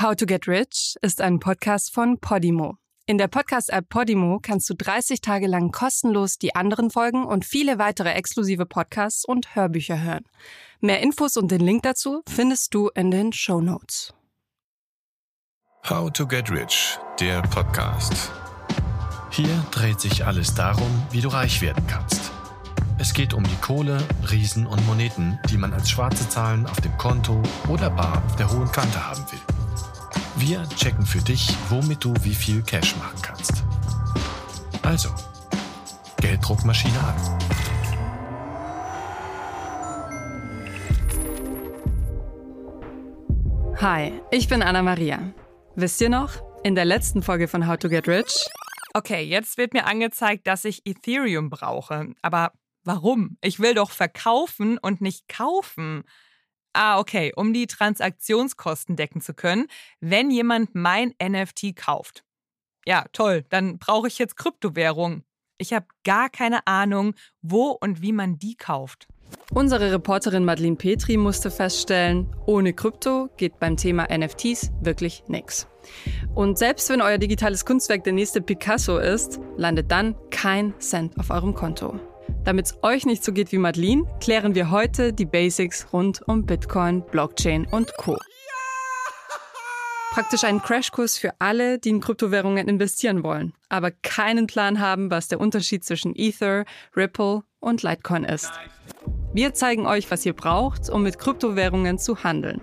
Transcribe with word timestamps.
How 0.00 0.14
to 0.14 0.26
Get 0.26 0.46
Rich 0.46 0.94
ist 1.02 1.20
ein 1.20 1.40
Podcast 1.40 1.92
von 1.92 2.20
Podimo. 2.20 2.76
In 3.06 3.18
der 3.18 3.26
Podcast-App 3.26 3.88
Podimo 3.88 4.38
kannst 4.40 4.70
du 4.70 4.74
30 4.74 5.20
Tage 5.20 5.48
lang 5.48 5.72
kostenlos 5.72 6.38
die 6.38 6.54
anderen 6.54 6.90
Folgen 6.90 7.24
und 7.24 7.44
viele 7.44 7.80
weitere 7.80 8.10
exklusive 8.10 8.64
Podcasts 8.64 9.24
und 9.24 9.56
Hörbücher 9.56 10.00
hören. 10.00 10.22
Mehr 10.78 11.00
Infos 11.00 11.36
und 11.36 11.50
den 11.50 11.62
Link 11.62 11.82
dazu 11.82 12.22
findest 12.28 12.74
du 12.74 12.90
in 12.94 13.10
den 13.10 13.32
Show 13.32 13.60
Notes. 13.60 14.14
How 15.90 16.12
to 16.12 16.28
Get 16.28 16.48
Rich, 16.48 16.96
der 17.18 17.42
Podcast. 17.42 18.30
Hier 19.32 19.66
dreht 19.72 19.98
sich 19.98 20.24
alles 20.24 20.54
darum, 20.54 21.08
wie 21.10 21.22
du 21.22 21.28
reich 21.28 21.60
werden 21.60 21.84
kannst. 21.88 22.30
Es 22.98 23.12
geht 23.12 23.34
um 23.34 23.42
die 23.42 23.56
Kohle, 23.56 23.98
Riesen 24.30 24.64
und 24.68 24.86
Moneten, 24.86 25.40
die 25.50 25.56
man 25.56 25.72
als 25.72 25.90
schwarze 25.90 26.28
Zahlen 26.28 26.66
auf 26.66 26.80
dem 26.82 26.96
Konto 26.98 27.42
oder 27.68 27.90
bar 27.90 28.22
auf 28.24 28.36
der 28.36 28.48
hohen 28.48 28.70
Kante 28.70 29.04
haben 29.04 29.24
will. 29.32 29.57
Wir 30.40 30.64
checken 30.76 31.04
für 31.04 31.18
dich, 31.18 31.52
womit 31.68 32.04
du 32.04 32.14
wie 32.22 32.32
viel 32.32 32.62
Cash 32.62 32.94
machen 32.96 33.20
kannst. 33.22 33.64
Also, 34.84 35.08
Gelddruckmaschine 36.20 36.94
an. 37.00 37.38
Hi, 43.80 44.12
ich 44.30 44.46
bin 44.48 44.62
Anna 44.62 44.82
Maria. 44.82 45.18
Wisst 45.74 46.00
ihr 46.00 46.08
noch? 46.08 46.34
In 46.62 46.76
der 46.76 46.84
letzten 46.84 47.22
Folge 47.22 47.48
von 47.48 47.66
How 47.66 47.76
to 47.76 47.88
Get 47.88 48.06
Rich? 48.06 48.32
Okay, 48.94 49.24
jetzt 49.24 49.58
wird 49.58 49.72
mir 49.72 49.86
angezeigt, 49.86 50.46
dass 50.46 50.64
ich 50.64 50.86
Ethereum 50.86 51.50
brauche. 51.50 52.14
Aber 52.22 52.52
warum? 52.84 53.38
Ich 53.40 53.58
will 53.58 53.74
doch 53.74 53.90
verkaufen 53.90 54.78
und 54.78 55.00
nicht 55.00 55.26
kaufen. 55.26 56.04
Ah, 56.80 57.00
okay, 57.00 57.32
um 57.34 57.52
die 57.52 57.66
Transaktionskosten 57.66 58.94
decken 58.94 59.20
zu 59.20 59.34
können, 59.34 59.66
wenn 59.98 60.30
jemand 60.30 60.76
mein 60.76 61.12
NFT 61.20 61.74
kauft. 61.74 62.22
Ja, 62.86 63.06
toll, 63.12 63.44
dann 63.48 63.80
brauche 63.80 64.06
ich 64.06 64.16
jetzt 64.18 64.36
Kryptowährung. 64.36 65.24
Ich 65.56 65.72
habe 65.72 65.86
gar 66.04 66.30
keine 66.30 66.64
Ahnung, 66.68 67.14
wo 67.42 67.70
und 67.70 68.00
wie 68.00 68.12
man 68.12 68.38
die 68.38 68.54
kauft. 68.54 69.08
Unsere 69.52 69.90
Reporterin 69.90 70.44
Madeline 70.44 70.76
Petri 70.76 71.16
musste 71.16 71.50
feststellen, 71.50 72.32
ohne 72.46 72.72
Krypto 72.72 73.28
geht 73.36 73.58
beim 73.58 73.76
Thema 73.76 74.06
NFTs 74.16 74.70
wirklich 74.80 75.24
nichts. 75.26 75.66
Und 76.36 76.58
selbst 76.58 76.88
wenn 76.90 77.02
euer 77.02 77.18
digitales 77.18 77.64
Kunstwerk 77.64 78.04
der 78.04 78.12
nächste 78.12 78.40
Picasso 78.40 78.98
ist, 78.98 79.40
landet 79.56 79.90
dann 79.90 80.14
kein 80.30 80.78
Cent 80.78 81.18
auf 81.18 81.30
eurem 81.30 81.54
Konto. 81.54 81.98
Damit 82.44 82.66
es 82.66 82.78
euch 82.82 83.04
nicht 83.04 83.24
so 83.24 83.32
geht 83.32 83.52
wie 83.52 83.58
Madeline, 83.58 84.04
klären 84.20 84.54
wir 84.54 84.70
heute 84.70 85.12
die 85.12 85.26
Basics 85.26 85.86
rund 85.92 86.22
um 86.26 86.46
Bitcoin, 86.46 87.02
Blockchain 87.02 87.66
und 87.66 87.96
Co. 87.96 88.16
Praktisch 90.12 90.44
ein 90.44 90.60
Crashkurs 90.62 91.18
für 91.18 91.32
alle, 91.38 91.78
die 91.78 91.90
in 91.90 92.00
Kryptowährungen 92.00 92.66
investieren 92.66 93.22
wollen, 93.22 93.52
aber 93.68 93.90
keinen 93.90 94.46
Plan 94.46 94.80
haben, 94.80 95.10
was 95.10 95.28
der 95.28 95.40
Unterschied 95.40 95.84
zwischen 95.84 96.14
Ether, 96.16 96.64
Ripple 96.96 97.42
und 97.60 97.82
Litecoin 97.82 98.24
ist. 98.24 98.50
Wir 99.32 99.52
zeigen 99.54 99.86
euch, 99.86 100.10
was 100.10 100.24
ihr 100.24 100.32
braucht, 100.32 100.88
um 100.88 101.02
mit 101.02 101.18
Kryptowährungen 101.18 101.98
zu 101.98 102.24
handeln. 102.24 102.62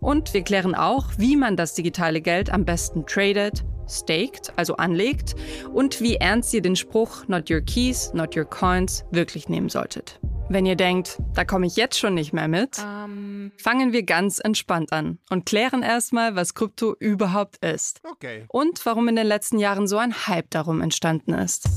Und 0.00 0.32
wir 0.32 0.42
klären 0.42 0.74
auch, 0.74 1.06
wie 1.18 1.36
man 1.36 1.56
das 1.56 1.74
digitale 1.74 2.20
Geld 2.20 2.50
am 2.50 2.64
besten 2.64 3.04
tradet, 3.06 3.64
staked, 3.88 4.52
also 4.56 4.76
anlegt, 4.76 5.34
und 5.72 6.00
wie 6.00 6.16
ernst 6.16 6.52
ihr 6.54 6.62
den 6.62 6.76
Spruch 6.76 7.26
Not 7.28 7.50
your 7.50 7.60
keys, 7.60 8.12
not 8.14 8.36
your 8.36 8.44
coins 8.44 9.04
wirklich 9.10 9.48
nehmen 9.48 9.68
solltet. 9.68 10.20
Wenn 10.50 10.64
ihr 10.64 10.76
denkt, 10.76 11.18
da 11.34 11.44
komme 11.44 11.66
ich 11.66 11.76
jetzt 11.76 11.98
schon 11.98 12.14
nicht 12.14 12.32
mehr 12.32 12.48
mit, 12.48 12.78
um. 12.78 13.52
fangen 13.58 13.92
wir 13.92 14.02
ganz 14.02 14.40
entspannt 14.42 14.92
an 14.94 15.18
und 15.28 15.44
klären 15.44 15.82
erstmal, 15.82 16.36
was 16.36 16.54
Krypto 16.54 16.96
überhaupt 16.98 17.62
ist. 17.62 18.00
Okay. 18.02 18.46
Und 18.48 18.84
warum 18.86 19.08
in 19.08 19.16
den 19.16 19.26
letzten 19.26 19.58
Jahren 19.58 19.86
so 19.86 19.98
ein 19.98 20.26
Hype 20.26 20.48
darum 20.50 20.80
entstanden 20.80 21.34
ist. 21.34 21.68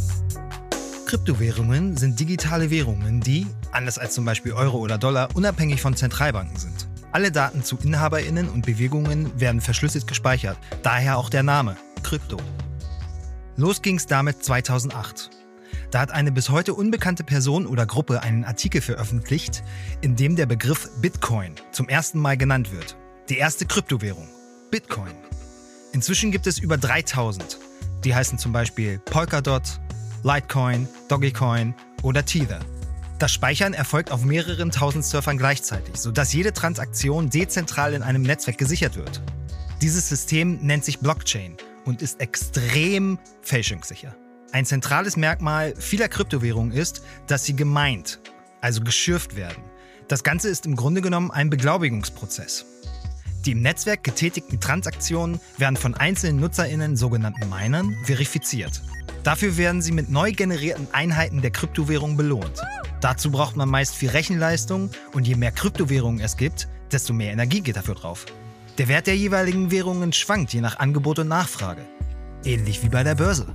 Kryptowährungen 1.06 1.98
sind 1.98 2.18
digitale 2.22 2.72
Währungen, 2.72 3.20
die, 3.20 3.46
anders 3.74 4.00
als 4.00 4.14
zum 4.14 4.24
Beispiel 4.24 4.54
Euro 4.54 4.78
oder 4.78 4.98
Dollar, 4.98 5.28
unabhängig 5.34 5.82
von 5.82 5.98
Zentralbanken 5.98 6.56
sind. 6.56 6.88
Alle 7.12 7.34
Daten 7.34 7.66
zu 7.66 7.78
InhaberInnen 7.84 8.48
und 8.48 8.66
Bewegungen 8.66 9.38
werden 9.38 9.60
verschlüsselt 9.60 10.08
gespeichert, 10.08 10.58
daher 10.82 11.18
auch 11.18 11.30
der 11.30 11.44
Name 11.44 11.76
Krypto. 12.04 12.38
Los 13.58 13.82
ging's 13.82 14.08
damit 14.08 14.44
2008. 14.44 15.30
Da 15.92 16.00
hat 16.00 16.12
eine 16.12 16.32
bis 16.32 16.50
heute 16.50 16.74
unbekannte 16.74 17.24
Person 17.24 17.68
oder 17.68 17.86
Gruppe 17.86 18.22
einen 18.22 18.46
Artikel 18.46 18.80
veröffentlicht, 18.82 19.62
in 20.00 20.16
dem 20.16 20.36
der 20.38 20.46
Begriff 20.46 20.90
Bitcoin 21.02 21.56
zum 21.72 21.90
ersten 21.90 22.20
Mal 22.20 22.38
genannt 22.38 22.72
wird. 22.72 22.96
Die 23.30 23.38
erste 23.38 23.66
Kryptowährung, 23.66 24.28
Bitcoin. 24.72 25.12
Inzwischen 25.92 26.32
gibt 26.32 26.48
es 26.48 26.60
über 26.60 26.78
3000. 26.78 27.58
Die 28.06 28.16
heißen 28.16 28.38
zum 28.38 28.54
Beispiel 28.54 29.00
Polkadot, 29.00 29.82
Litecoin, 30.24 30.88
Dogecoin 31.10 31.76
oder 32.04 32.26
Tether. 32.26 32.62
Das 33.20 33.34
Speichern 33.34 33.74
erfolgt 33.74 34.12
auf 34.12 34.24
mehreren 34.24 34.72
tausend 34.72 35.06
Surfern 35.06 35.38
gleichzeitig, 35.38 35.98
sodass 35.98 36.34
jede 36.34 36.54
Transaktion 36.54 37.30
dezentral 37.30 37.94
in 37.94 38.02
einem 38.02 38.22
Netzwerk 38.22 38.58
gesichert 38.58 38.96
wird. 38.96 39.22
Dieses 39.82 40.08
System 40.08 40.60
nennt 40.62 40.86
sich 40.86 41.00
Blockchain 41.00 41.58
und 41.86 42.02
ist 42.02 42.20
extrem 42.20 43.20
fälschungssicher. 43.42 44.16
Ein 44.52 44.66
zentrales 44.66 45.16
Merkmal 45.16 45.74
vieler 45.78 46.10
Kryptowährungen 46.10 46.74
ist, 46.74 47.04
dass 47.28 47.46
sie 47.46 47.56
gemeint, 47.56 48.20
also 48.60 48.82
geschürft 48.82 49.36
werden. 49.36 49.64
Das 50.08 50.24
Ganze 50.24 50.50
ist 50.50 50.66
im 50.66 50.76
Grunde 50.76 51.02
genommen 51.02 51.32
ein 51.32 51.50
Beglaubigungsprozess. 51.50 52.66
Die 53.46 53.52
im 53.52 53.62
Netzwerk 53.62 54.04
getätigten 54.04 54.60
Transaktionen 54.60 55.40
werden 55.58 55.78
von 55.78 55.96
einzelnen 55.96 56.40
NutzerInnen, 56.40 56.96
sogenannten 56.96 57.50
Minern, 57.50 57.96
verifiziert. 58.04 58.82
Dafür 59.24 59.58
werden 59.58 59.82
sie 59.82 59.94
mit 59.94 60.10
neu 60.10 60.32
generierten 60.32 60.88
Einheiten 60.92 61.42
der 61.42 61.52
Kryptowährung 61.52 62.18
belohnt. 62.18 62.62
Dazu 63.02 63.32
braucht 63.32 63.56
man 63.56 63.70
meist 63.70 63.96
viel 63.96 64.10
Rechenleistung 64.10 64.92
und 65.14 65.28
je 65.28 65.36
mehr 65.36 65.52
Kryptowährungen 65.52 66.20
es 66.20 66.38
gibt, 66.38 66.68
desto 66.92 67.14
mehr 67.14 67.32
Energie 67.32 67.62
geht 67.62 67.78
dafür 67.78 67.96
drauf. 67.96 68.26
Der 68.78 68.88
Wert 68.88 69.08
der 69.08 69.18
jeweiligen 69.18 69.70
Währungen 69.70 70.14
schwankt 70.14 70.54
je 70.54 70.62
nach 70.62 70.80
Angebot 70.80 71.20
und 71.20 71.28
Nachfrage. 71.28 71.86
Ähnlich 72.44 72.84
wie 72.84 72.90
bei 72.90 73.04
der 73.04 73.16
Börse. 73.16 73.54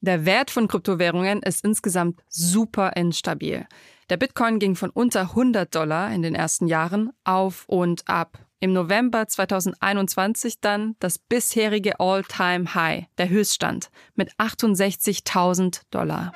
Der 0.00 0.24
Wert 0.26 0.50
von 0.50 0.68
Kryptowährungen 0.68 1.42
ist 1.42 1.64
insgesamt 1.64 2.22
super 2.28 2.96
instabil. 2.96 3.66
Der 4.10 4.16
Bitcoin 4.16 4.58
ging 4.58 4.74
von 4.74 4.90
unter 4.90 5.22
100 5.22 5.74
Dollar 5.74 6.12
in 6.12 6.22
den 6.22 6.34
ersten 6.34 6.66
Jahren 6.66 7.10
auf 7.24 7.64
und 7.66 8.08
ab. 8.08 8.38
Im 8.60 8.72
November 8.72 9.26
2021 9.26 10.60
dann 10.60 10.96
das 10.98 11.18
bisherige 11.18 11.98
All-Time-High, 11.98 13.06
der 13.16 13.28
Höchststand, 13.28 13.90
mit 14.14 14.32
68.000 14.34 15.82
Dollar. 15.90 16.32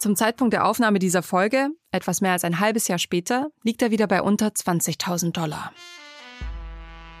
Zum 0.00 0.16
Zeitpunkt 0.16 0.54
der 0.54 0.64
Aufnahme 0.64 0.98
dieser 0.98 1.22
Folge, 1.22 1.68
etwas 1.92 2.22
mehr 2.22 2.32
als 2.32 2.44
ein 2.44 2.58
halbes 2.58 2.88
Jahr 2.88 2.98
später, 2.98 3.50
liegt 3.62 3.82
er 3.82 3.90
wieder 3.90 4.06
bei 4.06 4.22
unter 4.22 4.46
20.000 4.46 5.32
Dollar. 5.32 5.74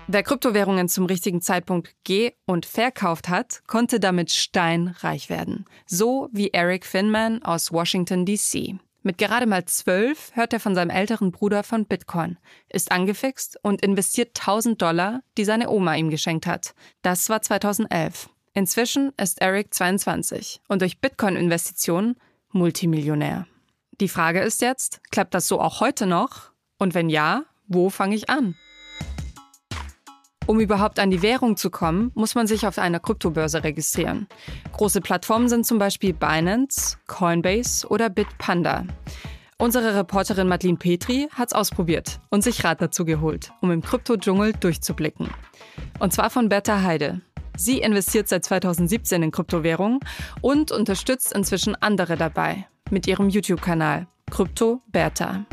Wer 0.06 0.22
Kryptowährungen 0.22 0.88
zum 0.88 1.04
richtigen 1.04 1.42
Zeitpunkt 1.42 1.94
ge- 2.04 2.32
und 2.46 2.64
verkauft 2.64 3.28
hat, 3.28 3.60
konnte 3.66 4.00
damit 4.00 4.32
steinreich 4.32 5.28
werden. 5.28 5.66
So 5.84 6.30
wie 6.32 6.54
Eric 6.54 6.86
Finman 6.86 7.42
aus 7.42 7.70
Washington, 7.70 8.24
D.C. 8.24 8.76
Mit 9.02 9.18
gerade 9.18 9.44
mal 9.44 9.66
zwölf 9.66 10.30
hört 10.32 10.54
er 10.54 10.60
von 10.60 10.74
seinem 10.74 10.88
älteren 10.88 11.32
Bruder 11.32 11.62
von 11.62 11.84
Bitcoin, 11.84 12.38
ist 12.70 12.92
angefixt 12.92 13.58
und 13.62 13.82
investiert 13.82 14.40
1000 14.40 14.80
Dollar, 14.80 15.20
die 15.36 15.44
seine 15.44 15.68
Oma 15.68 15.96
ihm 15.96 16.08
geschenkt 16.08 16.46
hat. 16.46 16.74
Das 17.02 17.28
war 17.28 17.42
2011. 17.42 18.30
Inzwischen 18.54 19.12
ist 19.20 19.42
Eric 19.42 19.74
22 19.74 20.62
und 20.66 20.80
durch 20.80 20.98
Bitcoin-Investitionen 20.98 22.16
Multimillionär. 22.52 23.46
Die 24.00 24.08
Frage 24.08 24.40
ist 24.40 24.62
jetzt, 24.62 25.00
klappt 25.10 25.34
das 25.34 25.46
so 25.46 25.60
auch 25.60 25.80
heute 25.80 26.06
noch? 26.06 26.50
Und 26.78 26.94
wenn 26.94 27.10
ja, 27.10 27.44
wo 27.66 27.90
fange 27.90 28.14
ich 28.14 28.30
an? 28.30 28.56
Um 30.46 30.58
überhaupt 30.58 30.98
an 30.98 31.10
die 31.10 31.22
Währung 31.22 31.56
zu 31.56 31.70
kommen, 31.70 32.10
muss 32.14 32.34
man 32.34 32.48
sich 32.48 32.66
auf 32.66 32.78
einer 32.78 32.98
Kryptobörse 32.98 33.62
registrieren. 33.62 34.26
Große 34.72 35.00
Plattformen 35.00 35.48
sind 35.48 35.64
zum 35.64 35.78
Beispiel 35.78 36.12
Binance, 36.12 36.98
Coinbase 37.06 37.86
oder 37.86 38.10
Bitpanda. 38.10 38.84
Unsere 39.58 39.94
Reporterin 39.94 40.48
Madeline 40.48 40.78
Petri 40.78 41.28
hat's 41.34 41.52
ausprobiert 41.52 42.18
und 42.30 42.42
sich 42.42 42.64
Rat 42.64 42.80
dazu 42.80 43.04
geholt, 43.04 43.52
um 43.60 43.70
im 43.70 43.82
Krypto-Dschungel 43.82 44.54
durchzublicken. 44.54 45.28
Und 45.98 46.12
zwar 46.12 46.30
von 46.30 46.48
Bertha 46.48 46.82
Heide. 46.82 47.20
Sie 47.60 47.82
investiert 47.82 48.26
seit 48.26 48.42
2017 48.42 49.22
in 49.22 49.30
Kryptowährungen 49.32 50.00
und 50.40 50.72
unterstützt 50.72 51.30
inzwischen 51.34 51.76
andere 51.76 52.16
dabei 52.16 52.66
mit 52.88 53.06
ihrem 53.06 53.28
YouTube-Kanal 53.28 54.06
Krypto 54.30 54.80
Bertha. 54.86 55.44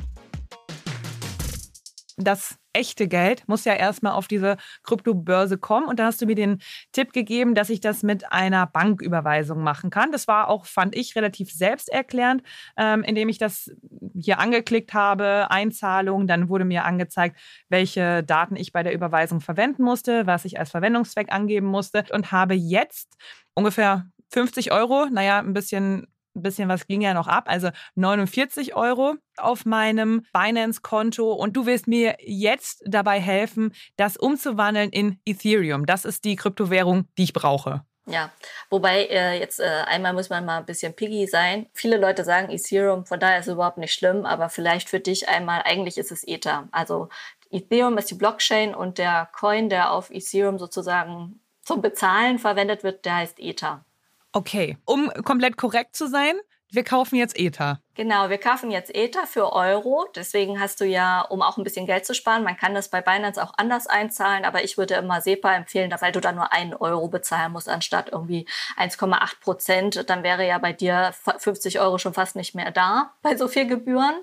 Das 2.18 2.58
echte 2.74 3.08
Geld 3.08 3.48
muss 3.48 3.66
ja 3.66 3.74
erstmal 3.74 4.14
auf 4.14 4.28
diese 4.28 4.58
Kryptobörse 4.84 5.58
kommen. 5.58 5.88
Und 5.88 6.00
da 6.00 6.06
hast 6.06 6.22
du 6.22 6.26
mir 6.26 6.36
den 6.36 6.60
Tipp 6.92 7.14
gegeben, 7.14 7.56
dass 7.56 7.70
ich 7.70 7.80
das 7.80 8.04
mit 8.04 8.32
einer 8.32 8.68
Banküberweisung 8.68 9.64
machen 9.64 9.90
kann. 9.90 10.12
Das 10.12 10.28
war 10.28 10.50
auch, 10.50 10.66
fand 10.66 10.96
ich, 10.96 11.16
relativ 11.16 11.52
selbsterklärend, 11.52 12.44
ähm, 12.76 13.04
indem 13.04 13.30
ich 13.30 13.38
das 13.38 13.72
hier 14.20 14.40
angeklickt 14.40 14.94
habe, 14.94 15.50
Einzahlung. 15.50 16.28
Dann 16.28 16.50
wurde 16.50 16.66
mir 16.66 16.86
angezeigt, 16.86 17.40
welche 17.70 18.24
Daten 18.24 18.56
ich 18.56 18.72
bei 18.72 18.84
der 18.84 18.94
Überweisung 18.94 19.40
verwenden 19.40 19.84
musste, 19.84 20.28
was 20.28 20.46
ich 20.46 20.60
als 20.60 20.72
Verwendungszweck 20.72 21.32
angeben 21.32 21.68
musste 21.68 22.04
und 22.12 22.32
habe 22.32 22.56
jetzt 22.56 23.16
ungefähr 23.54 24.08
50 24.32 24.72
Euro, 24.72 25.06
naja, 25.12 25.40
ein 25.40 25.54
bisschen 25.54 26.08
ein 26.36 26.44
bisschen 26.44 26.70
was 26.70 26.86
ging 26.86 27.02
ja 27.02 27.16
noch 27.16 27.28
ab, 27.28 27.46
also 27.48 27.70
49 27.96 28.76
Euro 28.76 29.16
auf 29.40 29.66
meinem 29.66 30.26
Binance-Konto 30.34 31.32
und 31.32 31.56
du 31.56 31.66
wirst 31.66 31.88
mir 31.88 32.16
jetzt 32.20 32.84
dabei 32.86 33.20
helfen, 33.20 33.74
das 33.96 34.18
umzuwandeln 34.18 34.90
in 34.90 35.20
Ethereum. 35.26 35.86
Das 35.86 36.06
ist 36.06 36.26
die 36.26 36.36
Kryptowährung, 36.36 37.08
die 37.18 37.24
ich 37.24 37.34
brauche. 37.34 37.84
Ja, 38.10 38.32
wobei 38.70 39.06
äh, 39.08 39.38
jetzt 39.38 39.60
äh, 39.60 39.66
einmal 39.86 40.14
muss 40.14 40.30
man 40.30 40.46
mal 40.46 40.60
ein 40.60 40.66
bisschen 40.66 40.96
piggy 40.96 41.28
sein. 41.28 41.68
Viele 41.74 41.98
Leute 41.98 42.24
sagen 42.24 42.50
Ethereum, 42.50 43.06
von 43.06 43.20
daher 43.20 43.40
ist 43.40 43.48
es 43.48 43.54
überhaupt 43.54 43.78
nicht 43.78 43.94
schlimm, 43.94 44.26
aber 44.26 44.48
vielleicht 44.48 44.88
für 44.88 45.02
dich 45.02 45.28
einmal, 45.28 45.62
eigentlich 45.66 45.98
ist 45.98 46.14
es 46.14 46.24
Ether. 46.26 46.70
Also 46.72 47.10
Ethereum 47.52 47.98
ist 47.98 48.10
die 48.10 48.16
Blockchain 48.16 48.74
und 48.74 48.98
der 48.98 49.30
Coin, 49.38 49.68
der 49.68 49.92
auf 49.92 50.10
Ethereum 50.10 50.58
sozusagen 50.58 51.42
zum 51.64 51.82
Bezahlen 51.82 52.40
verwendet 52.40 52.84
wird, 52.86 53.04
der 53.04 53.16
heißt 53.16 53.40
Ether. 53.40 53.84
Okay, 54.32 54.78
um 54.86 55.10
komplett 55.26 55.58
korrekt 55.58 55.96
zu 55.96 56.08
sein, 56.08 56.36
wir 56.70 56.84
kaufen 56.84 57.16
jetzt 57.16 57.38
Ether. 57.38 57.80
Genau, 57.96 58.30
wir 58.30 58.38
kaufen 58.38 58.72
jetzt 58.72 58.94
Ether 58.94 59.26
für 59.26 59.54
Euro. 59.54 60.06
Deswegen 60.16 60.60
hast 60.60 60.82
du 60.82 60.86
ja, 60.86 61.22
um 61.22 61.42
auch 61.42 61.58
ein 61.58 61.64
bisschen 61.64 61.88
Geld 61.88 62.06
zu 62.06 62.14
sparen, 62.14 62.44
man 62.44 62.58
kann 62.58 62.76
das 62.76 62.90
bei 62.90 63.02
Binance 63.02 63.42
auch 63.42 63.54
anders 63.58 63.88
einzahlen, 63.88 64.46
aber 64.46 64.64
ich 64.64 64.78
würde 64.78 64.96
immer 64.96 65.22
SEPA 65.22 65.56
empfehlen, 65.56 65.94
weil 66.00 66.12
du 66.12 66.20
da 66.20 66.32
nur 66.32 66.52
einen 66.52 66.74
Euro 66.74 67.08
bezahlen 67.08 67.54
musst, 67.54 67.70
anstatt 67.70 68.10
irgendwie 68.12 68.46
1,8 68.78 69.40
Prozent. 69.40 70.10
Dann 70.10 70.24
wäre 70.24 70.46
ja 70.46 70.58
bei 70.58 70.74
dir 70.74 71.14
50 71.38 71.80
Euro 71.80 71.98
schon 71.98 72.14
fast 72.14 72.36
nicht 72.36 72.54
mehr 72.54 72.72
da 72.72 73.14
bei 73.22 73.36
so 73.36 73.48
viel 73.48 73.66
Gebühren. 73.66 74.16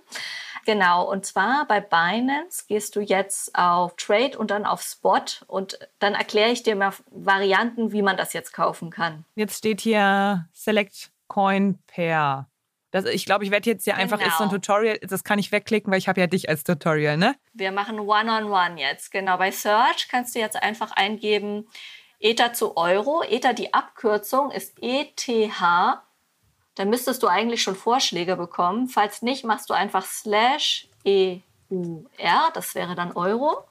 Genau, 0.67 1.11
und 1.11 1.27
zwar 1.27 1.67
bei 1.67 1.81
Binance 1.81 2.65
gehst 2.69 2.97
du 2.97 3.01
jetzt 3.01 3.55
auf 3.55 3.97
Trade 3.97 4.39
und 4.39 4.51
dann 4.51 4.65
auf 4.65 4.83
Spot 4.83 5.21
und 5.47 5.79
dann 5.99 6.15
erkläre 6.15 6.51
ich 6.51 6.63
dir 6.63 6.75
mal 6.75 6.93
Varianten, 7.11 7.93
wie 7.93 8.03
man 8.03 8.17
das 8.17 8.33
jetzt 8.33 8.53
kaufen 8.53 8.91
kann. 8.91 9.25
Jetzt 9.35 9.59
steht 9.59 9.83
hier 9.83 10.47
Select 10.53 11.11
Coin 11.35 11.79
Pair. 11.87 12.49
Das, 12.93 13.07
ich 13.07 13.27
glaube, 13.27 13.45
ich 13.45 13.51
werde 13.51 13.69
jetzt 13.69 13.85
hier 13.85 13.97
einfach, 13.97 14.21
ist 14.21 14.39
so 14.39 14.45
ein 14.45 14.51
genau. 14.51 14.61
Tutorial, 14.61 14.99
das 15.03 15.25
kann 15.25 15.41
ich 15.41 15.51
wegklicken, 15.51 15.91
weil 15.91 15.99
ich 15.99 16.07
habe 16.07 16.21
ja 16.21 16.29
dich 16.29 16.49
als 16.49 16.63
Tutorial, 16.63 17.17
ne? 17.17 17.35
Wir 17.53 17.73
machen 17.73 17.99
One-on-One 17.99 18.47
-on 18.47 18.75
-one 18.75 18.79
jetzt. 18.79 19.11
Genau, 19.11 19.37
bei 19.37 19.51
Search 19.51 20.09
kannst 20.09 20.37
du 20.37 20.39
jetzt 20.39 20.63
einfach 20.63 20.93
eingeben 20.93 21.67
Ether 22.21 22.53
zu 22.53 22.77
Euro. 22.77 23.25
Ether, 23.29 23.53
die 23.53 23.75
Abkürzung 23.75 24.53
ist 24.53 24.77
ETH 24.81 25.29
dann 26.77 26.91
müsstest 26.91 27.23
du 27.23 27.29
eigentlich 27.29 27.63
schon 27.63 27.77
Vorschläge 27.77 28.37
bekommen. 28.37 28.89
Falls 28.89 29.23
nicht, 29.23 29.45
machst 29.45 29.71
du 29.71 29.75
einfach 29.75 30.05
slash 30.05 30.89
EUR, 31.07 32.51
das 32.53 32.75
wäre 32.75 32.95
dann 32.95 33.13
Euro. 33.13 33.65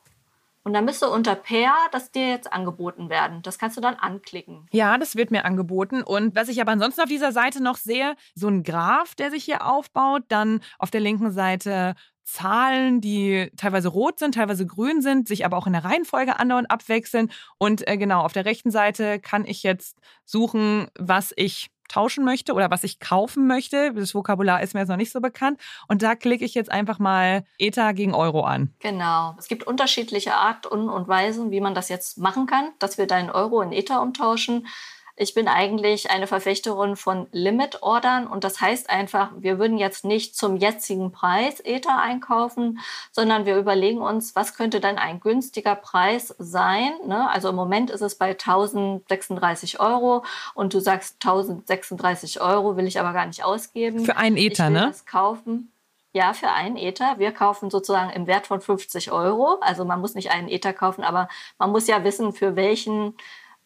Und 0.63 0.73
dann 0.73 0.85
müsste 0.85 1.09
unter 1.09 1.35
Pair 1.35 1.73
das 1.91 2.11
dir 2.11 2.29
jetzt 2.29 2.51
angeboten 2.51 3.09
werden. 3.09 3.41
Das 3.41 3.59
kannst 3.59 3.75
du 3.75 3.81
dann 3.81 3.95
anklicken. 3.95 4.67
Ja, 4.71 4.97
das 4.97 5.15
wird 5.15 5.29
mir 5.29 5.43
angeboten. 5.45 6.01
Und 6.01 6.35
was 6.35 6.47
ich 6.47 6.61
aber 6.61 6.71
ansonsten 6.71 7.01
auf 7.01 7.09
dieser 7.09 7.31
Seite 7.33 7.61
noch 7.61 7.75
sehe, 7.75 8.15
so 8.33 8.47
ein 8.47 8.63
Graph, 8.63 9.15
der 9.15 9.29
sich 9.29 9.43
hier 9.43 9.65
aufbaut. 9.65 10.23
Dann 10.29 10.61
auf 10.79 10.89
der 10.89 11.01
linken 11.01 11.31
Seite 11.31 11.95
Zahlen, 12.23 13.01
die 13.01 13.51
teilweise 13.57 13.89
rot 13.89 14.19
sind, 14.19 14.35
teilweise 14.35 14.65
grün 14.65 15.01
sind, 15.01 15.27
sich 15.27 15.45
aber 15.45 15.57
auch 15.57 15.67
in 15.67 15.73
der 15.73 15.83
Reihenfolge 15.83 16.39
andauernd 16.39 16.71
abwechseln. 16.71 17.29
Und 17.57 17.85
äh, 17.87 17.97
genau, 17.97 18.21
auf 18.21 18.31
der 18.31 18.45
rechten 18.45 18.71
Seite 18.71 19.19
kann 19.19 19.45
ich 19.45 19.63
jetzt 19.63 19.99
suchen, 20.23 20.87
was 20.97 21.33
ich 21.35 21.69
tauschen 21.89 22.25
möchte 22.25 22.53
oder 22.53 22.71
was 22.71 22.83
ich 22.83 22.99
kaufen 22.99 23.47
möchte. 23.47 23.93
Das 23.93 24.15
Vokabular 24.15 24.61
ist 24.61 24.73
mir 24.73 24.81
jetzt 24.81 24.89
noch 24.89 24.97
nicht 24.97 25.11
so 25.11 25.21
bekannt. 25.21 25.59
Und 25.87 26.01
da 26.01 26.15
klicke 26.15 26.45
ich 26.45 26.53
jetzt 26.53 26.71
einfach 26.71 26.99
mal 26.99 27.43
Ether 27.57 27.93
gegen 27.93 28.13
Euro 28.13 28.41
an. 28.41 28.73
Genau. 28.79 29.35
Es 29.37 29.47
gibt 29.47 29.65
unterschiedliche 29.65 30.35
Arten 30.35 30.89
und 30.89 31.07
Weisen, 31.07 31.51
wie 31.51 31.61
man 31.61 31.75
das 31.75 31.89
jetzt 31.89 32.17
machen 32.17 32.45
kann, 32.45 32.71
dass 32.79 32.97
wir 32.97 33.07
deinen 33.07 33.29
Euro 33.29 33.61
in 33.61 33.71
Ether 33.71 34.01
umtauschen. 34.01 34.67
Ich 35.15 35.35
bin 35.35 35.47
eigentlich 35.47 36.09
eine 36.09 36.25
Verfechterin 36.25 36.95
von 36.95 37.27
Limit-Ordern 37.31 38.25
und 38.25 38.43
das 38.43 38.59
heißt 38.59 38.89
einfach, 38.89 39.29
wir 39.37 39.59
würden 39.59 39.77
jetzt 39.77 40.05
nicht 40.05 40.35
zum 40.35 40.57
jetzigen 40.57 41.11
Preis 41.11 41.59
Ether 41.59 41.99
einkaufen, 41.99 42.79
sondern 43.11 43.45
wir 43.45 43.57
überlegen 43.57 44.01
uns, 44.01 44.35
was 44.35 44.55
könnte 44.55 44.79
dann 44.79 44.97
ein 44.97 45.19
günstiger 45.19 45.75
Preis 45.75 46.33
sein. 46.39 46.93
Ne? 47.05 47.29
Also 47.29 47.49
im 47.49 47.55
Moment 47.55 47.91
ist 47.91 48.01
es 48.01 48.15
bei 48.15 48.31
1036 48.31 49.79
Euro 49.79 50.25
und 50.55 50.73
du 50.73 50.79
sagst 50.79 51.17
1036 51.23 52.41
Euro 52.41 52.75
will 52.75 52.87
ich 52.87 52.99
aber 52.99 53.13
gar 53.13 53.27
nicht 53.27 53.43
ausgeben. 53.43 54.05
Für 54.05 54.17
einen 54.17 54.37
Ether, 54.37 54.67
ich 54.67 54.73
will 54.73 54.81
ne? 54.81 54.87
Das 54.87 55.05
kaufen. 55.05 55.71
Ja, 56.13 56.33
für 56.33 56.49
einen 56.49 56.75
Ether. 56.75 57.19
Wir 57.19 57.31
kaufen 57.31 57.69
sozusagen 57.69 58.09
im 58.09 58.25
Wert 58.25 58.47
von 58.47 58.61
50 58.61 59.11
Euro. 59.11 59.59
Also 59.61 59.85
man 59.85 60.01
muss 60.01 60.15
nicht 60.15 60.31
einen 60.31 60.47
Ether 60.47 60.73
kaufen, 60.73 61.03
aber 61.03 61.27
man 61.59 61.71
muss 61.71 61.85
ja 61.85 62.03
wissen, 62.03 62.33
für 62.33 62.55
welchen 62.55 63.15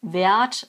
Wert 0.02 0.68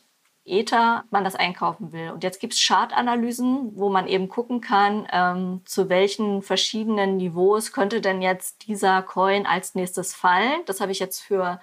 Ether 0.50 1.04
man 1.12 1.24
das 1.24 1.36
einkaufen 1.36 1.92
will. 1.92 2.12
Und 2.12 2.24
jetzt 2.24 2.40
gibt 2.40 2.54
es 2.54 2.66
Chartanalysen, 2.66 3.75
wo 3.75 3.90
man 3.90 4.07
eben 4.07 4.30
gucken 4.30 4.62
kann, 4.62 5.07
ähm, 5.12 5.62
zu 5.66 5.90
welchen 5.90 6.42
verschiedenen 6.42 7.18
Niveaus 7.18 7.72
könnte 7.72 8.01
denn 8.01 8.22
jetzt 8.22 8.68
dieser 8.68 9.01
Coin 9.01 9.46
als 9.46 9.75
nächstes 9.75 10.16
fallen. 10.16 10.62
Das 10.66 10.81
habe 10.81 10.92
ich 10.92 11.00
jetzt 11.00 11.22
für 11.22 11.60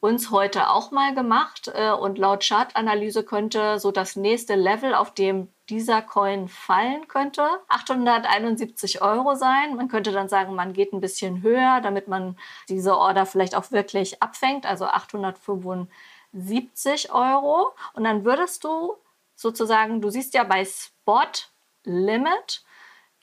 uns 0.00 0.30
heute 0.30 0.68
auch 0.68 0.90
mal 0.90 1.14
gemacht. 1.14 1.72
Äh, 1.74 1.92
und 1.92 2.18
laut 2.18 2.44
Chartanalyse 2.46 3.24
könnte 3.24 3.78
so 3.78 3.90
das 3.90 4.16
nächste 4.16 4.54
Level, 4.54 4.94
auf 4.94 5.14
dem 5.14 5.48
dieser 5.70 6.02
Coin 6.02 6.48
fallen 6.48 7.08
könnte, 7.08 7.48
871 7.68 9.00
Euro 9.00 9.34
sein. 9.34 9.76
Man 9.76 9.88
könnte 9.88 10.12
dann 10.12 10.28
sagen, 10.28 10.54
man 10.54 10.74
geht 10.74 10.92
ein 10.92 11.00
bisschen 11.00 11.40
höher, 11.40 11.80
damit 11.82 12.06
man 12.06 12.36
diese 12.68 12.98
Order 12.98 13.24
vielleicht 13.24 13.54
auch 13.54 13.70
wirklich 13.70 14.22
abfängt, 14.22 14.66
also 14.66 14.84
875 14.84 15.88
70 16.34 17.12
Euro. 17.12 17.72
Und 17.94 18.04
dann 18.04 18.24
würdest 18.24 18.64
du 18.64 18.96
sozusagen, 19.34 20.00
du 20.00 20.10
siehst 20.10 20.34
ja 20.34 20.44
bei 20.44 20.64
Spot 20.64 21.30
Limit, 21.84 22.64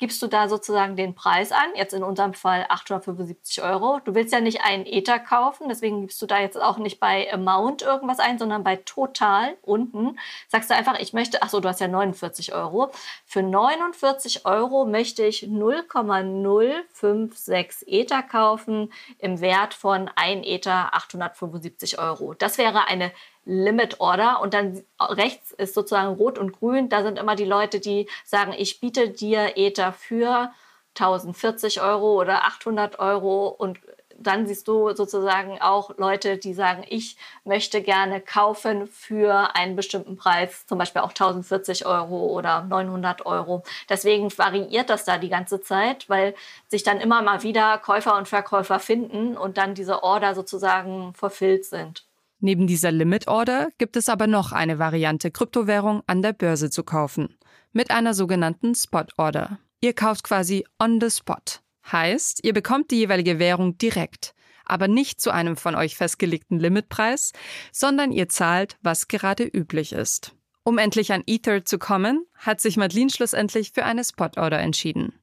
gibst 0.02 0.22
du 0.24 0.28
da 0.28 0.50
sozusagen 0.50 0.96
den 0.96 1.14
Preis 1.14 1.52
an, 1.52 1.68
jetzt 1.76 1.94
in 1.94 2.04
unserem 2.04 2.34
Fall 2.34 2.66
875 2.68 3.62
Euro. 3.62 4.00
Du 4.04 4.16
willst 4.16 4.34
ja 4.34 4.42
nicht 4.42 4.62
einen 4.62 4.88
Ether 4.88 5.20
kaufen, 5.20 5.70
deswegen 5.70 6.02
gibst 6.02 6.20
du 6.24 6.26
da 6.26 6.40
jetzt 6.40 6.60
auch 6.60 6.80
nicht 6.80 7.00
bei 7.00 7.32
Amount 7.32 7.84
irgendwas 7.84 8.18
ein, 8.18 8.40
sondern 8.40 8.64
bei 8.64 8.78
Total 8.78 9.56
unten 9.62 10.18
sagst 10.48 10.72
du 10.72 10.76
einfach, 10.76 10.98
ich 11.00 11.14
möchte, 11.14 11.44
ach 11.44 11.50
so, 11.50 11.60
du 11.60 11.70
hast 11.70 11.82
ja 11.82 11.88
49 11.88 12.56
Euro. 12.56 12.90
Für 13.26 13.44
49 13.44 14.48
Euro 14.48 14.86
möchte 14.86 15.24
ich 15.24 15.44
0,056 15.44 17.88
Ether 17.88 18.24
kaufen 18.24 18.92
im 19.20 19.40
Wert 19.40 19.76
von 19.76 20.10
1 20.16 20.48
Ether 20.48 20.96
875 20.96 22.00
Euro. 22.00 22.34
Das 22.34 22.58
wäre 22.58 22.88
eine 22.88 23.12
Limit 23.46 24.00
Order 24.00 24.42
und 24.42 24.54
dann 24.54 24.84
rechts 25.00 25.52
ist 25.52 25.74
sozusagen 25.74 26.16
rot 26.16 26.38
und 26.38 26.54
grün. 26.54 26.90
Da 26.90 27.04
sind 27.04 27.18
immer 27.18 27.36
die 27.36 27.46
Leute, 27.46 27.80
die 27.80 28.08
sagen, 28.26 28.54
ich 28.56 28.80
biete 28.80 29.10
dir 29.10 29.54
Ether 29.58 29.94
für 29.94 30.52
1040 30.96 31.82
Euro 31.82 32.20
oder 32.20 32.46
800 32.46 33.00
Euro 33.00 33.48
und 33.48 33.80
dann 34.24 34.46
siehst 34.48 34.68
du 34.68 34.94
sozusagen 34.94 35.60
auch 35.62 35.98
Leute, 35.98 36.38
die 36.38 36.54
sagen, 36.54 36.86
ich 36.88 37.18
möchte 37.44 37.82
gerne 37.82 38.22
kaufen 38.22 38.88
für 38.88 39.56
einen 39.56 39.76
bestimmten 39.76 40.16
Preis, 40.16 40.66
zum 40.68 40.78
Beispiel 40.78 41.02
auch 41.02 41.10
1040 41.10 41.86
Euro 41.86 42.28
oder 42.28 42.64
900 42.64 43.26
Euro. 43.26 43.64
Deswegen 43.90 44.36
variiert 44.38 44.90
das 44.90 45.06
da 45.06 45.18
die 45.18 45.30
ganze 45.30 45.62
Zeit, 45.62 46.08
weil 46.10 46.36
sich 46.68 46.84
dann 46.84 47.00
immer 47.00 47.22
mal 47.22 47.44
wieder 47.44 47.78
Käufer 47.80 48.18
und 48.18 48.28
Verkäufer 48.28 48.80
finden 48.80 49.38
und 49.38 49.58
dann 49.58 49.76
diese 49.76 50.04
Order 50.04 50.36
sozusagen 50.36 51.14
verfüllt 51.14 51.66
sind. 51.66 52.06
Neben 52.44 52.66
dieser 52.66 52.92
Limit 52.92 53.28
Order 53.28 53.70
gibt 53.78 53.96
es 53.96 54.10
aber 54.10 54.26
noch 54.26 54.52
eine 54.52 54.80
Variante, 54.80 55.30
Kryptowährung 55.30 56.02
an 56.08 56.24
der 56.24 56.34
Börse 56.34 56.72
zu 56.72 56.84
kaufen. 56.84 57.38
Mit 57.72 57.92
einer 57.92 58.16
sogenannten 58.16 58.74
Spot 58.74 59.06
Order. 59.16 59.60
Ihr 59.80 59.94
kauft 59.94 60.24
quasi 60.24 60.66
on 60.80 61.00
the 61.00 61.12
spot. 61.12 61.62
Heißt, 61.92 62.44
ihr 62.44 62.54
bekommt 62.54 62.90
die 62.90 62.98
jeweilige 62.98 63.38
Währung 63.38 63.78
direkt, 63.78 64.34
aber 64.66 64.88
nicht 64.88 65.22
zu 65.22 65.32
einem 65.32 65.56
von 65.56 65.76
euch 65.76 65.96
festgelegten 65.96 66.60
Limitpreis, 66.60 67.32
sondern 67.72 68.12
ihr 68.12 68.28
zahlt, 68.28 68.78
was 68.82 69.08
gerade 69.08 69.44
üblich 69.44 69.94
ist. 69.94 70.34
Um 70.64 70.80
endlich 70.80 71.14
an 71.14 71.24
Ether 71.28 71.64
zu 71.64 71.78
kommen, 71.78 72.26
hat 72.36 72.60
sich 72.60 72.76
Madeline 72.76 73.12
schlussendlich 73.12 73.72
für 73.72 73.86
eine 73.86 74.04
Spot 74.04 74.30
Order 74.36 74.60
entschieden. 74.60 75.14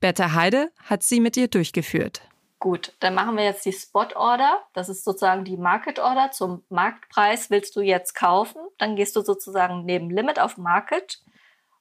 Bertha 0.00 0.34
Heide 0.34 0.70
hat 0.84 1.04
sie 1.04 1.20
mit 1.20 1.36
ihr 1.36 1.48
durchgeführt. 1.48 2.22
Gut, 2.58 2.94
dann 3.00 3.14
machen 3.14 3.36
wir 3.36 3.44
jetzt 3.44 3.66
die 3.66 3.72
Spot 3.72 4.08
Order. 4.14 4.62
Das 4.72 4.88
ist 4.88 5.04
sozusagen 5.04 5.44
die 5.44 5.58
Market 5.58 5.98
Order. 5.98 6.30
Zum 6.30 6.64
Marktpreis 6.70 7.50
willst 7.50 7.76
du 7.76 7.80
jetzt 7.80 8.14
kaufen. 8.14 8.60
Dann 8.78 8.96
gehst 8.96 9.14
du 9.14 9.20
sozusagen 9.20 9.84
neben 9.84 10.10
Limit 10.10 10.40
auf 10.40 10.56
Market 10.56 11.20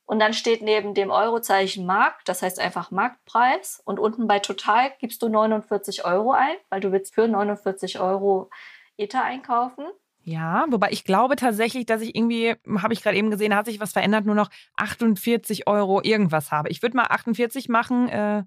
Und 0.06 0.20
dann 0.20 0.34
steht 0.34 0.62
neben 0.62 0.94
dem 0.94 1.12
Eurozeichen 1.12 1.86
Markt, 1.86 2.30
das 2.30 2.42
heißt 2.42 2.60
einfach 2.60 2.92
Marktpreis. 2.92 3.82
Und 3.86 4.00
unten 4.00 4.28
bei 4.28 4.40
Total 4.40 4.92
gibst 5.00 5.22
du 5.22 5.30
49 5.30 6.06
Euro 6.06 6.32
ein, 6.34 6.56
weil 6.70 6.82
du 6.82 6.92
willst 6.92 7.16
für 7.16 7.28
49 7.28 8.00
Euro 8.00 8.50
Ether 8.98 9.24
einkaufen. 9.24 9.86
Ja, 10.24 10.66
wobei 10.70 10.90
ich 10.92 11.04
glaube 11.04 11.36
tatsächlich, 11.36 11.86
dass 11.86 12.02
ich 12.02 12.16
irgendwie, 12.16 12.56
habe 12.82 12.94
ich 12.94 13.02
gerade 13.04 13.18
eben 13.18 13.30
gesehen, 13.32 13.56
hat 13.56 13.68
sich 13.68 13.80
was 13.80 13.94
verändert, 13.94 14.26
nur 14.26 14.36
noch 14.36 14.50
48 14.76 15.68
Euro 15.68 16.02
irgendwas 16.02 16.52
habe. 16.52 16.70
Ich 16.70 16.82
würde 16.82 16.98
mal 16.98 17.06
48 17.10 17.70
machen. 17.70 18.10
Äh, 18.10 18.44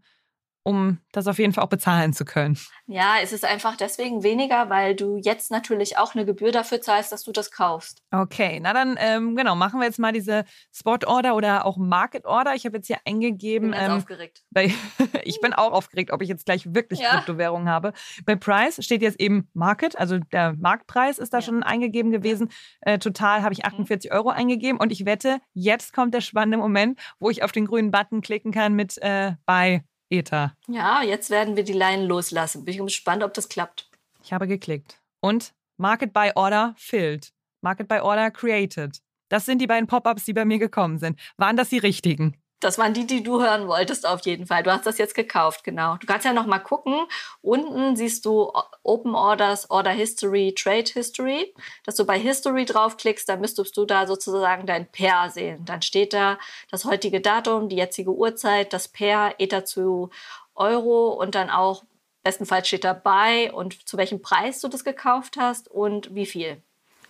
um 0.69 0.99
das 1.13 1.27
auf 1.27 1.39
jeden 1.39 1.55
Fall 1.55 1.65
auch 1.65 1.71
bezahlen 1.71 2.13
zu 2.13 2.27
können. 2.27 2.59
Ja, 2.87 3.15
es 3.23 3.33
ist 3.33 3.47
einfach 3.47 3.75
deswegen 3.75 4.23
weniger, 4.23 4.69
weil 4.69 4.95
du 4.95 5.17
jetzt 5.17 5.51
natürlich 5.51 5.97
auch 5.97 6.15
eine 6.15 6.27
Gebühr 6.27 6.53
dafür 6.53 6.83
zahlst, 6.83 7.11
dass 7.11 7.25
du 7.25 7.33
das 7.33 7.51
kaufst. 7.51 8.03
Okay, 8.11 8.61
na 8.63 8.75
dann 8.75 8.97
ähm, 9.01 9.35
genau, 9.35 9.55
machen 9.55 9.81
wir 9.81 9.87
jetzt 9.87 9.99
mal 9.99 10.13
diese 10.13 10.45
Spot 10.71 10.99
Order 11.07 11.35
oder 11.37 11.65
auch 11.65 11.79
Market 11.79 12.27
Order. 12.27 12.55
Ich 12.55 12.67
habe 12.67 12.77
jetzt 12.77 12.87
hier 12.87 12.99
eingegeben. 13.07 13.73
Ich 13.73 13.79
bin 13.79 13.91
ähm, 13.91 13.97
aufgeregt. 13.97 14.43
Bei, 14.51 14.71
ich 15.25 15.41
bin 15.41 15.55
auch 15.55 15.73
aufgeregt, 15.73 16.13
ob 16.13 16.21
ich 16.21 16.29
jetzt 16.29 16.45
gleich 16.45 16.75
wirklich 16.75 17.01
ja. 17.01 17.13
Kryptowährungen 17.13 17.71
habe. 17.71 17.95
Bei 18.27 18.37
Price 18.37 18.85
steht 18.85 19.01
jetzt 19.01 19.19
eben 19.19 19.49
Market, 19.55 19.99
also 19.99 20.19
der 20.19 20.55
Marktpreis 20.59 21.19
ist 21.19 21.33
da 21.33 21.39
ja. 21.39 21.43
schon 21.43 21.63
eingegeben 21.63 22.11
gewesen. 22.11 22.51
Äh, 22.83 22.99
total 22.99 23.43
habe 23.43 23.55
ich 23.55 23.65
48 23.65 24.11
mhm. 24.11 24.17
Euro 24.19 24.29
eingegeben 24.29 24.79
und 24.79 24.93
ich 24.93 25.07
wette, 25.07 25.39
jetzt 25.55 25.95
kommt 25.95 26.13
der 26.13 26.21
spannende 26.21 26.59
Moment, 26.59 26.99
wo 27.19 27.31
ich 27.31 27.43
auf 27.43 27.53
den 27.53 27.65
grünen 27.65 27.91
Button 27.91 28.21
klicken 28.21 28.53
kann 28.53 28.75
mit 28.75 28.99
äh, 28.99 29.33
bei 29.47 29.83
Ether. 30.11 30.57
Ja, 30.67 31.03
jetzt 31.03 31.31
werden 31.31 31.57
wir 31.57 31.65
die 31.65 31.73
Leinen 31.73 32.07
loslassen. 32.07 32.65
Bin 32.65 32.75
ich 32.75 32.81
gespannt, 32.81 33.23
ob 33.23 33.35
das 33.35 33.49
klappt. 33.49 33.89
Ich 34.23 34.33
habe 34.33 34.47
geklickt. 34.47 35.01
Und 35.21 35.55
Market 35.77 36.13
by 36.13 36.33
Order 36.35 36.75
filled. 36.77 37.33
Market 37.61 37.89
by 37.89 38.01
Order 38.01 38.31
created. 38.31 39.01
Das 39.29 39.45
sind 39.45 39.61
die 39.61 39.67
beiden 39.67 39.87
Pop-ups, 39.87 40.25
die 40.25 40.33
bei 40.33 40.45
mir 40.45 40.59
gekommen 40.59 40.99
sind. 40.99 41.19
Waren 41.37 41.57
das 41.57 41.69
die 41.69 41.79
richtigen? 41.79 42.37
Das 42.61 42.77
waren 42.77 42.93
die, 42.93 43.07
die 43.07 43.23
du 43.23 43.41
hören 43.41 43.69
wolltest 43.69 44.07
auf 44.07 44.23
jeden 44.27 44.47
Fall. 44.47 44.65
Du 44.65 44.73
hast 44.73 44.85
das 44.85 44.99
jetzt 44.99 45.15
gekauft, 45.15 45.63
genau. 45.63 45.97
Du 45.97 46.07
kannst 46.07 46.25
ja 46.25 46.33
noch 46.33 46.47
mal 46.47 46.59
gucken. 46.59 47.07
Unten 47.41 47.95
siehst 47.95 48.25
du 48.25 48.53
Open 48.83 49.15
Orders, 49.15 49.71
Order 49.71 49.93
History, 49.93 50.55
Trade 50.57 50.91
History. 50.93 51.55
Dass 51.85 51.95
du 51.95 52.05
bei 52.05 52.19
History 52.19 52.65
draufklickst, 52.65 53.29
dann 53.29 53.41
müsstest 53.41 53.77
du 53.77 53.85
da 53.85 54.07
sozusagen 54.07 54.67
dein 54.67 54.91
Pair 54.91 55.31
sehen. 55.31 55.65
Dann 55.65 55.83
steht 55.83 56.13
da 56.13 56.39
das 56.71 56.85
heutige 56.85 57.21
Datum, 57.21 57.69
die 57.69 57.77
jetzige 57.77 58.11
Uhrzeit, 58.11 58.73
das 58.73 58.89
Pair, 58.89 59.37
Ether 59.39 59.65
zu 59.65 60.11
Euro 60.57 61.11
und 61.11 61.37
dann 61.37 61.51
auch 61.51 61.85
bestenfalls 62.25 62.67
steht 62.67 62.85
dabei 62.85 63.53
und 63.53 63.89
zu 63.89 63.97
welchem 63.97 64.21
Preis 64.21 64.61
du 64.61 64.69
das 64.69 64.85
gekauft 64.85 65.37
hast 65.39 65.69
und 65.69 66.15
wie 66.15 66.27
viel. 66.27 66.61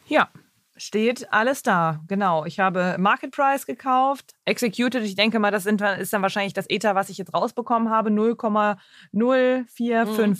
Ja, 0.06 0.28
Steht 0.80 1.32
alles 1.32 1.64
da, 1.64 2.00
genau. 2.06 2.44
Ich 2.44 2.60
habe 2.60 2.94
Market 2.98 3.32
Price 3.32 3.66
gekauft, 3.66 4.34
Executed, 4.44 5.02
ich 5.02 5.16
denke 5.16 5.40
mal, 5.40 5.50
das 5.50 5.66
ist 5.66 6.12
dann 6.12 6.22
wahrscheinlich 6.22 6.52
das 6.52 6.70
Ether, 6.70 6.94
was 6.94 7.08
ich 7.08 7.18
jetzt 7.18 7.34
rausbekommen 7.34 7.90
habe, 7.90 8.10
0,0458. 8.10 8.78
Mhm. 9.12 10.36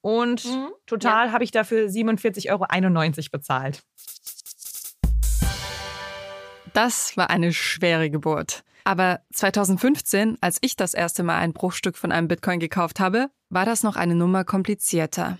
Und 0.00 0.44
mhm. 0.46 0.68
total 0.86 1.26
ja. 1.26 1.32
habe 1.32 1.44
ich 1.44 1.50
dafür 1.50 1.86
47,91 1.86 2.48
Euro 2.50 3.30
bezahlt. 3.30 3.82
Das 6.72 7.16
war 7.16 7.28
eine 7.28 7.52
schwere 7.52 8.08
Geburt. 8.08 8.64
Aber 8.86 9.18
2015, 9.32 10.38
als 10.40 10.58
ich 10.60 10.76
das 10.76 10.94
erste 10.94 11.24
Mal 11.24 11.38
ein 11.38 11.52
Bruchstück 11.52 11.96
von 11.96 12.12
einem 12.12 12.28
Bitcoin 12.28 12.60
gekauft 12.60 13.00
habe, 13.00 13.30
war 13.48 13.64
das 13.64 13.82
noch 13.82 13.96
eine 13.96 14.14
Nummer 14.14 14.44
komplizierter. 14.44 15.38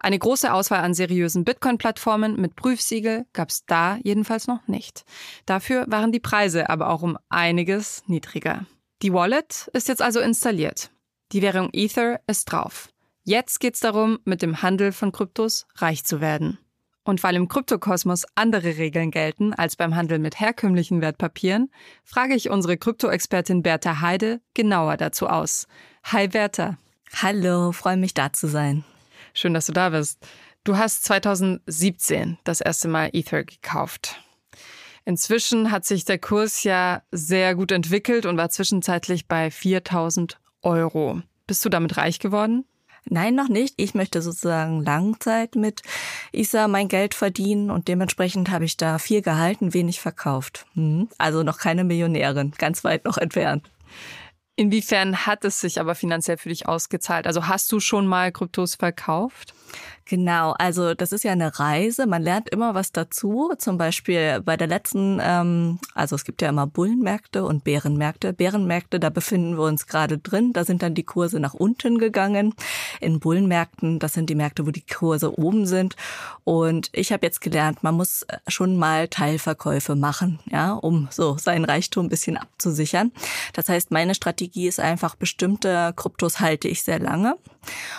Eine 0.00 0.18
große 0.18 0.50
Auswahl 0.50 0.80
an 0.80 0.94
seriösen 0.94 1.44
Bitcoin-Plattformen 1.44 2.40
mit 2.40 2.56
Prüfsiegel 2.56 3.26
gab 3.34 3.50
es 3.50 3.66
da 3.66 3.98
jedenfalls 4.02 4.46
noch 4.46 4.66
nicht. 4.66 5.04
Dafür 5.44 5.84
waren 5.88 6.10
die 6.10 6.20
Preise 6.20 6.70
aber 6.70 6.88
auch 6.88 7.02
um 7.02 7.18
einiges 7.28 8.02
niedriger. 8.06 8.64
Die 9.02 9.12
Wallet 9.12 9.68
ist 9.74 9.88
jetzt 9.88 10.00
also 10.00 10.20
installiert. 10.20 10.90
Die 11.32 11.42
Währung 11.42 11.68
Ether 11.74 12.20
ist 12.26 12.46
drauf. 12.46 12.88
Jetzt 13.24 13.60
geht's 13.60 13.80
darum, 13.80 14.20
mit 14.24 14.40
dem 14.40 14.62
Handel 14.62 14.92
von 14.92 15.12
Kryptos 15.12 15.66
reich 15.74 16.06
zu 16.06 16.22
werden. 16.22 16.58
Und 17.06 17.22
weil 17.22 17.36
im 17.36 17.46
Kryptokosmos 17.46 18.24
andere 18.34 18.78
Regeln 18.78 19.12
gelten 19.12 19.54
als 19.54 19.76
beim 19.76 19.94
Handel 19.94 20.18
mit 20.18 20.40
herkömmlichen 20.40 21.00
Wertpapieren, 21.00 21.70
frage 22.02 22.34
ich 22.34 22.50
unsere 22.50 22.76
Kryptoexpertin 22.76 23.62
Bertha 23.62 24.00
Heide 24.00 24.40
genauer 24.54 24.96
dazu 24.96 25.28
aus. 25.28 25.68
Hi 26.02 26.26
Bertha. 26.26 26.78
Hallo, 27.14 27.70
freue 27.70 27.96
mich 27.96 28.12
da 28.12 28.32
zu 28.32 28.48
sein. 28.48 28.84
Schön, 29.34 29.54
dass 29.54 29.66
du 29.66 29.72
da 29.72 29.90
bist. 29.90 30.18
Du 30.64 30.78
hast 30.78 31.04
2017 31.04 32.38
das 32.42 32.60
erste 32.60 32.88
Mal 32.88 33.10
Ether 33.12 33.44
gekauft. 33.44 34.20
Inzwischen 35.04 35.70
hat 35.70 35.84
sich 35.84 36.04
der 36.04 36.18
Kurs 36.18 36.64
ja 36.64 37.04
sehr 37.12 37.54
gut 37.54 37.70
entwickelt 37.70 38.26
und 38.26 38.36
war 38.36 38.50
zwischenzeitlich 38.50 39.28
bei 39.28 39.52
4000 39.52 40.40
Euro. 40.62 41.22
Bist 41.46 41.64
du 41.64 41.68
damit 41.68 41.96
reich 41.98 42.18
geworden? 42.18 42.64
Nein, 43.08 43.34
noch 43.34 43.48
nicht. 43.48 43.74
Ich 43.76 43.94
möchte 43.94 44.20
sozusagen 44.20 44.82
Langzeit 44.82 45.54
mit 45.54 45.82
ISA 46.32 46.66
mein 46.66 46.88
Geld 46.88 47.14
verdienen 47.14 47.70
und 47.70 47.86
dementsprechend 47.86 48.50
habe 48.50 48.64
ich 48.64 48.76
da 48.76 48.98
viel 48.98 49.22
gehalten, 49.22 49.74
wenig 49.74 50.00
verkauft. 50.00 50.66
Hm. 50.74 51.08
Also 51.16 51.42
noch 51.42 51.58
keine 51.58 51.84
Millionärin, 51.84 52.52
ganz 52.58 52.82
weit 52.82 53.04
noch 53.04 53.16
entfernt. 53.16 53.70
Inwiefern 54.58 55.26
hat 55.26 55.44
es 55.44 55.60
sich 55.60 55.78
aber 55.78 55.94
finanziell 55.94 56.38
für 56.38 56.48
dich 56.48 56.66
ausgezahlt? 56.66 57.26
Also 57.26 57.46
hast 57.46 57.70
du 57.72 57.78
schon 57.78 58.06
mal 58.06 58.32
Kryptos 58.32 58.74
verkauft? 58.74 59.52
Genau, 60.08 60.52
also 60.52 60.94
das 60.94 61.10
ist 61.10 61.24
ja 61.24 61.32
eine 61.32 61.58
Reise. 61.58 62.06
Man 62.06 62.22
lernt 62.22 62.48
immer 62.48 62.74
was 62.74 62.92
dazu. 62.92 63.52
Zum 63.58 63.76
Beispiel 63.76 64.40
bei 64.40 64.56
der 64.56 64.68
letzten, 64.68 65.20
ähm, 65.20 65.80
also 65.94 66.14
es 66.14 66.24
gibt 66.24 66.40
ja 66.40 66.48
immer 66.48 66.68
Bullenmärkte 66.68 67.44
und 67.44 67.64
Bärenmärkte. 67.64 68.32
Bärenmärkte, 68.32 69.00
da 69.00 69.10
befinden 69.10 69.58
wir 69.58 69.64
uns 69.64 69.88
gerade 69.88 70.16
drin. 70.18 70.52
Da 70.52 70.64
sind 70.64 70.82
dann 70.82 70.94
die 70.94 71.02
Kurse 71.02 71.40
nach 71.40 71.54
unten 71.54 71.98
gegangen. 71.98 72.54
In 73.00 73.18
Bullenmärkten, 73.18 73.98
das 73.98 74.12
sind 74.12 74.30
die 74.30 74.36
Märkte, 74.36 74.64
wo 74.64 74.70
die 74.70 74.86
Kurse 74.86 75.36
oben 75.36 75.66
sind. 75.66 75.96
Und 76.44 76.88
ich 76.92 77.12
habe 77.12 77.26
jetzt 77.26 77.40
gelernt, 77.40 77.82
man 77.82 77.96
muss 77.96 78.24
schon 78.46 78.76
mal 78.76 79.08
Teilverkäufe 79.08 79.96
machen, 79.96 80.38
ja, 80.46 80.72
um 80.72 81.08
so 81.10 81.36
seinen 81.36 81.64
Reichtum 81.64 82.06
ein 82.06 82.10
bisschen 82.10 82.36
abzusichern. 82.36 83.10
Das 83.54 83.68
heißt, 83.68 83.90
meine 83.90 84.14
Strategie 84.14 84.45
ist 84.54 84.80
einfach, 84.80 85.14
bestimmte 85.14 85.92
Kryptos 85.96 86.40
halte 86.40 86.68
ich 86.68 86.82
sehr 86.82 86.98
lange 86.98 87.36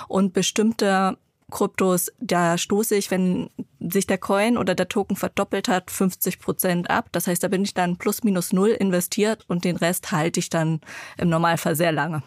und 0.08 0.34
bestimmte 0.34 1.18
Kryptos, 1.50 2.12
da 2.20 2.58
stoße 2.58 2.96
ich, 2.96 3.10
wenn 3.10 3.50
sich 3.80 4.06
der 4.06 4.18
Coin 4.18 4.58
oder 4.58 4.76
der 4.76 4.90
Token 4.90 5.16
verdoppelt 5.16 5.70
hat, 5.70 5.92
50 5.92 6.40
Prozent 6.40 6.90
ab. 6.90 7.08
Das 7.14 7.28
heißt, 7.28 7.42
da 7.42 7.48
bin 7.48 7.64
ich 7.64 7.74
dann 7.74 7.98
plus 7.98 8.24
minus 8.24 8.52
null 8.52 8.70
investiert 8.70 9.46
und 9.48 9.64
den 9.64 9.78
Rest 9.78 10.12
halte 10.12 10.42
ich 10.42 10.50
dann 10.50 10.82
im 11.18 11.30
Normalfall 11.30 11.76
sehr 11.76 11.94
lange. 11.94 12.22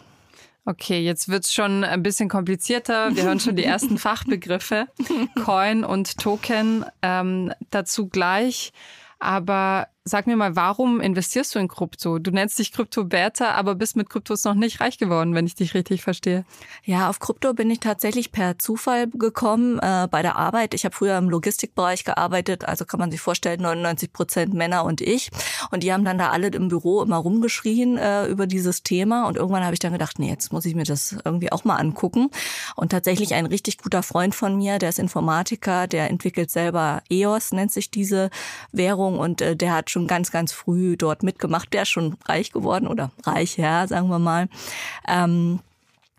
Okay, 0.65 1.01
jetzt 1.01 1.27
wird's 1.27 1.53
schon 1.53 1.83
ein 1.83 2.03
bisschen 2.03 2.29
komplizierter. 2.29 3.15
Wir 3.15 3.23
hören 3.23 3.39
schon 3.39 3.55
die 3.55 3.63
ersten 3.63 3.97
Fachbegriffe. 3.99 4.87
Coin 5.43 5.83
und 5.83 6.17
Token 6.17 6.85
ähm, 7.01 7.51
dazu 7.71 8.07
gleich. 8.07 8.71
Aber 9.19 9.87
Sag 10.03 10.25
mir 10.25 10.35
mal, 10.35 10.55
warum 10.55 10.99
investierst 10.99 11.53
du 11.53 11.59
in 11.59 11.67
Krypto? 11.67 12.17
Du 12.17 12.31
nennst 12.31 12.57
dich 12.57 12.71
Krypto-Beta, 12.71 13.51
aber 13.51 13.75
bist 13.75 13.95
mit 13.95 14.09
Kryptos 14.09 14.43
noch 14.45 14.55
nicht 14.55 14.81
reich 14.81 14.97
geworden, 14.97 15.35
wenn 15.35 15.45
ich 15.45 15.53
dich 15.53 15.75
richtig 15.75 16.01
verstehe. 16.01 16.43
Ja, 16.83 17.07
auf 17.07 17.19
Krypto 17.19 17.53
bin 17.53 17.69
ich 17.69 17.81
tatsächlich 17.81 18.31
per 18.31 18.57
Zufall 18.57 19.09
gekommen 19.09 19.77
äh, 19.77 20.07
bei 20.09 20.23
der 20.23 20.37
Arbeit. 20.37 20.73
Ich 20.73 20.85
habe 20.85 20.95
früher 20.95 21.19
im 21.19 21.29
Logistikbereich 21.29 22.03
gearbeitet, 22.03 22.65
also 22.65 22.83
kann 22.83 22.99
man 22.99 23.11
sich 23.11 23.21
vorstellen, 23.21 23.61
99 23.61 24.11
Prozent 24.11 24.55
Männer 24.55 24.85
und 24.85 25.01
ich. 25.01 25.29
Und 25.69 25.83
die 25.83 25.93
haben 25.93 26.03
dann 26.03 26.17
da 26.17 26.31
alle 26.31 26.47
im 26.47 26.69
Büro 26.69 27.03
immer 27.03 27.17
rumgeschrien 27.17 27.99
äh, 27.99 28.25
über 28.25 28.47
dieses 28.47 28.81
Thema. 28.81 29.27
Und 29.27 29.37
irgendwann 29.37 29.63
habe 29.63 29.75
ich 29.75 29.79
dann 29.79 29.93
gedacht, 29.93 30.17
nee, 30.17 30.29
jetzt 30.29 30.51
muss 30.51 30.65
ich 30.65 30.73
mir 30.73 30.85
das 30.85 31.15
irgendwie 31.23 31.51
auch 31.51 31.63
mal 31.63 31.75
angucken. 31.75 32.31
Und 32.75 32.91
tatsächlich 32.91 33.35
ein 33.35 33.45
richtig 33.45 33.77
guter 33.77 34.01
Freund 34.01 34.33
von 34.33 34.57
mir, 34.57 34.79
der 34.79 34.89
ist 34.89 34.97
Informatiker, 34.97 35.85
der 35.85 36.09
entwickelt 36.09 36.49
selber 36.49 37.03
EOS, 37.11 37.51
nennt 37.51 37.71
sich 37.71 37.91
diese 37.91 38.31
Währung. 38.71 39.19
Und 39.19 39.41
äh, 39.41 39.55
der 39.55 39.73
hat 39.73 39.90
schon 39.91 40.07
ganz, 40.07 40.31
ganz 40.31 40.51
früh 40.51 40.97
dort 40.97 41.23
mitgemacht. 41.23 41.73
Der 41.73 41.85
schon 41.85 42.17
reich 42.25 42.51
geworden 42.51 42.87
oder 42.87 43.11
reich, 43.23 43.57
ja, 43.57 43.87
sagen 43.87 44.09
wir 44.09 44.19
mal. 44.19 44.47
Ähm, 45.07 45.59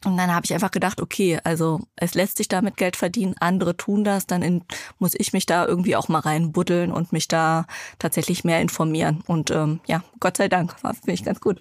und 0.04 0.16
dann 0.16 0.34
habe 0.34 0.44
ich 0.44 0.52
einfach 0.52 0.72
gedacht, 0.72 1.00
okay, 1.00 1.38
also 1.44 1.80
es 1.94 2.14
lässt 2.14 2.38
sich 2.38 2.48
damit 2.48 2.76
Geld 2.76 2.96
verdienen, 2.96 3.36
andere 3.38 3.76
tun 3.76 4.02
das, 4.02 4.26
dann 4.26 4.42
in, 4.42 4.64
muss 4.98 5.14
ich 5.16 5.32
mich 5.32 5.46
da 5.46 5.64
irgendwie 5.64 5.94
auch 5.94 6.08
mal 6.08 6.18
reinbuddeln 6.18 6.90
und 6.90 7.12
mich 7.12 7.28
da 7.28 7.66
tatsächlich 8.00 8.42
mehr 8.42 8.60
informieren. 8.60 9.22
Und 9.26 9.52
ähm, 9.52 9.80
ja, 9.86 10.02
Gott 10.18 10.36
sei 10.36 10.48
Dank, 10.48 10.74
war 10.82 10.94
für 10.94 11.08
mich 11.08 11.24
ganz 11.24 11.40
gut. 11.40 11.60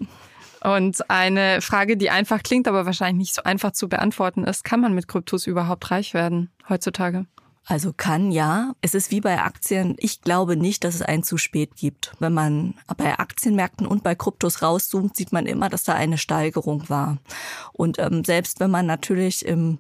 Und 0.64 1.10
eine 1.10 1.62
Frage, 1.62 1.98
die 1.98 2.10
einfach 2.10 2.42
klingt, 2.44 2.68
aber 2.68 2.86
wahrscheinlich 2.86 3.18
nicht 3.18 3.36
so 3.36 3.44
einfach 3.44 3.72
zu 3.72 3.90
beantworten 3.90 4.44
ist, 4.44 4.64
kann 4.64 4.80
man 4.80 4.94
mit 4.94 5.08
Kryptos 5.08 5.46
überhaupt 5.48 5.90
reich 5.92 6.14
werden 6.14 6.52
heutzutage? 6.68 7.26
Also 7.66 7.94
kann 7.94 8.32
ja. 8.32 8.74
Es 8.82 8.96
ist 8.96 9.12
wie 9.12 9.22
bei 9.22 9.40
Aktien. 9.42 9.96
Ich 10.00 10.22
glaube 10.22 10.56
nicht, 10.56 10.84
dass 10.84 10.96
es 10.96 11.02
einen 11.02 11.24
zu 11.24 11.38
spät 11.38 11.76
gibt. 11.76 12.14
Wenn 12.20 12.34
man 12.34 12.74
bei 12.98 13.18
Aktienmärkten 13.20 13.86
und 13.86 14.04
bei 14.04 14.16
Kryptos 14.16 14.62
rauszoomt, 14.62 15.16
sieht 15.16 15.32
man 15.32 15.46
immer, 15.46 15.70
dass 15.70 15.84
da 15.84 15.94
eine 15.94 16.18
Steigerung 16.18 16.90
war. 16.90 17.18
Und 17.72 18.00
ähm, 18.00 18.24
selbst 18.26 18.60
wenn 18.60 18.72
man 18.72 18.88
natürlich 18.88 19.46
im 19.46 19.80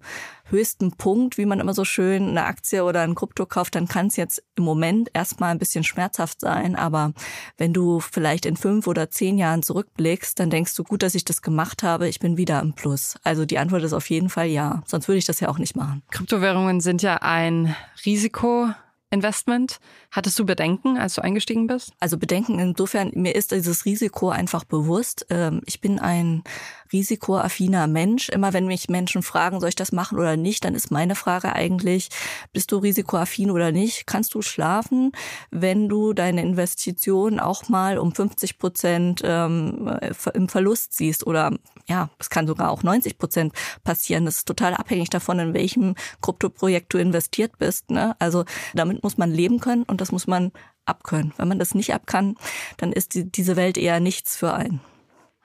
höchsten 0.52 0.92
Punkt, 0.92 1.38
wie 1.38 1.46
man 1.46 1.60
immer 1.60 1.74
so 1.74 1.86
schön 1.86 2.30
eine 2.30 2.46
Aktie 2.46 2.84
oder 2.84 3.02
ein 3.02 3.16
Krypto 3.16 3.46
kauft, 3.46 3.76
dann 3.76 3.88
kann 3.88 4.08
es 4.08 4.16
jetzt 4.16 4.44
im 4.56 4.64
Moment 4.64 5.10
erstmal 5.14 5.52
ein 5.52 5.60
bisschen 5.60 5.84
schmerzhaft 5.84 6.42
sein. 6.42 6.76
Aber 6.76 7.14
wenn 7.58 7.74
du 7.74 8.00
vielleicht 8.00 8.46
in 8.46 8.58
fünf 8.58 8.88
oder 8.88 9.10
zehn 9.10 9.38
Jahren 9.38 9.64
zurückblickst, 9.64 10.40
dann 10.40 10.50
denkst 10.50 10.76
du, 10.76 10.84
gut, 10.84 11.04
dass 11.04 11.16
ich 11.16 11.26
das 11.26 11.42
gemacht 11.42 11.84
habe, 11.84 12.08
ich 12.08 12.20
bin 12.20 12.38
wieder 12.38 12.60
im 12.62 12.74
Plus. 12.74 13.16
Also 13.24 13.46
die 13.46 13.58
Antwort 13.58 13.84
ist 13.84 13.94
auf 13.94 14.10
jeden 14.10 14.30
Fall 14.30 14.48
ja. 14.48 14.84
Sonst 14.86 15.08
würde 15.08 15.20
ich 15.20 15.26
das 15.26 15.40
ja 15.40 15.50
auch 15.50 15.58
nicht 15.58 15.76
machen. 15.76 16.04
Kryptowährungen 16.12 16.82
sind 16.82 17.02
ja 17.02 17.18
ein 17.18 17.76
Risiko. 18.06 18.70
Investment. 19.14 19.80
Hattest 20.10 20.40
du 20.40 20.46
Bedenken, 20.46 20.98
als 20.98 21.16
du 21.16 21.22
eingestiegen 21.22 21.68
bist? 21.68 21.92
Also 22.00 22.18
Bedenken 22.18 22.60
insofern, 22.60 23.12
mir 23.14 23.36
ist 23.36 23.52
dieses 23.52 23.84
Risiko 23.86 24.30
einfach 24.30 24.64
bewusst. 24.64 25.26
Ähm, 25.30 25.62
ich 25.66 25.82
bin 25.82 26.00
ein 26.00 26.44
risikoaffiner 26.92 27.88
Mensch. 27.88 28.30
Immer 28.30 28.54
wenn 28.54 28.68
mich 28.68 28.90
Menschen 28.90 29.24
fragen, 29.24 29.60
soll 29.60 29.70
ich 29.70 29.76
das 29.76 29.92
machen 29.92 30.18
oder 30.18 30.38
nicht, 30.38 30.66
dann 30.66 30.76
ist 30.76 30.92
meine 30.92 31.16
Frage 31.16 31.54
eigentlich, 31.54 32.10
bist 32.54 32.72
du 32.72 32.78
risikoaffin 32.78 33.52
oder 33.52 33.72
nicht? 33.72 34.08
Kannst 34.08 34.34
du 34.34 34.42
schlafen, 34.42 35.12
wenn 35.50 35.90
du 35.90 36.14
deine 36.14 36.42
Investition 36.42 37.40
auch 37.40 37.70
mal 37.70 37.98
um 37.98 38.14
50 38.14 38.58
Prozent 38.58 39.22
ähm, 39.24 40.00
im 40.34 40.50
Verlust 40.50 40.94
siehst? 40.94 41.26
Oder 41.26 41.58
ja, 41.88 42.10
es 42.20 42.30
kann 42.30 42.48
sogar 42.48 42.72
auch 42.72 42.84
90 42.84 43.18
Prozent 43.18 43.54
passieren. 43.84 44.26
Das 44.26 44.38
ist 44.38 44.48
total 44.48 44.74
abhängig 44.74 45.10
davon, 45.10 45.40
in 45.40 45.54
welchem 45.54 45.96
Kryptoprojekt 46.22 46.94
du 46.94 46.98
investiert 46.98 47.58
bist. 47.58 47.90
Ne? 47.92 48.16
Also 48.20 48.46
damit 48.74 49.04
muss 49.04 49.18
man 49.18 49.32
leben 49.32 49.60
können 49.60 49.84
und 49.84 50.02
das 50.02 50.12
muss 50.12 50.28
man 50.28 50.52
abkönnen. 50.86 51.34
Wenn 51.38 51.48
man 51.48 51.60
das 51.60 51.76
nicht 51.76 51.94
abkann, 51.94 52.36
dann 52.78 52.92
ist 52.92 53.16
die, 53.16 53.30
diese 53.32 53.56
Welt 53.56 53.78
eher 53.78 54.00
nichts 54.00 54.36
für 54.36 54.54
einen. 54.54 54.82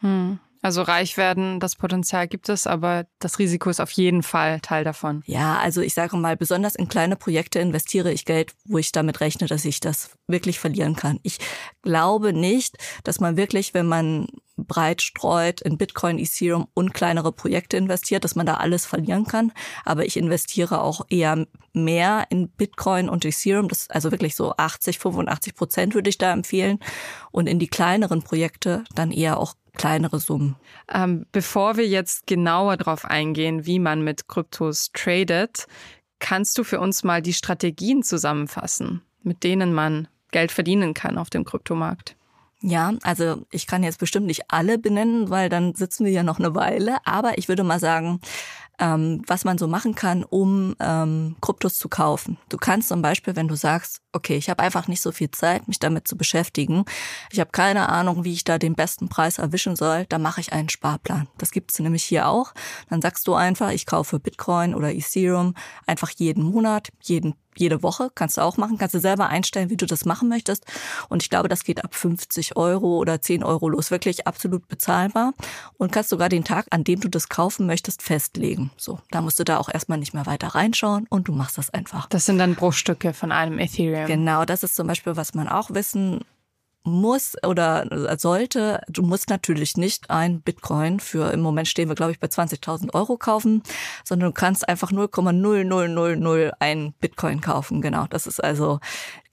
Hm. 0.01 0.39
Also 0.67 0.83
reich 0.83 1.17
werden, 1.17 1.61
das 1.61 1.77
Potenzial 1.77 2.27
gibt 2.27 2.49
es, 2.49 2.67
aber 2.67 3.07
das 3.21 3.39
Risiko 3.39 3.71
ist 3.71 3.79
auf 3.79 3.93
jeden 3.93 4.25
Fall 4.25 4.59
Teil 4.59 4.83
davon. 4.83 5.23
Ja, 5.25 5.59
also 5.59 5.81
ich 5.81 5.95
sage 5.95 6.17
mal, 6.17 6.37
besonders 6.37 6.75
in 6.75 6.89
kleine 6.89 7.15
Projekte 7.15 7.61
investiere 7.61 8.11
ich 8.11 8.25
Geld, 8.25 8.53
wo 8.65 8.77
ich 8.79 8.91
damit 8.91 9.21
rechne, 9.21 9.47
dass 9.47 9.65
ich 9.65 9.79
das 9.79 10.11
wirklich 10.27 10.59
verlieren 10.59 10.97
kann. 10.97 11.21
Ich 11.23 11.39
glaube 11.83 12.33
nicht, 12.33 12.79
dass 13.05 13.21
man 13.21 13.37
wirklich, 13.37 13.75
wenn 13.75 13.87
man 13.87 14.27
breit 14.57 15.03
streut, 15.03 15.61
in 15.61 15.79
Bitcoin, 15.79 16.19
Ethereum 16.19 16.69
und 16.75 16.95
kleinere 16.95 17.33
Projekte 17.33 17.77
investiert, 17.77 18.25
dass 18.25 18.35
man 18.35 18.47
da 18.47 18.55
alles 18.55 18.87
verlieren 18.87 19.27
kann. 19.27 19.53
Aber 19.85 20.07
ich 20.07 20.17
investiere 20.17 20.81
auch 20.81 21.07
eher 21.09 21.47
mehr 21.73 22.27
in 22.31 22.49
Bitcoin 22.49 23.09
und 23.09 23.25
Ethereum. 23.25 23.69
Das 23.69 23.91
also 23.91 24.11
wirklich 24.11 24.35
so 24.35 24.55
80, 24.57 24.99
85 24.99 25.55
Prozent 25.55 25.95
würde 25.95 26.11
ich 26.11 26.19
da 26.19 26.33
empfehlen. 26.33 26.79
Und 27.31 27.49
in 27.49 27.59
die 27.59 27.69
kleineren 27.69 28.23
Projekte 28.23 28.85
dann 28.95 29.13
eher 29.13 29.39
auch 29.39 29.55
kleinere 29.77 30.19
Summen. 30.19 30.57
Ähm, 30.89 31.27
bevor 31.33 31.77
wir 31.77 31.87
jetzt 31.87 32.27
genauer 32.27 32.79
darauf 32.79 33.05
eingehen, 33.05 33.67
wie 33.67 33.79
man 33.79 34.03
mit 34.03 34.27
Kryptos 34.27 34.91
tradet, 34.93 35.67
kannst 36.19 36.57
du 36.57 36.65
für 36.65 36.81
uns 36.81 37.05
mal 37.05 37.21
die 37.21 37.35
Strategien 37.35 38.03
zusammenfassen, 38.03 39.03
mit 39.23 39.45
denen 39.45 39.75
man 39.75 40.09
Geld 40.31 40.51
verdienen 40.51 40.95
kann 40.95 41.19
auf 41.19 41.31
dem 41.31 41.45
Kryptomarkt? 41.45 42.17
Ja, 42.69 42.95
also 43.05 43.47
ich 43.53 43.69
kann 43.69 43.85
jetzt 43.85 44.01
bestimmt 44.01 44.27
nicht 44.27 44.51
alle 44.51 44.77
benennen, 44.77 45.31
weil 45.31 45.49
dann 45.49 45.77
sitzen 45.77 46.05
wir 46.05 46.11
ja 46.11 46.25
noch 46.25 46.41
eine 46.41 46.57
Weile. 46.57 46.97
Aber 47.05 47.39
ich 47.39 47.47
würde 47.47 47.63
mal 47.63 47.79
sagen, 47.79 48.21
ähm, 48.81 49.23
was 49.29 49.45
man 49.45 49.57
so 49.57 49.69
machen 49.69 49.95
kann, 49.95 50.25
um 50.25 50.75
ähm, 50.81 51.37
Kryptos 51.41 51.79
zu 51.79 51.89
kaufen. 51.89 52.39
Du 52.49 52.57
kannst 52.57 52.89
zum 52.89 53.03
Beispiel, 53.03 53.37
wenn 53.37 53.47
du 53.47 53.55
sagst, 53.55 54.03
okay, 54.13 54.37
ich 54.37 54.51
habe 54.51 54.65
einfach 54.65 54.89
nicht 54.89 55.01
so 55.01 55.13
viel 55.13 55.31
Zeit, 55.31 55.69
mich 55.69 55.79
damit 55.79 56.09
zu 56.09 56.17
beschäftigen, 56.17 56.85
ich 57.31 57.39
habe 57.39 57.51
keine 57.53 57.89
Ahnung, 57.89 58.25
wie 58.25 58.33
ich 58.33 58.43
da 58.43 58.59
den 58.59 58.75
besten 58.75 59.09
Preis 59.09 59.39
erwischen 59.39 59.77
soll, 59.77 60.05
dann 60.07 60.21
mache 60.21 60.41
ich 60.41 60.53
einen 60.53 60.69
Sparplan. 60.69 61.29
Das 61.39 61.53
gibt 61.53 61.71
es 61.71 61.79
nämlich 61.79 62.03
hier 62.03 62.29
auch. 62.29 62.53
Dann 62.91 63.01
sagst 63.01 63.29
du 63.29 63.35
einfach, 63.35 63.71
ich 63.71 63.87
kaufe 63.87 64.19
Bitcoin 64.19 64.75
oder 64.75 64.93
Ethereum 64.93 65.55
einfach 65.87 66.11
jeden 66.11 66.43
Monat, 66.43 66.89
jeden 67.01 67.37
jede 67.59 67.83
Woche, 67.83 68.11
kannst 68.15 68.37
du 68.37 68.43
auch 68.43 68.57
machen, 68.57 68.79
kannst 68.79 68.95
du 68.95 69.01
selber 69.01 69.29
einstellen, 69.29 69.71
wie 69.71 69.77
du 69.77 69.87
das 69.87 70.05
machen 70.05 70.29
möchtest. 70.29 70.65
Und 71.09 71.23
ich 71.23 71.31
glaube, 71.31 71.49
das 71.49 71.65
geht 71.65 71.85
ab 71.85 71.95
50 71.95 72.57
Euro 72.57 72.99
oder 72.99 73.21
10 73.21 73.45
Euro 73.45 73.69
los, 73.69 73.91
wirklich 73.91 74.27
absolut 74.27 74.69
bezahlbar. 74.69 75.33
Und 75.79 75.93
kannst 75.93 76.11
sogar 76.11 76.29
den 76.29 76.45
Tag, 76.45 76.67
an 76.71 76.85
dem 76.85 77.01
du 77.01 77.09
das 77.09 77.29
kaufen 77.29 77.67
möchtest, 77.67 78.03
festlegen. 78.03 78.71
So, 78.77 79.01
da 79.11 79.21
musst 79.21 79.39
du 79.39 79.45
da 79.45 79.59
auch 79.59 79.69
erstmal 79.73 79.99
nicht 79.99 80.15
mehr 80.15 80.27
weiter 80.27 80.49
reinschauen 80.49 81.07
und 81.09 81.29
du 81.29 81.33
machst 81.33 81.59
das 81.59 81.71
einfach. 81.71 82.07
Das 82.09 82.27
sind 82.27 82.39
dann 82.39 82.55
Bruchstücke 82.55 83.13
von 83.13 83.33
einem 83.33 83.59
Ethereum. 83.59 84.07
Genau, 84.07 84.45
das 84.45 84.63
ist 84.63 84.77
zum 84.77 84.87
Beispiel, 84.87 85.17
was 85.17 85.35
man 85.35 85.49
auch 85.49 85.71
wissen 85.71 86.25
muss 86.87 87.35
oder 87.45 88.17
sollte, 88.19 88.81
du 88.89 89.03
musst 89.03 89.29
natürlich 89.29 89.77
nicht 89.77 90.11
ein 90.11 90.41
Bitcoin 90.41 91.01
für, 91.01 91.33
im 91.33 91.41
Moment 91.41 91.69
stehen 91.69 91.89
wir, 91.89 91.95
glaube 91.95 92.13
ich, 92.13 92.21
bei 92.21 92.29
20.000 92.29 92.95
Euro 92.95 93.17
kaufen, 93.17 93.63
sondern 94.05 94.31
du 94.31 94.35
kannst 94.35 94.69
einfach 94.69 94.93
0,0001 94.93 96.93
Bitcoin 97.01 97.41
kaufen. 97.41 97.83
Genau, 97.83 98.07
das 98.09 98.27
ist 98.27 98.43
also 98.43 98.81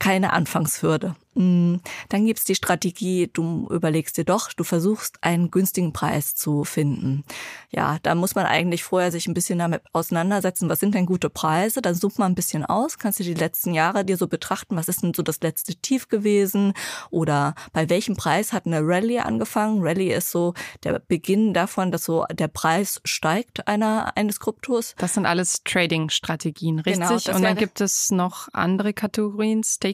keine 0.03 0.33
Anfangshürde. 0.33 1.15
Mm, 1.35 1.77
dann 2.09 2.25
gibt's 2.25 2.43
die 2.43 2.55
Strategie, 2.55 3.29
du 3.31 3.67
überlegst 3.71 4.17
dir 4.17 4.25
doch, 4.25 4.53
du 4.53 4.63
versuchst 4.63 5.17
einen 5.21 5.49
günstigen 5.49 5.93
Preis 5.93 6.35
zu 6.35 6.63
finden. 6.63 7.23
Ja, 7.71 7.97
da 8.03 8.13
muss 8.13 8.35
man 8.35 8.45
eigentlich 8.45 8.83
vorher 8.83 9.11
sich 9.11 9.27
ein 9.27 9.33
bisschen 9.33 9.59
damit 9.59 9.81
auseinandersetzen, 9.93 10.69
was 10.69 10.79
sind 10.79 10.93
denn 10.93 11.07
gute 11.07 11.29
Preise? 11.29 11.81
Dann 11.81 11.95
sucht 11.95 12.19
man 12.19 12.33
ein 12.33 12.35
bisschen 12.35 12.63
aus, 12.65 12.99
kannst 12.99 13.19
du 13.19 13.23
die 13.23 13.33
letzten 13.33 13.73
Jahre 13.73 14.05
dir 14.05 14.17
so 14.17 14.27
betrachten, 14.27 14.75
was 14.75 14.87
ist 14.87 15.01
denn 15.01 15.13
so 15.13 15.23
das 15.23 15.41
letzte 15.41 15.73
Tief 15.75 16.07
gewesen 16.07 16.73
oder 17.09 17.55
bei 17.71 17.89
welchem 17.89 18.15
Preis 18.15 18.53
hat 18.53 18.67
eine 18.67 18.81
Rallye 18.81 19.19
angefangen? 19.19 19.81
Rallye 19.81 20.11
ist 20.13 20.29
so 20.29 20.53
der 20.83 20.99
Beginn 20.99 21.53
davon, 21.53 21.91
dass 21.91 22.03
so 22.03 22.25
der 22.31 22.47
Preis 22.47 23.01
steigt 23.05 23.67
einer 23.67 24.15
eines 24.17 24.39
Kryptos. 24.39 24.93
Das 24.97 25.15
sind 25.15 25.25
alles 25.25 25.63
Trading-Strategien, 25.63 26.79
richtig? 26.79 27.23
Genau, 27.23 27.35
Und 27.35 27.43
dann 27.43 27.55
gibt 27.55 27.81
es 27.81 28.11
noch 28.11 28.49
andere 28.53 28.93
Kategorien, 28.93 29.63
Staking, 29.63 29.92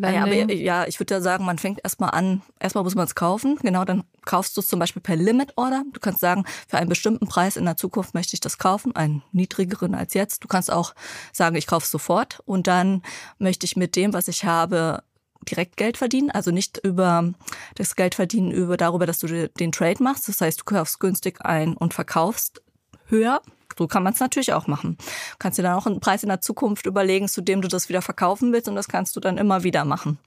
Lending. 0.00 0.02
Ja, 0.12 0.22
aber, 0.22 0.52
ja, 0.52 0.86
ich 0.86 1.00
würde 1.00 1.14
ja 1.14 1.20
sagen, 1.20 1.44
man 1.44 1.58
fängt 1.58 1.80
erstmal 1.82 2.10
an, 2.10 2.42
erstmal 2.60 2.84
muss 2.84 2.94
man 2.94 3.06
es 3.06 3.14
kaufen. 3.14 3.56
Genau, 3.62 3.84
dann 3.84 4.04
kaufst 4.24 4.56
du 4.56 4.60
es 4.60 4.68
zum 4.68 4.78
Beispiel 4.78 5.02
per 5.02 5.16
Limit 5.16 5.52
Order. 5.56 5.84
Du 5.92 6.00
kannst 6.00 6.20
sagen, 6.20 6.44
für 6.68 6.78
einen 6.78 6.88
bestimmten 6.88 7.26
Preis 7.26 7.56
in 7.56 7.64
der 7.64 7.76
Zukunft 7.76 8.14
möchte 8.14 8.34
ich 8.34 8.40
das 8.40 8.58
kaufen, 8.58 8.94
einen 8.96 9.22
niedrigeren 9.32 9.94
als 9.94 10.14
jetzt. 10.14 10.44
Du 10.44 10.48
kannst 10.48 10.70
auch 10.72 10.94
sagen, 11.32 11.56
ich 11.56 11.66
kaufe 11.66 11.84
es 11.84 11.90
sofort 11.90 12.40
und 12.44 12.66
dann 12.66 13.02
möchte 13.38 13.66
ich 13.66 13.76
mit 13.76 13.96
dem, 13.96 14.12
was 14.12 14.28
ich 14.28 14.44
habe, 14.44 15.02
direkt 15.48 15.76
Geld 15.76 15.96
verdienen, 15.96 16.30
also 16.30 16.50
nicht 16.50 16.78
über 16.78 17.32
das 17.74 17.96
Geld 17.96 18.14
verdienen 18.14 18.50
über 18.50 18.76
darüber, 18.76 19.06
dass 19.06 19.18
du 19.18 19.48
den 19.48 19.72
Trade 19.72 20.02
machst. 20.02 20.28
Das 20.28 20.40
heißt, 20.40 20.60
du 20.60 20.64
kaufst 20.64 21.00
günstig 21.00 21.44
ein 21.44 21.76
und 21.76 21.94
verkaufst 21.94 22.62
höher. 23.06 23.40
So 23.78 23.86
kann 23.86 24.02
man 24.02 24.12
es 24.12 24.20
natürlich 24.20 24.52
auch 24.52 24.66
machen. 24.66 24.96
Du 24.98 25.36
kannst 25.38 25.58
dir 25.58 25.62
dann 25.62 25.74
auch 25.74 25.86
einen 25.86 26.00
Preis 26.00 26.22
in 26.22 26.28
der 26.28 26.40
Zukunft 26.40 26.86
überlegen, 26.86 27.28
zu 27.28 27.40
dem 27.40 27.62
du 27.62 27.68
das 27.68 27.88
wieder 27.88 28.02
verkaufen 28.02 28.52
willst 28.52 28.68
und 28.68 28.76
das 28.76 28.88
kannst 28.88 29.16
du 29.16 29.20
dann 29.20 29.38
immer 29.38 29.62
wieder 29.62 29.84
machen. 29.84 30.18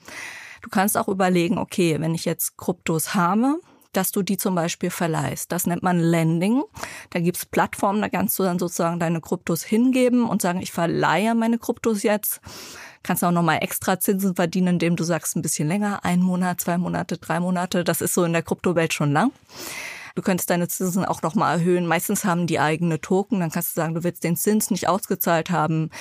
Du 0.62 0.70
kannst 0.70 0.98
auch 0.98 1.08
überlegen, 1.08 1.58
okay, 1.58 1.98
wenn 2.00 2.14
ich 2.14 2.26
jetzt 2.26 2.58
Kryptos 2.58 3.16
habe, 3.16 3.60
dass 3.94 4.12
du 4.12 4.22
die 4.22 4.38
zum 4.38 4.56
Beispiel 4.56 4.90
verleihst. 4.90 5.52
Das 5.52 5.66
nennt 5.66 5.82
man 5.82 6.00
Lending. 6.00 6.64
Da 7.10 7.20
gibt's 7.20 7.46
Plattformen, 7.46 8.02
da 8.02 8.10
kannst 8.10 8.38
du 8.38 8.44
dann 8.44 8.60
sozusagen 8.60 9.00
deine 9.00 9.22
Kryptos 9.22 9.64
hingeben 9.64 10.26
und 10.26 10.42
sagen, 10.42 10.62
ich 10.62 10.72
verleihe 10.72 11.34
meine 11.34 11.58
Kryptos 11.58 12.04
jetzt. 12.04 12.42
Kannst 13.02 13.24
auch 13.24 13.32
nochmal 13.32 13.60
extra 13.62 14.00
Zinsen 14.00 14.36
verdienen, 14.36 14.76
indem 14.76 14.96
du 14.96 15.04
sagst, 15.04 15.36
ein 15.36 15.42
bisschen 15.42 15.68
länger, 15.68 16.04
ein 16.04 16.22
Monat, 16.22 16.62
zwei 16.62 16.78
Monate, 16.78 17.18
drei 17.18 17.40
Monate. 17.40 17.84
Das 17.84 18.02
ist 18.02 18.14
so 18.14 18.24
in 18.26 18.34
der 18.34 18.44
Kryptowelt 18.44 18.94
schon 18.94 19.12
lang. 19.12 19.32
Du 20.20 20.24
könntest 20.24 20.50
deine 20.50 20.68
Zinsen 20.68 21.06
auch 21.06 21.22
nochmal 21.22 21.60
erhöhen. 21.60 21.88
Meistens 21.88 22.26
haben 22.26 22.46
die 22.46 22.60
eigene 22.60 23.00
Token. 23.00 23.40
Dann 23.40 23.52
kannst 23.52 23.70
du 23.70 23.80
sagen, 23.80 23.96
du 23.96 24.04
willst 24.04 24.26
den 24.26 24.36
Zins 24.36 24.70
nicht 24.70 24.90
ausgezahlt 24.90 25.50
haben 25.50 25.92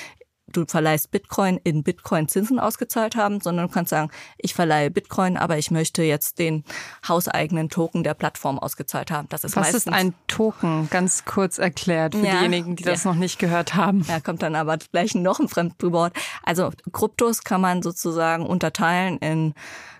du 0.50 0.64
verleihst 0.66 1.11
Bitcoin 1.11 1.61
in 1.62 1.83
Bitcoin 1.83 2.26
Zinsen 2.26 2.59
ausgezahlt 2.59 3.16
haben, 3.16 3.40
sondern 3.42 3.68
du 3.68 3.72
kannst 3.72 3.90
sagen, 3.90 4.11
ich 4.38 4.54
verleihe 4.54 4.90
Bitcoin, 4.90 5.37
aber 5.37 5.59
ich 5.59 5.70
möchte 5.70 6.02
jetzt 6.02 6.38
den 6.38 6.64
hauseigenen 7.07 7.68
Token 7.68 8.02
der 8.02 8.14
Plattform 8.14 8.59
ausgezahlt 8.59 9.11
haben. 9.11 9.28
Das 9.28 9.44
ist 9.44 9.57
Was 9.57 9.74
ist 9.74 9.92
ein 9.92 10.14
Token? 10.26 10.88
Ganz 10.90 11.26
kurz 11.26 11.59
erklärt 11.59 12.14
für 12.14 12.24
ja, 12.24 12.38
diejenigen, 12.38 12.76
die 12.76 12.85
das 12.85 13.04
ja. 13.04 13.11
noch 13.11 13.18
nicht 13.18 13.38
gehört 13.38 13.74
haben. 13.74 14.07
Ja, 14.09 14.20
kommt 14.20 14.42
dann 14.42 14.54
aber 14.54 14.78
gleich 14.78 15.14
noch 15.14 15.38
ein 15.38 15.48
Fremdwort. 15.48 16.14
Also 16.42 16.70
Kryptos 16.92 17.44
kann 17.44 17.61
man 17.61 17.83
sozusagen 17.83 18.46
unterteilen 18.46 19.18
in 19.18 19.52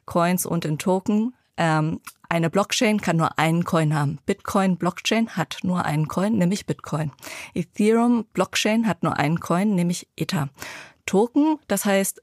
Coins 0.07 0.47
und 0.47 0.65
in 0.65 0.79
Token. 0.79 1.35
Ähm, 1.59 2.01
eine 2.29 2.51
Blockchain 2.51 3.01
kann 3.01 3.17
nur 3.17 3.39
einen 3.39 3.65
Coin 3.65 3.95
haben. 3.95 4.19
Bitcoin 4.27 4.77
Blockchain 4.77 5.31
hat 5.37 5.59
nur 5.63 5.85
einen 5.85 6.09
Coin, 6.09 6.37
nämlich 6.37 6.67
Bitcoin. 6.67 7.11
Ethereum 7.55 8.27
Blockchain 8.33 8.87
hat 8.87 9.03
nur 9.03 9.17
einen 9.17 9.41
Coin, 9.41 9.75
nämlich 9.75 10.09
Ether. 10.17 10.51
Token, 11.07 11.59
das 11.69 11.87
heißt, 11.87 12.21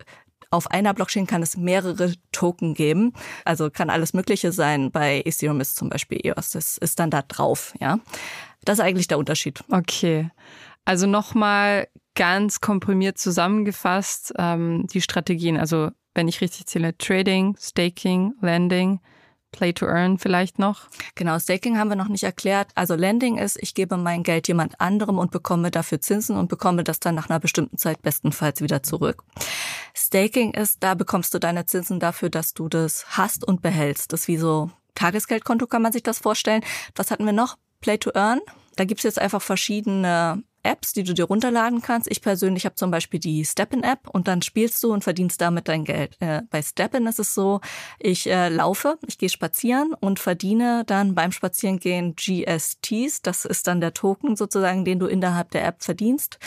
auf 0.51 0.69
einer 0.69 0.93
Blockchain 0.93 1.25
kann 1.25 1.41
es 1.41 1.57
mehrere 1.57 2.13
Token 2.31 2.75
geben. 2.75 3.13
Also 3.45 3.69
kann 3.69 3.89
alles 3.89 4.13
Mögliche 4.13 4.51
sein. 4.51 4.91
Bei 4.91 5.21
Ethereum 5.25 5.59
ist 5.59 5.75
zum 5.75 5.89
Beispiel 5.89 6.19
EOS, 6.23 6.51
das 6.51 6.77
ist 6.77 6.99
dann 6.99 7.09
da 7.09 7.21
drauf, 7.23 7.73
ja. 7.79 7.99
Das 8.63 8.79
ist 8.79 8.85
eigentlich 8.85 9.07
der 9.07 9.17
Unterschied. 9.17 9.63
Okay. 9.69 10.29
Also 10.85 11.07
nochmal 11.07 11.87
ganz 12.15 12.61
komprimiert 12.61 13.17
zusammengefasst, 13.17 14.33
ähm, 14.37 14.87
die 14.87 15.01
Strategien. 15.01 15.57
Also 15.57 15.89
wenn 16.13 16.27
ich 16.27 16.41
richtig 16.41 16.67
zähle, 16.67 16.97
Trading, 16.97 17.57
Staking, 17.59 18.33
Lending, 18.41 19.01
Play 19.55 19.71
to 19.71 19.85
Earn 19.85 20.19
vielleicht 20.19 20.59
noch? 20.59 20.81
Genau, 21.15 21.39
Staking 21.39 21.77
haben 21.77 21.89
wir 21.89 21.95
noch 21.95 22.09
nicht 22.09 22.23
erklärt. 22.23 22.67
Also 22.75 22.95
Lending 22.95 23.37
ist, 23.37 23.57
ich 23.61 23.73
gebe 23.73 23.95
mein 23.95 24.23
Geld 24.23 24.49
jemand 24.49 24.81
anderem 24.81 25.17
und 25.17 25.31
bekomme 25.31 25.71
dafür 25.71 26.01
Zinsen 26.01 26.35
und 26.35 26.49
bekomme 26.49 26.83
das 26.83 26.99
dann 26.99 27.15
nach 27.15 27.29
einer 27.29 27.39
bestimmten 27.39 27.77
Zeit 27.77 28.01
bestenfalls 28.01 28.59
wieder 28.61 28.83
zurück. 28.83 29.23
Staking 29.95 30.53
ist, 30.53 30.83
da 30.83 30.93
bekommst 30.93 31.33
du 31.33 31.39
deine 31.39 31.65
Zinsen 31.65 32.01
dafür, 32.01 32.29
dass 32.29 32.53
du 32.53 32.67
das 32.67 33.05
hast 33.17 33.47
und 33.47 33.61
behältst. 33.61 34.11
Das 34.11 34.21
ist 34.21 34.27
wie 34.27 34.37
so 34.37 34.71
Tagesgeldkonto, 34.93 35.67
kann 35.67 35.81
man 35.81 35.93
sich 35.93 36.03
das 36.03 36.19
vorstellen. 36.19 36.63
Was 36.95 37.09
hatten 37.09 37.25
wir 37.25 37.33
noch? 37.33 37.57
Play 37.79 37.97
to 37.97 38.11
Earn. 38.13 38.41
Da 38.75 38.83
gibt's 38.83 39.03
jetzt 39.03 39.19
einfach 39.19 39.41
verschiedene 39.41 40.43
Apps, 40.65 40.93
die 40.93 41.03
du 41.03 41.13
dir 41.13 41.25
runterladen 41.25 41.81
kannst. 41.81 42.09
Ich 42.11 42.21
persönlich 42.21 42.65
habe 42.65 42.75
zum 42.75 42.91
Beispiel 42.91 43.19
die 43.19 43.45
Steppen-App 43.45 44.09
und 44.09 44.27
dann 44.27 44.41
spielst 44.41 44.83
du 44.83 44.91
und 44.91 45.03
verdienst 45.03 45.39
damit 45.39 45.67
dein 45.67 45.85
Geld. 45.85 46.17
Äh, 46.19 46.41
bei 46.49 46.61
Steppen 46.61 47.07
ist 47.07 47.19
es 47.19 47.33
so, 47.33 47.61
ich 47.99 48.29
äh, 48.29 48.49
laufe, 48.49 48.97
ich 49.07 49.17
gehe 49.17 49.29
spazieren 49.29 49.93
und 49.93 50.19
verdiene 50.19 50.83
dann 50.85 51.15
beim 51.15 51.31
Spazierengehen 51.31 52.15
GSTs. 52.15 53.21
Das 53.21 53.45
ist 53.45 53.67
dann 53.67 53.79
der 53.79 53.93
Token 53.93 54.35
sozusagen, 54.35 54.83
den 54.83 54.99
du 54.99 55.05
innerhalb 55.05 55.51
der 55.51 55.65
App 55.65 55.83
verdienst. 55.83 56.39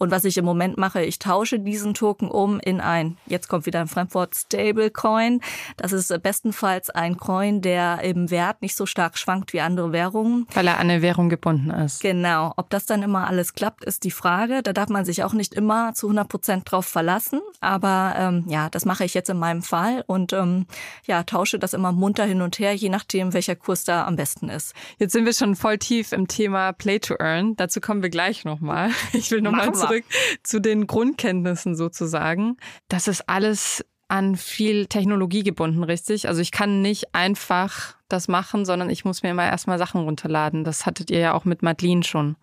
Und 0.00 0.10
was 0.10 0.24
ich 0.24 0.38
im 0.38 0.46
Moment 0.46 0.78
mache, 0.78 1.02
ich 1.02 1.18
tausche 1.18 1.60
diesen 1.60 1.92
Token 1.92 2.30
um 2.30 2.58
in 2.58 2.80
ein, 2.80 3.18
jetzt 3.26 3.48
kommt 3.48 3.66
wieder 3.66 3.80
ein 3.80 3.86
Fremdwort, 3.86 4.34
Stablecoin. 4.34 5.42
Das 5.76 5.92
ist 5.92 6.22
bestenfalls 6.22 6.88
ein 6.88 7.18
Coin, 7.18 7.60
der 7.60 8.00
im 8.00 8.30
Wert 8.30 8.62
nicht 8.62 8.76
so 8.76 8.86
stark 8.86 9.18
schwankt 9.18 9.52
wie 9.52 9.60
andere 9.60 9.92
Währungen. 9.92 10.46
Weil 10.54 10.68
er 10.68 10.78
an 10.78 10.88
eine 10.88 11.02
Währung 11.02 11.28
gebunden 11.28 11.68
ist. 11.68 12.00
Genau. 12.00 12.54
Ob 12.56 12.70
das 12.70 12.86
dann 12.86 13.02
immer 13.02 13.28
alles 13.28 13.52
klappt, 13.52 13.84
ist 13.84 14.04
die 14.04 14.10
Frage. 14.10 14.62
Da 14.62 14.72
darf 14.72 14.88
man 14.88 15.04
sich 15.04 15.22
auch 15.22 15.34
nicht 15.34 15.52
immer 15.52 15.92
zu 15.92 16.06
100 16.06 16.28
Prozent 16.28 16.72
drauf 16.72 16.86
verlassen. 16.86 17.42
Aber 17.60 18.14
ähm, 18.16 18.44
ja, 18.48 18.70
das 18.70 18.86
mache 18.86 19.04
ich 19.04 19.12
jetzt 19.12 19.28
in 19.28 19.38
meinem 19.38 19.60
Fall 19.60 20.02
und 20.06 20.32
ähm, 20.32 20.64
ja, 21.06 21.24
tausche 21.24 21.58
das 21.58 21.74
immer 21.74 21.92
munter 21.92 22.24
hin 22.24 22.40
und 22.40 22.58
her, 22.58 22.74
je 22.74 22.88
nachdem, 22.88 23.34
welcher 23.34 23.54
Kurs 23.54 23.84
da 23.84 24.06
am 24.06 24.16
besten 24.16 24.48
ist. 24.48 24.72
Jetzt 24.96 25.12
sind 25.12 25.26
wir 25.26 25.34
schon 25.34 25.56
voll 25.56 25.76
tief 25.76 26.12
im 26.12 26.26
Thema 26.26 26.72
Play 26.72 27.00
to 27.00 27.16
Earn. 27.18 27.54
Dazu 27.56 27.82
kommen 27.82 28.02
wir 28.02 28.08
gleich 28.08 28.46
nochmal. 28.46 28.88
Ich 29.12 29.30
will 29.30 29.42
nochmal 29.42 29.74
zurück 29.90 30.04
zu 30.42 30.60
den 30.60 30.86
Grundkenntnissen 30.86 31.74
sozusagen. 31.74 32.56
Das 32.88 33.08
ist 33.08 33.28
alles 33.28 33.84
an 34.08 34.36
viel 34.36 34.86
Technologie 34.86 35.42
gebunden, 35.42 35.84
richtig? 35.84 36.28
Also 36.28 36.40
ich 36.40 36.50
kann 36.50 36.82
nicht 36.82 37.14
einfach 37.14 37.96
das 38.08 38.26
machen, 38.26 38.64
sondern 38.64 38.90
ich 38.90 39.04
muss 39.04 39.22
mir 39.22 39.30
immer 39.30 39.46
erstmal 39.46 39.78
Sachen 39.78 40.00
runterladen. 40.02 40.64
Das 40.64 40.84
hattet 40.84 41.10
ihr 41.10 41.20
ja 41.20 41.34
auch 41.34 41.44
mit 41.44 41.62
Madeline 41.62 42.02
schon. 42.02 42.36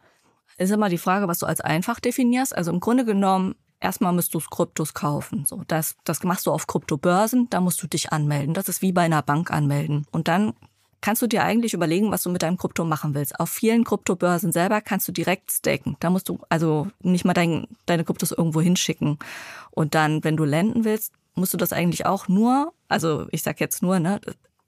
Ist 0.57 0.71
immer 0.71 0.89
die 0.89 0.97
Frage, 0.97 1.27
was 1.27 1.39
du 1.39 1.45
als 1.45 1.61
einfach 1.61 1.99
definierst. 1.99 2.55
Also 2.55 2.71
im 2.71 2.79
Grunde 2.79 3.03
genommen, 3.03 3.55
erstmal 3.81 4.13
musst 4.13 4.33
du 4.33 4.39
Kryptos 4.39 4.93
kaufen. 4.93 5.45
So, 5.45 5.61
das, 5.67 5.97
das 6.05 6.23
machst 6.23 6.47
du 6.47 6.51
auf 6.51 6.67
Kryptobörsen, 6.67 7.49
da 7.49 7.59
musst 7.59 7.83
du 7.83 7.87
dich 7.87 8.13
anmelden. 8.13 8.53
Das 8.53 8.69
ist 8.69 8.81
wie 8.81 8.93
bei 8.93 9.03
einer 9.03 9.21
Bank 9.21 9.51
anmelden. 9.51 10.05
Und 10.11 10.29
dann 10.29 10.53
kannst 11.01 11.21
du 11.21 11.27
dir 11.27 11.43
eigentlich 11.43 11.73
überlegen, 11.73 12.11
was 12.11 12.23
du 12.23 12.29
mit 12.29 12.41
deinem 12.41 12.57
Krypto 12.57 12.83
machen 12.83 13.13
willst. 13.13 13.39
Auf 13.39 13.49
vielen 13.49 13.83
Kryptobörsen 13.83 14.51
selber 14.51 14.81
kannst 14.81 15.07
du 15.07 15.11
direkt 15.11 15.51
staken. 15.51 15.95
Da 15.99 16.09
musst 16.09 16.29
du 16.29 16.39
also 16.49 16.87
nicht 17.01 17.25
mal 17.25 17.33
dein, 17.33 17.67
deine 17.85 18.03
Kryptos 18.03 18.31
irgendwo 18.31 18.61
hinschicken. 18.61 19.19
Und 19.71 19.95
dann, 19.95 20.23
wenn 20.23 20.37
du 20.37 20.43
lenden 20.43 20.85
willst, 20.85 21.13
musst 21.35 21.53
du 21.53 21.57
das 21.57 21.71
eigentlich 21.71 22.05
auch 22.05 22.27
nur, 22.27 22.73
also 22.87 23.27
ich 23.31 23.43
sag 23.43 23.59
jetzt 23.59 23.81
nur, 23.81 23.99
ne, 23.99 24.19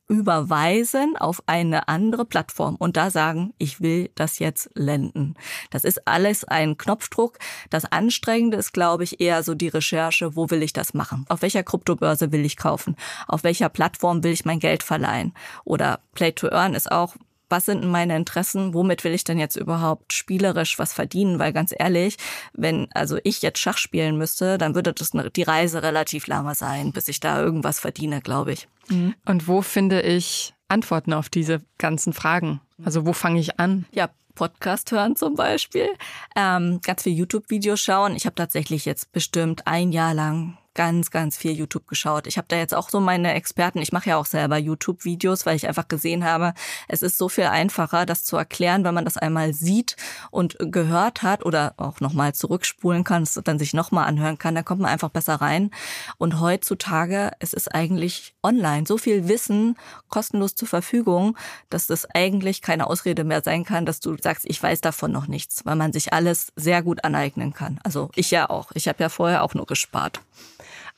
überweisen 0.10 1.16
auf 1.16 1.42
eine 1.46 1.88
andere 1.88 2.26
Plattform 2.26 2.76
und 2.76 2.98
da 2.98 3.12
sagen, 3.12 3.54
ich 3.60 3.80
will 3.80 4.10
das 4.16 4.40
jetzt 4.40 4.72
lenden. 4.74 5.36
Das 5.70 5.84
ist 5.84 6.08
alles 6.08 6.44
ein 6.44 6.78
Knopfdruck. 6.78 7.38
Das 7.70 7.86
Anstrengende 7.86 8.58
ist, 8.58 8.74
glaube 8.74 9.04
ich, 9.04 9.22
eher 9.22 9.44
so 9.44 9.54
die 9.54 9.68
Recherche, 9.68 10.36
wo 10.36 10.50
will 10.50 10.64
ich 10.64 10.74
das 10.74 10.96
machen? 10.96 11.26
Auf 11.30 11.44
welcher 11.44 11.64
Kryptobörse 11.64 12.32
will 12.32 12.44
ich 12.44 12.58
kaufen? 12.58 12.96
Auf 13.28 13.44
welcher 13.44 13.70
Plattform 13.70 14.24
will 14.24 14.32
ich 14.32 14.46
mein 14.46 14.60
Geld 14.60 14.82
verleihen? 14.82 15.34
Oder 15.64 16.00
Play 16.16 16.32
to 16.32 16.50
Earn 16.50 16.74
ist 16.74 16.92
auch 16.92 17.16
was 17.50 17.66
sind 17.66 17.84
meine 17.86 18.16
Interessen, 18.16 18.74
womit 18.74 19.04
will 19.04 19.14
ich 19.14 19.24
denn 19.24 19.40
jetzt 19.40 19.56
überhaupt 19.56 20.14
spielerisch 20.14 20.80
was 20.80 20.94
verdienen? 20.94 21.40
Weil 21.40 21.54
ganz 21.54 21.74
ehrlich, 21.78 22.18
wenn 22.54 22.88
also 22.94 23.18
ich 23.24 23.42
jetzt 23.42 23.60
Schach 23.60 23.78
spielen 23.78 24.18
müsste, 24.18 24.58
dann 24.58 24.76
würde 24.76 24.94
das 24.94 25.12
die 25.36 25.44
Reise 25.44 25.84
relativ 25.84 26.28
lange 26.28 26.56
sein, 26.56 26.92
bis 26.92 27.08
ich 27.08 27.20
da 27.20 27.42
irgendwas 27.42 27.80
verdiene, 27.80 28.22
glaube 28.22 28.54
ich. 28.54 28.68
Mhm. 28.88 29.16
Und 29.26 29.48
wo 29.48 29.62
finde 29.62 30.02
ich 30.02 30.54
Antworten 30.68 31.14
auf 31.14 31.30
diese 31.30 31.62
ganzen 31.78 32.14
Fragen? 32.14 32.62
Also 32.84 33.06
wo 33.06 33.14
fange 33.14 33.40
ich 33.40 33.60
an? 33.60 33.86
Ja, 33.92 34.10
Podcast 34.36 34.92
hören 34.92 35.18
zum 35.18 35.36
Beispiel, 35.36 35.90
ähm, 36.36 36.80
ganz 36.82 37.04
viel 37.04 37.14
YouTube-Videos 37.14 37.82
schauen. 37.82 38.16
Ich 38.16 38.26
habe 38.26 38.36
tatsächlich 38.36 38.86
jetzt 38.86 39.12
bestimmt 39.12 39.68
ein 39.68 39.92
Jahr 39.92 40.14
lang 40.14 40.58
ganz, 40.80 41.12
ganz 41.12 41.36
viel 41.36 41.52
YouTube 41.52 41.90
geschaut. 41.90 42.26
Ich 42.26 42.38
habe 42.38 42.48
da 42.48 42.56
jetzt 42.56 42.74
auch 42.74 42.90
so 42.90 43.02
meine 43.02 43.34
Experten. 43.34 43.80
Ich 43.80 43.92
mache 43.92 44.12
ja 44.12 44.16
auch 44.16 44.26
selber 44.26 44.58
YouTube-Videos, 44.58 45.46
weil 45.46 45.58
ich 45.58 45.68
einfach 45.68 45.90
gesehen 45.90 46.24
habe, 46.24 46.54
es 46.88 47.02
ist 47.02 47.18
so 47.18 47.28
viel 47.28 47.48
einfacher, 47.48 48.06
das 48.06 48.24
zu 48.24 48.38
erklären, 48.38 48.86
wenn 48.86 48.94
man 48.94 49.04
das 49.04 49.18
einmal 49.18 49.54
sieht 49.54 49.98
und 50.32 50.56
gehört 50.58 51.22
hat 51.22 51.46
oder 51.46 51.74
auch 51.76 52.00
nochmal 52.00 52.34
zurückspulen 52.34 53.04
kann, 53.04 53.28
dann 53.44 53.60
sich 53.60 53.74
nochmal 53.74 54.08
anhören 54.08 54.38
kann. 54.38 54.56
Da 54.56 54.64
kommt 54.64 54.80
man 54.80 54.90
einfach 54.90 55.10
besser 55.10 55.36
rein. 55.36 55.72
Und 56.18 56.40
heutzutage, 56.40 57.32
es 57.40 57.52
ist 57.52 57.76
eigentlich 57.76 58.34
online 58.42 58.86
so 58.88 58.98
viel 58.98 59.28
Wissen 59.28 59.76
kostenlos 60.08 60.56
zur 60.56 60.70
Verfügung, 60.70 61.38
dass 61.70 61.88
das 61.88 62.06
eigentlich 62.06 62.62
keine 62.62 62.88
Ausrede 62.88 63.26
mehr 63.26 63.42
sein 63.44 63.66
kann, 63.66 63.86
dass 63.86 64.00
du 64.00 64.16
sagst, 64.18 64.46
ich 64.48 64.64
weiß 64.64 64.80
davon 64.80 65.12
noch 65.12 65.28
nichts, 65.28 65.66
weil 65.66 65.76
man 65.76 65.92
sich 65.92 66.14
alles 66.14 66.54
sehr 66.56 66.82
gut 66.84 67.04
aneignen 67.04 67.54
kann. 67.54 67.82
Also 67.84 68.12
ich 68.16 68.32
ja 68.32 68.50
auch. 68.50 68.72
Ich 68.76 68.88
habe 68.88 69.04
ja 69.04 69.10
vorher 69.10 69.44
auch 69.44 69.56
nur 69.56 69.66
gespart. 69.66 70.22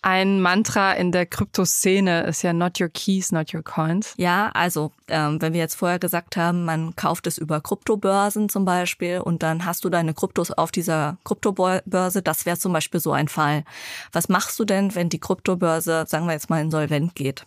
Ein 0.03 0.41
Mantra 0.41 0.93
in 0.93 1.11
der 1.11 1.27
Kryptoszene 1.27 2.23
ist 2.23 2.41
ja 2.41 2.53
not 2.53 2.81
your 2.81 2.89
keys, 2.89 3.31
not 3.31 3.53
your 3.53 3.61
coins. 3.61 4.15
Ja, 4.17 4.49
also 4.55 4.91
ähm, 5.07 5.39
wenn 5.39 5.53
wir 5.53 5.59
jetzt 5.59 5.75
vorher 5.75 5.99
gesagt 5.99 6.37
haben, 6.37 6.65
man 6.65 6.95
kauft 6.95 7.27
es 7.27 7.37
über 7.37 7.61
Kryptobörsen 7.61 8.49
zum 8.49 8.65
Beispiel 8.65 9.19
und 9.19 9.43
dann 9.43 9.63
hast 9.63 9.85
du 9.85 9.89
deine 9.89 10.15
Kryptos 10.15 10.49
auf 10.49 10.71
dieser 10.71 11.17
Kryptobörse, 11.23 12.23
das 12.23 12.47
wäre 12.47 12.57
zum 12.57 12.73
Beispiel 12.73 12.99
so 12.99 13.11
ein 13.11 13.27
Fall. 13.27 13.63
Was 14.11 14.27
machst 14.27 14.59
du 14.59 14.65
denn, 14.65 14.95
wenn 14.95 15.09
die 15.09 15.19
Kryptobörse, 15.19 16.05
sagen 16.07 16.25
wir 16.25 16.33
jetzt 16.33 16.49
mal, 16.49 16.61
insolvent 16.61 17.13
geht? 17.13 17.45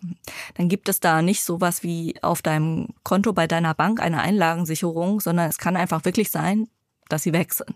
Dann 0.54 0.68
gibt 0.68 0.88
es 0.88 1.00
da 1.00 1.22
nicht 1.22 1.42
sowas 1.42 1.82
wie 1.82 2.14
auf 2.22 2.40
deinem 2.40 2.90
Konto 3.02 3.32
bei 3.32 3.48
deiner 3.48 3.74
Bank 3.74 4.00
eine 4.00 4.20
Einlagensicherung, 4.20 5.18
sondern 5.18 5.48
es 5.48 5.58
kann 5.58 5.76
einfach 5.76 6.04
wirklich 6.04 6.30
sein, 6.30 6.68
dass 7.08 7.22
sie 7.22 7.32
weg 7.32 7.52
sind. 7.52 7.74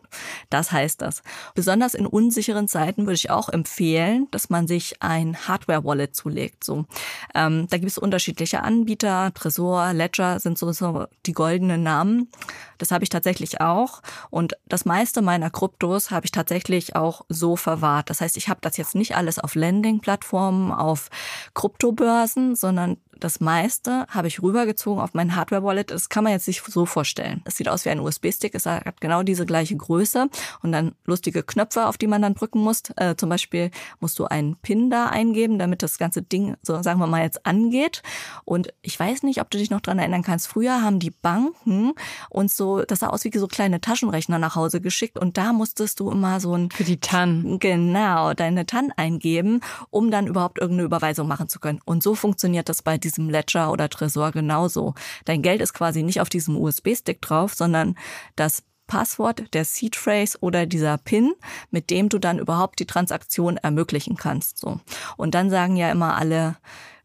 Das 0.50 0.72
heißt 0.72 1.02
das. 1.02 1.22
Besonders 1.54 1.94
in 1.94 2.06
unsicheren 2.06 2.68
Zeiten 2.68 3.02
würde 3.02 3.14
ich 3.14 3.30
auch 3.30 3.48
empfehlen, 3.48 4.28
dass 4.30 4.50
man 4.50 4.66
sich 4.66 5.02
ein 5.02 5.36
Hardware-Wallet 5.48 6.14
zulegt. 6.14 6.64
So, 6.64 6.86
ähm, 7.34 7.66
da 7.68 7.78
gibt 7.78 7.90
es 7.90 7.98
unterschiedliche 7.98 8.62
Anbieter. 8.62 9.32
Tresor, 9.34 9.92
Ledger 9.92 10.40
sind 10.40 10.58
so, 10.58 10.72
so 10.72 11.06
die 11.26 11.32
goldenen 11.32 11.82
Namen. 11.82 12.30
Das 12.78 12.90
habe 12.90 13.04
ich 13.04 13.10
tatsächlich 13.10 13.60
auch. 13.60 14.02
Und 14.30 14.56
das 14.66 14.84
meiste 14.84 15.22
meiner 15.22 15.50
Kryptos 15.50 16.10
habe 16.10 16.26
ich 16.26 16.32
tatsächlich 16.32 16.96
auch 16.96 17.24
so 17.28 17.56
verwahrt. 17.56 18.10
Das 18.10 18.20
heißt, 18.20 18.36
ich 18.36 18.48
habe 18.48 18.60
das 18.62 18.76
jetzt 18.76 18.94
nicht 18.94 19.16
alles 19.16 19.38
auf 19.38 19.54
Lending-Plattformen, 19.54 20.72
auf 20.72 21.10
Kryptobörsen, 21.54 22.54
sondern 22.54 22.98
das 23.20 23.40
meiste 23.40 24.06
habe 24.08 24.28
ich 24.28 24.42
rübergezogen 24.42 25.02
auf 25.02 25.14
mein 25.14 25.34
Hardware-Wallet. 25.34 25.90
Das 25.90 26.08
kann 26.08 26.24
man 26.24 26.32
jetzt 26.32 26.44
sich 26.44 26.62
so 26.62 26.86
vorstellen. 26.86 27.42
Es 27.44 27.56
sieht 27.56 27.68
aus 27.68 27.84
wie 27.84 27.90
ein 27.90 28.00
USB-Stick. 28.00 28.54
Es 28.54 28.66
hat 28.66 29.00
genau 29.00 29.22
diese 29.22 29.46
gleiche 29.46 29.76
Größe 29.76 30.28
und 30.62 30.72
dann 30.72 30.94
lustige 31.04 31.42
Knöpfe, 31.42 31.86
auf 31.86 31.98
die 31.98 32.06
man 32.06 32.22
dann 32.22 32.34
drücken 32.34 32.60
muss. 32.60 32.82
Äh, 32.96 33.16
zum 33.16 33.28
Beispiel 33.28 33.70
musst 34.00 34.18
du 34.18 34.24
einen 34.24 34.56
PIN 34.56 34.90
da 34.90 35.06
eingeben, 35.06 35.58
damit 35.58 35.82
das 35.82 35.98
ganze 35.98 36.22
Ding, 36.22 36.56
so 36.62 36.82
sagen 36.82 37.00
wir 37.00 37.06
mal, 37.06 37.22
jetzt 37.22 37.44
angeht. 37.46 38.02
Und 38.44 38.72
ich 38.82 38.98
weiß 38.98 39.22
nicht, 39.22 39.40
ob 39.40 39.50
du 39.50 39.58
dich 39.58 39.70
noch 39.70 39.80
dran 39.80 39.98
erinnern 39.98 40.22
kannst. 40.22 40.48
Früher 40.48 40.82
haben 40.82 40.98
die 40.98 41.10
Banken 41.10 41.92
uns 42.30 42.56
so, 42.56 42.82
das 42.82 43.00
sah 43.00 43.08
aus 43.08 43.24
wie 43.24 43.36
so 43.36 43.46
kleine 43.46 43.80
Taschenrechner 43.80 44.38
nach 44.38 44.56
Hause 44.56 44.80
geschickt 44.80 45.18
und 45.18 45.36
da 45.36 45.52
musstest 45.52 46.00
du 46.00 46.10
immer 46.10 46.40
so 46.40 46.54
ein... 46.54 46.70
Für 46.70 46.84
die 46.84 47.00
TAN. 47.00 47.58
Genau, 47.58 48.34
deine 48.34 48.66
TAN 48.66 48.92
eingeben, 48.96 49.60
um 49.90 50.10
dann 50.10 50.26
überhaupt 50.26 50.58
irgendeine 50.58 50.86
Überweisung 50.86 51.28
machen 51.28 51.48
zu 51.48 51.60
können. 51.60 51.80
Und 51.84 52.02
so 52.02 52.14
funktioniert 52.14 52.68
das 52.68 52.82
bei 52.82 52.98
diesem 52.98 53.07
Ledger 53.16 53.72
oder 53.72 53.88
Tresor 53.88 54.32
genauso. 54.32 54.94
Dein 55.24 55.42
Geld 55.42 55.62
ist 55.62 55.72
quasi 55.72 56.02
nicht 56.02 56.20
auf 56.20 56.28
diesem 56.28 56.56
USB-Stick 56.56 57.22
drauf, 57.22 57.54
sondern 57.54 57.96
das 58.36 58.62
Passwort, 58.88 59.54
der 59.54 59.64
Seed 59.64 59.94
Phrase 59.94 60.36
oder 60.40 60.66
dieser 60.66 60.98
PIN, 60.98 61.34
mit 61.70 61.90
dem 61.90 62.08
du 62.08 62.18
dann 62.18 62.40
überhaupt 62.40 62.80
die 62.80 62.86
Transaktion 62.86 63.56
ermöglichen 63.56 64.16
kannst. 64.16 64.58
So. 64.58 64.80
Und 65.16 65.34
dann 65.34 65.50
sagen 65.50 65.76
ja 65.76 65.92
immer 65.92 66.16
alle, 66.16 66.56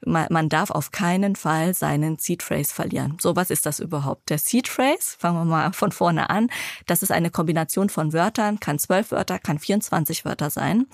man 0.05 0.49
darf 0.49 0.71
auf 0.71 0.91
keinen 0.91 1.35
Fall 1.35 1.73
seinen 1.73 2.17
Seed 2.17 2.43
Phrase 2.43 2.73
verlieren. 2.73 3.17
So, 3.21 3.35
was 3.35 3.49
ist 3.49 3.65
das 3.65 3.79
überhaupt? 3.79 4.29
Der 4.29 4.37
Seed 4.37 4.67
Phrase, 4.67 5.15
fangen 5.17 5.37
wir 5.37 5.45
mal 5.45 5.73
von 5.73 5.91
vorne 5.91 6.29
an, 6.29 6.49
das 6.87 7.03
ist 7.03 7.11
eine 7.11 7.29
Kombination 7.29 7.89
von 7.89 8.11
Wörtern, 8.11 8.59
kann 8.59 8.79
zwölf 8.79 9.11
Wörter, 9.11 9.39
kann 9.39 9.59
24 9.59 10.25
Wörter 10.25 10.49
sein. 10.49 10.87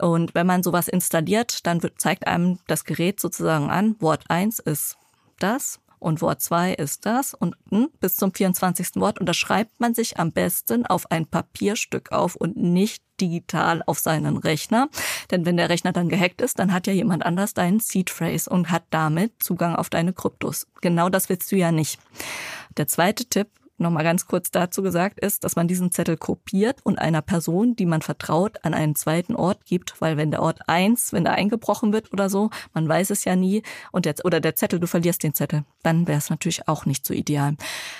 Und 0.00 0.34
wenn 0.34 0.46
man 0.46 0.62
sowas 0.62 0.88
installiert, 0.88 1.66
dann 1.66 1.80
zeigt 1.96 2.26
einem 2.26 2.58
das 2.66 2.84
Gerät 2.84 3.20
sozusagen 3.20 3.70
an, 3.70 3.96
Wort 4.00 4.24
eins 4.28 4.58
ist 4.58 4.96
das, 5.38 5.80
Und 6.02 6.22
Wort 6.22 6.40
zwei 6.40 6.72
ist 6.72 7.04
das. 7.04 7.34
Und 7.34 7.56
hm, 7.70 7.90
bis 8.00 8.16
zum 8.16 8.32
24. 8.32 8.96
Wort 8.96 9.20
unterschreibt 9.20 9.78
man 9.80 9.94
sich 9.94 10.18
am 10.18 10.32
besten 10.32 10.86
auf 10.86 11.10
ein 11.10 11.26
Papierstück 11.26 12.10
auf 12.10 12.36
und 12.36 12.56
nicht 12.56 13.02
digital 13.20 13.82
auf 13.84 13.98
seinen 13.98 14.38
Rechner. 14.38 14.88
Denn 15.30 15.44
wenn 15.44 15.58
der 15.58 15.68
Rechner 15.68 15.92
dann 15.92 16.08
gehackt 16.08 16.40
ist, 16.40 16.58
dann 16.58 16.72
hat 16.72 16.86
ja 16.86 16.94
jemand 16.94 17.26
anders 17.26 17.52
deinen 17.52 17.80
Seed 17.80 18.08
Phrase 18.08 18.48
und 18.48 18.70
hat 18.70 18.84
damit 18.88 19.42
Zugang 19.42 19.76
auf 19.76 19.90
deine 19.90 20.14
Kryptos. 20.14 20.66
Genau 20.80 21.10
das 21.10 21.28
willst 21.28 21.52
du 21.52 21.56
ja 21.56 21.70
nicht. 21.70 22.00
Der 22.78 22.86
zweite 22.86 23.26
Tipp 23.26 23.48
nochmal 23.80 24.04
ganz 24.04 24.26
kurz 24.26 24.50
dazu 24.50 24.82
gesagt 24.82 25.20
ist, 25.20 25.44
dass 25.44 25.56
man 25.56 25.68
diesen 25.68 25.90
Zettel 25.90 26.16
kopiert 26.16 26.78
und 26.84 26.98
einer 26.98 27.22
Person, 27.22 27.76
die 27.76 27.86
man 27.86 28.02
vertraut, 28.02 28.64
an 28.64 28.74
einen 28.74 28.94
zweiten 28.94 29.34
Ort 29.34 29.64
gibt, 29.64 30.00
weil 30.00 30.16
wenn 30.16 30.30
der 30.30 30.42
Ort 30.42 30.60
eins, 30.68 31.12
wenn 31.12 31.24
da 31.24 31.32
eingebrochen 31.32 31.92
wird 31.92 32.12
oder 32.12 32.28
so, 32.28 32.50
man 32.74 32.88
weiß 32.88 33.10
es 33.10 33.24
ja 33.24 33.36
nie 33.36 33.62
und 33.92 34.04
der, 34.04 34.14
oder 34.24 34.40
der 34.40 34.54
Zettel, 34.54 34.80
du 34.80 34.86
verlierst 34.86 35.22
den 35.22 35.34
Zettel, 35.34 35.64
dann 35.82 36.06
wäre 36.06 36.18
es 36.18 36.30
natürlich 36.30 36.68
auch 36.68 36.86
nicht 36.86 37.06
so 37.06 37.14
ideal. 37.14 37.56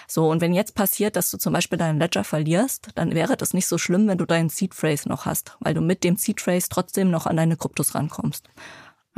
So, 0.06 0.30
und 0.30 0.40
wenn 0.40 0.54
jetzt 0.54 0.74
passiert, 0.74 1.16
dass 1.16 1.30
du 1.30 1.38
zum 1.38 1.52
Beispiel 1.52 1.78
deinen 1.78 1.98
Ledger 1.98 2.24
verlierst, 2.24 2.88
dann 2.94 3.14
wäre 3.14 3.36
das 3.36 3.54
nicht 3.54 3.66
so 3.66 3.78
schlimm, 3.78 4.08
wenn 4.08 4.18
du 4.18 4.26
deinen 4.26 4.50
Seed 4.50 4.74
Phrase 4.74 5.08
noch 5.08 5.26
hast, 5.26 5.56
weil 5.60 5.74
du 5.74 5.80
mit 5.80 6.04
dem 6.04 6.16
Seed 6.16 6.40
Phrase 6.40 6.68
trotzdem 6.68 7.10
noch 7.10 7.26
an 7.26 7.36
deine 7.36 7.56
Kryptos 7.56 7.94
rankommst. 7.94 8.48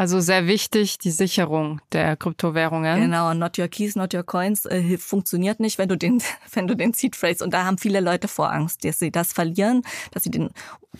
Also 0.02 0.18
sehr 0.18 0.48
wichtig, 0.48 0.98
die 0.98 1.12
Sicherung 1.12 1.80
der 1.92 2.16
Kryptowährungen. 2.16 3.02
Genau, 3.02 3.34
not 3.34 3.56
your 3.56 3.68
keys, 3.68 3.94
not 3.94 4.12
your 4.12 4.24
coins 4.24 4.66
äh, 4.66 4.98
funktioniert 4.98 5.60
nicht, 5.60 5.78
wenn 5.78 5.88
du 5.88 5.96
den, 5.96 6.20
wenn 6.52 6.66
du 6.66 6.74
den 6.74 6.92
Seed 6.92 7.14
Phrase 7.14 7.44
und 7.44 7.54
da 7.54 7.64
haben 7.64 7.78
viele 7.78 8.00
Leute 8.00 8.26
vor 8.26 8.50
Angst, 8.50 8.84
dass 8.84 8.98
sie 8.98 9.12
das 9.12 9.32
verlieren, 9.32 9.82
dass 10.10 10.24
sie 10.24 10.32
den, 10.32 10.50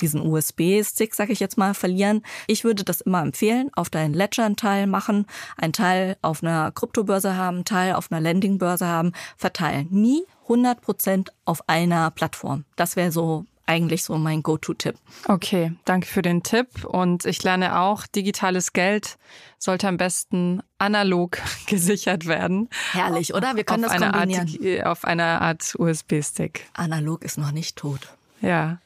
diesen 0.01 0.25
USB-Stick, 0.25 1.17
sag 1.17 1.31
ich 1.31 1.41
jetzt 1.41 1.59
mal, 1.59 1.75
verlieren. 1.75 2.23
Ich 2.47 2.63
würde 2.63 2.85
das 2.85 3.01
immer 3.01 3.23
empfehlen, 3.23 3.71
auf 3.75 3.91
deinen 3.91 4.15
Ledger 4.15 4.45
einen 4.45 4.55
Teil 4.55 4.87
machen, 4.87 5.27
einen 5.57 5.73
Teil 5.73 6.17
auf 6.23 6.45
einer 6.45 6.71
Kryptobörse 6.71 7.37
haben, 7.37 7.57
einen 7.57 7.65
Teil 7.65 7.95
auf 7.95 8.13
einer 8.13 8.21
Landingbörse 8.21 8.87
haben, 8.87 9.15
verteilen. 9.37 9.89
Nie 9.91 10.23
100 10.45 10.81
Prozent 10.81 11.33
auf 11.45 11.69
einer 11.69 12.13
Plattform. 12.13 12.67
Das 12.77 12.95
wäre 12.95 13.11
so 13.11 13.47
eigentlich 13.73 14.05
so 14.05 14.17
mein 14.19 14.43
Go-To-Tipp. 14.43 14.97
Okay, 15.27 15.73
danke 15.85 16.07
für 16.07 16.23
den 16.23 16.43
Tipp. 16.43 16.85
Und 16.85 17.25
ich 17.25 17.43
lerne 17.43 17.79
auch, 17.81 18.07
digitales 18.07 18.73
Geld 18.73 19.17
sollte 19.59 19.89
am 19.89 19.97
besten 19.97 20.63
analog 20.79 21.39
gesichert 21.67 22.27
werden. 22.27 22.69
Herrlich, 22.93 23.35
oder? 23.35 23.57
Wir 23.57 23.65
können 23.65 23.85
auf 23.85 23.97
das 23.97 24.03
kombinieren. 24.03 24.49
Art, 24.79 24.87
auf 24.87 25.05
einer 25.05 25.41
Art 25.41 25.75
USB-Stick. 25.79 26.67
Analog 26.75 27.25
ist 27.25 27.39
noch 27.39 27.53
nicht 27.53 27.77
tot. 27.77 28.01
Ja, 28.43 28.79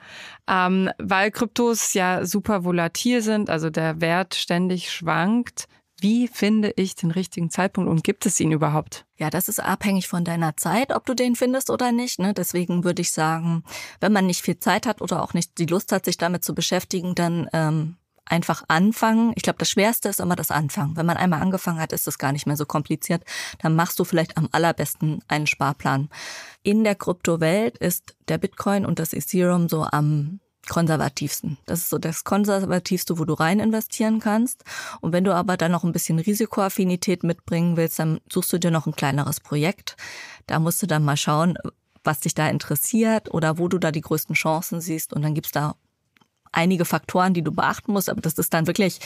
ähm, 0.46 0.90
weil 0.98 1.30
Kryptos 1.30 1.94
ja 1.94 2.26
super 2.26 2.64
volatil 2.64 3.22
sind, 3.22 3.48
also 3.48 3.70
der 3.70 4.02
Wert 4.02 4.34
ständig 4.34 4.92
schwankt, 4.92 5.66
wie 5.98 6.28
finde 6.28 6.72
ich 6.76 6.94
den 6.94 7.10
richtigen 7.10 7.50
Zeitpunkt 7.50 7.90
und 7.90 8.04
gibt 8.04 8.26
es 8.26 8.38
ihn 8.38 8.52
überhaupt? 8.52 9.06
Ja, 9.16 9.30
das 9.30 9.48
ist 9.48 9.60
abhängig 9.60 10.08
von 10.08 10.24
deiner 10.24 10.56
Zeit, 10.56 10.94
ob 10.94 11.06
du 11.06 11.14
den 11.14 11.36
findest 11.36 11.70
oder 11.70 11.90
nicht. 11.90 12.18
Ne? 12.18 12.34
Deswegen 12.34 12.84
würde 12.84 13.00
ich 13.00 13.12
sagen, 13.12 13.64
wenn 14.00 14.12
man 14.12 14.26
nicht 14.26 14.42
viel 14.42 14.58
Zeit 14.58 14.86
hat 14.86 15.00
oder 15.00 15.22
auch 15.22 15.32
nicht 15.32 15.58
die 15.58 15.66
Lust 15.66 15.92
hat, 15.92 16.04
sich 16.04 16.18
damit 16.18 16.44
zu 16.44 16.54
beschäftigen, 16.54 17.14
dann 17.14 17.48
ähm, 17.54 17.96
einfach 18.26 18.64
anfangen. 18.68 19.32
Ich 19.36 19.42
glaube, 19.42 19.58
das 19.58 19.70
Schwerste 19.70 20.08
ist 20.08 20.20
immer 20.20 20.36
das 20.36 20.50
Anfangen. 20.50 20.96
Wenn 20.96 21.06
man 21.06 21.16
einmal 21.16 21.40
angefangen 21.40 21.80
hat, 21.80 21.92
ist 21.92 22.06
es 22.06 22.18
gar 22.18 22.32
nicht 22.32 22.46
mehr 22.46 22.56
so 22.56 22.66
kompliziert. 22.66 23.24
Dann 23.60 23.74
machst 23.74 23.98
du 23.98 24.04
vielleicht 24.04 24.36
am 24.36 24.48
allerbesten 24.52 25.22
einen 25.28 25.46
Sparplan. 25.46 26.10
In 26.62 26.84
der 26.84 26.96
Kryptowelt 26.96 27.78
ist 27.78 28.16
der 28.28 28.38
Bitcoin 28.38 28.84
und 28.84 28.98
das 28.98 29.14
Ethereum 29.14 29.68
so 29.68 29.84
am 29.84 30.40
konservativsten. 30.68 31.58
Das 31.66 31.80
ist 31.80 31.90
so 31.90 31.98
das 31.98 32.24
konservativste, 32.24 33.18
wo 33.18 33.24
du 33.24 33.34
rein 33.34 33.60
investieren 33.60 34.20
kannst. 34.20 34.64
Und 35.00 35.12
wenn 35.12 35.24
du 35.24 35.34
aber 35.34 35.56
dann 35.56 35.72
noch 35.72 35.84
ein 35.84 35.92
bisschen 35.92 36.18
Risikoaffinität 36.18 37.22
mitbringen 37.22 37.76
willst, 37.76 37.98
dann 37.98 38.20
suchst 38.30 38.52
du 38.52 38.58
dir 38.58 38.70
noch 38.70 38.86
ein 38.86 38.96
kleineres 38.96 39.40
Projekt. 39.40 39.96
Da 40.46 40.58
musst 40.58 40.82
du 40.82 40.86
dann 40.86 41.04
mal 41.04 41.16
schauen, 41.16 41.56
was 42.04 42.20
dich 42.20 42.34
da 42.34 42.48
interessiert 42.48 43.32
oder 43.32 43.58
wo 43.58 43.68
du 43.68 43.78
da 43.78 43.90
die 43.90 44.00
größten 44.00 44.34
Chancen 44.34 44.80
siehst. 44.80 45.12
Und 45.12 45.22
dann 45.22 45.34
gibt's 45.34 45.52
da 45.52 45.74
einige 46.52 46.84
Faktoren, 46.84 47.34
die 47.34 47.42
du 47.42 47.52
beachten 47.52 47.92
musst, 47.92 48.08
aber 48.08 48.20
das 48.20 48.34
ist 48.34 48.52
dann 48.54 48.66
wirklich 48.66 49.00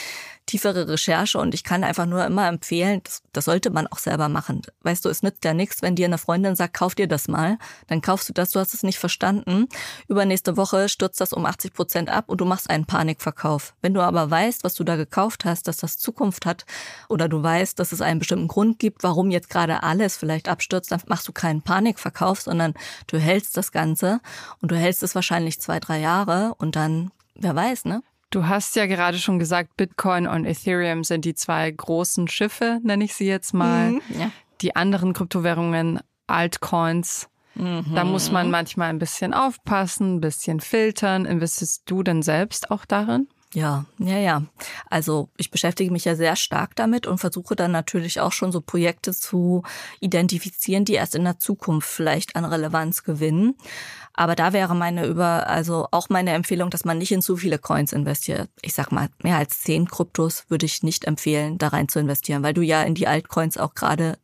tiefere 0.47 0.89
Recherche 0.89 1.39
und 1.39 1.55
ich 1.55 1.63
kann 1.63 1.85
einfach 1.85 2.07
nur 2.07 2.25
immer 2.25 2.49
empfehlen, 2.49 3.01
das, 3.05 3.23
das 3.33 3.45
sollte 3.45 3.71
man 3.71 3.87
auch 3.87 3.99
selber 3.99 4.29
machen. 4.29 4.63
Weißt 4.83 5.05
du, 5.05 5.09
es 5.09 5.23
nützt 5.23 5.45
ja 5.45 5.55
nichts, 5.55 5.81
wenn 5.83 5.95
dir 5.95 6.07
eine 6.07 6.19
Freundin 6.19 6.57
sagt, 6.57 6.75
kauf 6.75 6.95
dir 6.95 7.07
das 7.07 7.29
mal, 7.29 7.59
dann 7.87 8.01
kaufst 8.01 8.29
du 8.29 8.33
das, 8.33 8.51
du 8.51 8.59
hast 8.59 8.75
es 8.75 8.83
nicht 8.83 8.99
verstanden. 8.99 9.69
Übernächste 10.09 10.57
Woche 10.57 10.89
stürzt 10.89 11.21
das 11.21 11.33
um 11.33 11.47
80 11.47 11.73
Prozent 11.73 12.09
ab 12.09 12.25
und 12.29 12.41
du 12.41 12.45
machst 12.45 12.69
einen 12.69 12.85
Panikverkauf. 12.85 13.75
Wenn 13.81 13.95
du 13.95 14.01
aber 14.01 14.31
weißt, 14.31 14.65
was 14.65 14.75
du 14.75 14.83
da 14.83 14.97
gekauft 14.97 15.45
hast, 15.45 15.69
dass 15.69 15.77
das 15.77 15.99
Zukunft 15.99 16.47
hat 16.47 16.65
oder 17.09 17.29
du 17.29 17.43
weißt, 17.43 17.79
dass 17.79 17.93
es 17.93 18.01
einen 18.01 18.19
bestimmten 18.19 18.49
Grund 18.49 18.79
gibt, 18.79 19.03
warum 19.05 19.31
jetzt 19.31 19.51
gerade 19.51 19.83
alles 19.83 20.17
vielleicht 20.17 20.49
abstürzt, 20.49 20.91
dann 20.91 21.01
machst 21.07 21.29
du 21.29 21.33
keinen 21.33 21.63
Panikverkauf, 21.63 22.41
sondern 22.41 22.75
du 23.07 23.19
hältst 23.19 23.57
das 23.57 23.71
Ganze 23.71 24.21
und 24.61 24.73
du 24.73 24.77
hältst 24.77 25.03
es 25.03 25.15
wahrscheinlich 25.15 25.61
zwei, 25.61 25.79
drei 25.79 26.01
Jahre 26.01 26.55
und 26.59 26.75
dann 26.75 27.13
Wer 27.41 27.57
weiß, 27.57 27.87
ne? 27.87 28.03
Du 28.31 28.47
hast 28.47 28.77
ja 28.77 28.87
gerade 28.87 29.19
schon 29.19 29.41
gesagt, 29.41 29.77
Bitcoin 29.77 30.29
und 30.29 30.45
Ethereum 30.45 31.03
sind 31.03 31.25
die 31.25 31.35
zwei 31.35 31.69
großen 31.69 32.29
Schiffe, 32.29 32.79
nenne 32.85 33.05
ich 33.05 33.15
sie 33.15 33.27
jetzt 33.27 33.53
mal. 33.55 33.93
Mhm, 33.93 34.03
ja. 34.19 34.31
Die 34.61 34.77
anderen 34.77 35.15
Kryptowährungen, 35.15 36.01
Altcoins, 36.29 37.29
mhm. 37.57 37.93
da 37.95 38.05
muss 38.05 38.31
man 38.31 38.51
manchmal 38.51 38.91
ein 38.91 39.01
bisschen 39.01 39.35
aufpassen, 39.35 40.17
ein 40.17 40.21
bisschen 40.21 40.61
filtern. 40.61 41.25
Investierst 41.25 41.83
du 41.87 42.05
denn 42.05 42.23
selbst 42.23 42.71
auch 42.71 42.85
darin? 42.85 43.27
Ja, 43.53 43.85
ja, 43.99 44.17
ja. 44.17 44.43
Also 44.89 45.29
ich 45.37 45.51
beschäftige 45.51 45.91
mich 45.91 46.05
ja 46.05 46.15
sehr 46.15 46.37
stark 46.37 46.77
damit 46.77 47.09
und 47.09 47.19
versuche 47.19 47.57
dann 47.57 47.73
natürlich 47.73 48.21
auch 48.21 48.33
schon 48.33 48.53
so 48.53 48.61
Projekte 48.61 49.13
zu 49.13 49.65
identifizieren, 49.99 50.85
die 50.85 50.95
erst 50.95 51.17
in 51.17 51.25
der 51.25 51.41
Zukunft 51.41 51.89
vielleicht 51.89 52.37
an 52.37 52.45
Relevanz 52.45 53.03
gewinnen. 53.03 53.57
Aber 54.13 54.37
da 54.37 54.53
wäre 54.53 54.77
meine 54.77 55.07
über, 55.07 55.49
also 55.49 55.89
auch 55.91 56.09
meine 56.11 56.33
Empfehlung, 56.33 56.71
dass 56.71 56.85
man 56.85 56.99
nicht 56.99 57.11
in 57.11 57.23
zu 57.23 57.37
viele 57.37 57.59
Coins 57.59 57.93
investiert. 57.93 58.51
Ich 58.63 58.75
sag 58.75 58.93
mal, 58.93 59.09
mehr 59.23 59.37
als 59.37 59.61
zehn 59.61 59.89
Kryptos 59.89 60.45
würde 60.49 60.67
ich 60.67 60.83
nicht 60.85 61.07
empfehlen, 61.07 61.59
da 61.59 61.69
rein 61.69 61.89
zu 61.89 61.99
investieren, 61.99 62.43
weil 62.45 62.55
du 62.55 62.63
ja 62.63 62.83
in 62.83 62.95
die 62.95 63.09
Altcoins 63.09 63.57
auch 63.57 63.75
gerade 63.75 64.19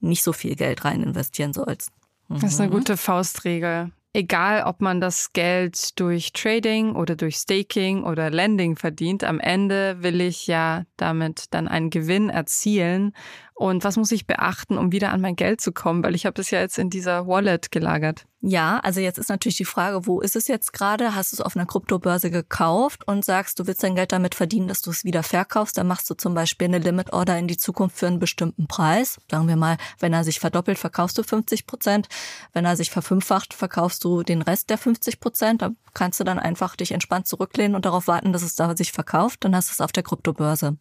nicht 0.00 0.24
so 0.24 0.32
viel 0.32 0.56
Geld 0.56 0.84
rein 0.84 1.02
investieren 1.02 1.52
sollst. 1.52 1.90
Das 2.28 2.54
ist 2.54 2.60
eine 2.60 2.70
mhm. 2.70 2.74
gute 2.74 2.96
Faustregel. 2.96 3.92
Egal, 4.14 4.64
ob 4.64 4.82
man 4.82 5.00
das 5.00 5.32
Geld 5.32 5.98
durch 5.98 6.34
Trading 6.34 6.96
oder 6.96 7.16
durch 7.16 7.36
Staking 7.36 8.04
oder 8.04 8.28
Lending 8.28 8.76
verdient, 8.76 9.24
am 9.24 9.40
Ende 9.40 10.02
will 10.02 10.20
ich 10.20 10.46
ja 10.46 10.84
damit 10.98 11.46
dann 11.54 11.66
einen 11.66 11.88
Gewinn 11.88 12.28
erzielen. 12.28 13.14
Und 13.54 13.84
was 13.84 13.96
muss 13.96 14.12
ich 14.12 14.26
beachten, 14.26 14.78
um 14.78 14.92
wieder 14.92 15.12
an 15.12 15.20
mein 15.20 15.36
Geld 15.36 15.60
zu 15.60 15.72
kommen? 15.72 16.02
Weil 16.02 16.14
ich 16.14 16.26
habe 16.26 16.40
es 16.40 16.50
ja 16.50 16.60
jetzt 16.60 16.78
in 16.78 16.90
dieser 16.90 17.26
Wallet 17.26 17.70
gelagert. 17.70 18.26
Ja, 18.44 18.80
also 18.80 18.98
jetzt 18.98 19.18
ist 19.18 19.28
natürlich 19.28 19.56
die 19.56 19.64
Frage, 19.64 20.04
wo 20.08 20.20
ist 20.20 20.34
es 20.34 20.48
jetzt 20.48 20.72
gerade? 20.72 21.14
Hast 21.14 21.30
du 21.30 21.36
es 21.36 21.40
auf 21.40 21.54
einer 21.54 21.64
Kryptobörse 21.64 22.28
gekauft 22.28 23.06
und 23.06 23.24
sagst, 23.24 23.60
du 23.60 23.68
willst 23.68 23.84
dein 23.84 23.94
Geld 23.94 24.10
damit 24.10 24.34
verdienen, 24.34 24.66
dass 24.66 24.82
du 24.82 24.90
es 24.90 25.04
wieder 25.04 25.22
verkaufst? 25.22 25.78
Dann 25.78 25.86
machst 25.86 26.10
du 26.10 26.14
zum 26.14 26.34
Beispiel 26.34 26.66
eine 26.66 26.80
Limit 26.80 27.12
Order 27.12 27.38
in 27.38 27.46
die 27.46 27.56
Zukunft 27.56 27.96
für 27.96 28.08
einen 28.08 28.18
bestimmten 28.18 28.66
Preis. 28.66 29.20
Sagen 29.30 29.46
wir 29.46 29.54
mal, 29.54 29.76
wenn 30.00 30.12
er 30.12 30.24
sich 30.24 30.40
verdoppelt, 30.40 30.76
verkaufst 30.76 31.18
du 31.18 31.22
50 31.22 31.68
Prozent. 31.68 32.08
Wenn 32.52 32.64
er 32.64 32.74
sich 32.74 32.90
verfünffacht, 32.90 33.54
verkaufst 33.54 34.02
du 34.02 34.24
den 34.24 34.42
Rest 34.42 34.70
der 34.70 34.78
50 34.78 35.20
Prozent. 35.20 35.62
Da 35.62 35.70
kannst 35.94 36.18
du 36.18 36.24
dann 36.24 36.40
einfach 36.40 36.74
dich 36.74 36.90
entspannt 36.90 37.28
zurücklehnen 37.28 37.76
und 37.76 37.84
darauf 37.84 38.08
warten, 38.08 38.32
dass 38.32 38.42
es 38.42 38.56
da 38.56 38.76
sich 38.76 38.90
verkauft. 38.90 39.44
Dann 39.44 39.54
hast 39.54 39.68
du 39.68 39.74
es 39.74 39.80
auf 39.80 39.92
der 39.92 40.02
Kryptobörse. 40.02 40.76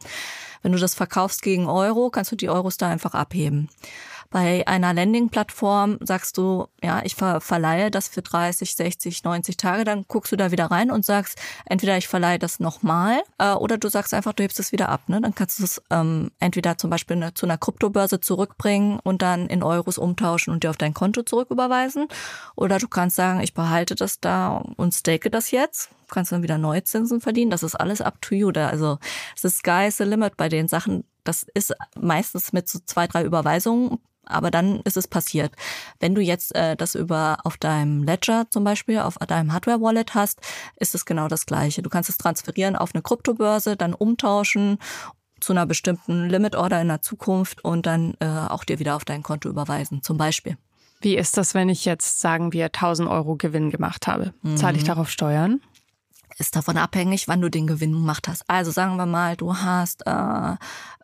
Wenn 0.63 0.71
du 0.71 0.77
das 0.77 0.95
verkaufst 0.95 1.41
gegen 1.41 1.67
Euro, 1.67 2.09
kannst 2.09 2.31
du 2.31 2.35
die 2.35 2.49
Euros 2.71 2.77
da 2.77 2.89
einfach 2.89 3.13
abheben. 3.13 3.69
Bei 4.29 4.65
einer 4.65 4.93
Landing-Plattform 4.93 5.97
sagst 5.99 6.37
du, 6.37 6.67
ja, 6.81 7.01
ich 7.03 7.15
ver 7.15 7.41
verleihe 7.41 7.91
das 7.91 8.07
für 8.07 8.21
30, 8.21 8.75
60, 8.75 9.25
90 9.25 9.57
Tage, 9.57 9.83
dann 9.83 10.05
guckst 10.07 10.31
du 10.31 10.37
da 10.37 10.51
wieder 10.51 10.71
rein 10.71 10.89
und 10.89 11.03
sagst, 11.03 11.37
entweder 11.65 11.97
ich 11.97 12.07
verleihe 12.07 12.39
das 12.39 12.61
nochmal 12.61 13.21
äh, 13.39 13.51
oder 13.51 13.77
du 13.77 13.89
sagst 13.89 14.13
einfach, 14.13 14.31
du 14.31 14.43
hebst 14.43 14.59
es 14.61 14.71
wieder 14.71 14.87
ab. 14.87 15.01
Ne? 15.07 15.19
Dann 15.19 15.35
kannst 15.35 15.59
du 15.59 15.65
es 15.65 15.81
ähm, 15.89 16.31
entweder 16.39 16.77
zum 16.77 16.89
Beispiel 16.89 17.17
ne, 17.17 17.33
zu 17.33 17.45
einer 17.45 17.57
Kryptobörse 17.57 18.21
zurückbringen 18.21 18.99
und 19.03 19.21
dann 19.21 19.47
in 19.47 19.63
Euros 19.63 19.97
umtauschen 19.97 20.53
und 20.53 20.63
dir 20.63 20.69
auf 20.69 20.77
dein 20.77 20.93
Konto 20.93 21.23
zurücküberweisen. 21.23 22.07
Oder 22.55 22.77
du 22.77 22.87
kannst 22.87 23.17
sagen, 23.17 23.41
ich 23.41 23.53
behalte 23.53 23.95
das 23.95 24.21
da 24.21 24.63
und 24.77 24.93
stake 24.93 25.29
das 25.29 25.51
jetzt 25.51 25.89
kannst 26.11 26.31
dann 26.31 26.43
wieder 26.43 26.59
neue 26.59 26.83
Zinsen 26.83 27.21
verdienen. 27.21 27.49
Das 27.49 27.63
ist 27.63 27.75
alles 27.75 28.01
up 28.01 28.21
to 28.21 28.35
you. 28.35 28.51
Da, 28.51 28.67
also 28.67 28.99
es 29.35 29.43
ist 29.43 29.59
sky 29.59 29.87
is 29.87 29.97
the 29.97 30.03
limit 30.03 30.37
bei 30.37 30.49
den 30.49 30.67
Sachen. 30.67 31.05
Das 31.23 31.45
ist 31.53 31.73
meistens 31.99 32.53
mit 32.53 32.67
so 32.67 32.79
zwei, 32.85 33.07
drei 33.07 33.23
Überweisungen 33.23 33.99
aber 34.31 34.51
dann 34.51 34.81
ist 34.81 34.97
es 34.97 35.07
passiert. 35.07 35.53
Wenn 35.99 36.15
du 36.15 36.21
jetzt 36.21 36.55
äh, 36.55 36.75
das 36.75 36.95
über 36.95 37.39
auf 37.43 37.57
deinem 37.57 38.03
Ledger 38.03 38.45
zum 38.49 38.63
Beispiel, 38.63 38.99
auf 38.99 39.17
deinem 39.17 39.53
Hardware-Wallet 39.53 40.15
hast, 40.15 40.39
ist 40.77 40.95
es 40.95 41.05
genau 41.05 41.27
das 41.27 41.45
Gleiche. 41.45 41.81
Du 41.81 41.89
kannst 41.89 42.09
es 42.09 42.17
transferieren 42.17 42.75
auf 42.75 42.93
eine 42.93 43.01
Kryptobörse, 43.01 43.75
dann 43.75 43.93
umtauschen 43.93 44.77
zu 45.39 45.53
einer 45.53 45.65
bestimmten 45.65 46.29
Limit-Order 46.29 46.81
in 46.81 46.87
der 46.87 47.01
Zukunft 47.01 47.63
und 47.63 47.85
dann 47.85 48.13
äh, 48.19 48.25
auch 48.25 48.63
dir 48.63 48.79
wieder 48.79 48.95
auf 48.95 49.05
dein 49.05 49.23
Konto 49.23 49.49
überweisen, 49.49 50.03
zum 50.03 50.17
Beispiel. 50.17 50.57
Wie 51.01 51.17
ist 51.17 51.35
das, 51.35 51.55
wenn 51.55 51.67
ich 51.67 51.83
jetzt, 51.85 52.19
sagen 52.19 52.53
wir, 52.53 52.65
1000 52.65 53.09
Euro 53.09 53.35
Gewinn 53.35 53.71
gemacht 53.71 54.05
habe? 54.05 54.33
Mhm. 54.43 54.57
Zahle 54.57 54.77
ich 54.77 54.83
darauf 54.83 55.09
Steuern? 55.09 55.59
Ist 56.41 56.55
davon 56.55 56.77
abhängig, 56.77 57.27
wann 57.27 57.39
du 57.39 57.49
den 57.49 57.67
Gewinn 57.67 57.93
gemacht 57.93 58.27
hast. 58.27 58.43
Also 58.49 58.71
sagen 58.71 58.97
wir 58.97 59.05
mal, 59.05 59.37
du 59.37 59.55
hast 59.55 60.05
äh, 60.07 60.55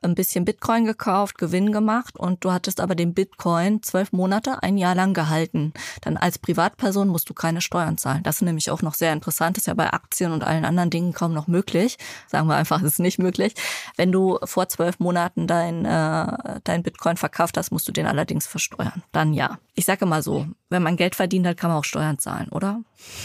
ein 0.01 0.15
bisschen 0.15 0.45
Bitcoin 0.45 0.85
gekauft, 0.85 1.37
Gewinn 1.37 1.71
gemacht 1.71 2.17
und 2.17 2.43
du 2.43 2.51
hattest 2.51 2.81
aber 2.81 2.95
den 2.95 3.13
Bitcoin 3.13 3.83
zwölf 3.83 4.11
Monate, 4.11 4.61
ein 4.63 4.77
Jahr 4.77 4.95
lang 4.95 5.13
gehalten. 5.13 5.73
Dann 6.01 6.17
als 6.17 6.39
Privatperson 6.39 7.07
musst 7.07 7.29
du 7.29 7.33
keine 7.33 7.61
Steuern 7.61 7.97
zahlen. 7.97 8.23
Das 8.23 8.37
ist 8.37 8.41
nämlich 8.41 8.71
auch 8.71 8.81
noch 8.81 8.95
sehr 8.95 9.13
interessant. 9.13 9.57
Das 9.57 9.63
ist 9.63 9.67
ja 9.67 9.73
bei 9.75 9.91
Aktien 9.91 10.31
und 10.31 10.43
allen 10.43 10.65
anderen 10.65 10.89
Dingen 10.89 11.13
kaum 11.13 11.33
noch 11.33 11.47
möglich. 11.47 11.97
Sagen 12.27 12.47
wir 12.47 12.55
einfach, 12.55 12.81
es 12.81 12.93
ist 12.93 12.99
nicht 12.99 13.19
möglich. 13.19 13.53
Wenn 13.95 14.11
du 14.11 14.39
vor 14.43 14.67
zwölf 14.69 14.99
Monaten 14.99 15.47
dein, 15.47 15.85
äh, 15.85 16.59
dein 16.63 16.83
Bitcoin 16.83 17.17
verkauft 17.17 17.57
hast, 17.57 17.71
musst 17.71 17.87
du 17.87 17.91
den 17.91 18.07
allerdings 18.07 18.47
versteuern. 18.47 19.03
Dann 19.11 19.33
ja. 19.33 19.59
Ich 19.75 19.85
sage 19.85 20.07
mal 20.07 20.23
so, 20.23 20.47
wenn 20.69 20.83
man 20.83 20.97
Geld 20.97 21.15
verdient 21.15 21.47
hat, 21.47 21.57
kann 21.57 21.69
man 21.69 21.79
auch 21.79 21.85
Steuern 21.85 22.19
zahlen, 22.19 22.49
oder? 22.49 22.81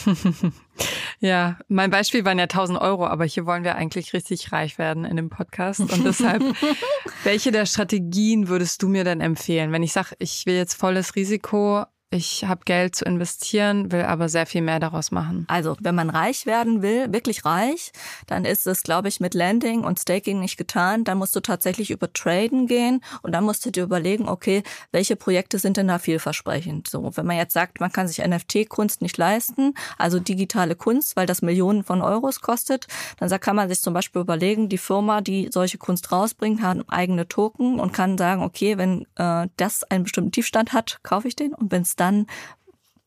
ja, 1.20 1.58
mein 1.68 1.90
Beispiel 1.90 2.24
waren 2.24 2.38
ja 2.38 2.44
1000 2.44 2.80
Euro, 2.80 3.06
aber 3.06 3.24
hier 3.24 3.46
wollen 3.46 3.64
wir 3.64 3.74
eigentlich 3.74 4.12
richtig 4.12 4.52
reich 4.52 4.78
werden 4.78 5.04
in 5.04 5.16
dem 5.16 5.28
Podcast. 5.28 5.80
Und 5.80 6.04
deshalb, 6.04 6.42
welche 7.24 7.50
der 7.50 7.66
Strategien 7.66 8.48
würdest 8.48 8.82
du 8.82 8.88
mir 8.88 9.04
denn 9.04 9.20
empfehlen? 9.20 9.72
Wenn 9.72 9.82
ich 9.82 9.92
sage, 9.92 10.14
ich 10.18 10.46
will 10.46 10.54
jetzt 10.54 10.74
volles 10.74 11.16
Risiko, 11.16 11.84
ich 12.12 12.44
habe 12.44 12.62
Geld 12.64 12.94
zu 12.94 13.04
investieren, 13.06 13.90
will 13.90 14.02
aber 14.02 14.28
sehr 14.28 14.44
viel 14.44 14.60
mehr 14.60 14.78
daraus 14.78 15.10
machen. 15.10 15.46
Also, 15.48 15.76
wenn 15.80 15.94
man 15.94 16.10
reich 16.10 16.44
werden 16.44 16.82
will, 16.82 17.10
wirklich 17.12 17.44
reich, 17.44 17.92
dann 18.26 18.44
ist 18.44 18.66
es, 18.66 18.82
glaube 18.82 19.08
ich, 19.08 19.18
mit 19.18 19.32
Landing 19.32 19.82
und 19.82 19.98
Staking 19.98 20.38
nicht 20.38 20.58
getan. 20.58 21.04
Dann 21.04 21.16
musst 21.16 21.34
du 21.34 21.40
tatsächlich 21.40 21.90
über 21.90 22.12
Traden 22.12 22.66
gehen 22.66 23.02
und 23.22 23.32
dann 23.32 23.44
musst 23.44 23.64
du 23.64 23.70
dir 23.70 23.82
überlegen, 23.82 24.28
okay, 24.28 24.62
welche 24.90 25.16
Projekte 25.16 25.58
sind 25.58 25.78
denn 25.78 25.88
da 25.88 25.98
vielversprechend? 25.98 26.86
So, 26.86 27.16
wenn 27.16 27.24
man 27.24 27.36
jetzt 27.36 27.54
sagt, 27.54 27.80
man 27.80 27.90
kann 27.90 28.06
sich 28.06 28.18
NFT-Kunst 28.24 29.00
nicht 29.00 29.16
leisten, 29.16 29.74
also 29.96 30.18
digitale 30.18 30.76
Kunst, 30.76 31.16
weil 31.16 31.26
das 31.26 31.40
Millionen 31.40 31.82
von 31.82 32.02
Euros 32.02 32.42
kostet, 32.42 32.86
dann 33.18 33.32
kann 33.40 33.56
man 33.56 33.70
sich 33.70 33.80
zum 33.80 33.94
Beispiel 33.94 34.20
überlegen, 34.20 34.68
die 34.68 34.78
Firma, 34.78 35.22
die 35.22 35.48
solche 35.50 35.78
Kunst 35.78 36.12
rausbringt, 36.12 36.60
hat 36.60 36.78
eigene 36.88 37.26
Token 37.26 37.80
und 37.80 37.92
kann 37.92 38.18
sagen, 38.18 38.42
okay, 38.42 38.76
wenn 38.76 39.06
äh, 39.16 39.48
das 39.56 39.82
einen 39.84 40.04
bestimmten 40.04 40.32
Tiefstand 40.32 40.74
hat, 40.74 41.00
kaufe 41.02 41.28
ich 41.28 41.36
den 41.36 41.54
und 41.54 41.72
wenn 41.72 41.82
es 41.82 41.96
dann 42.02 42.26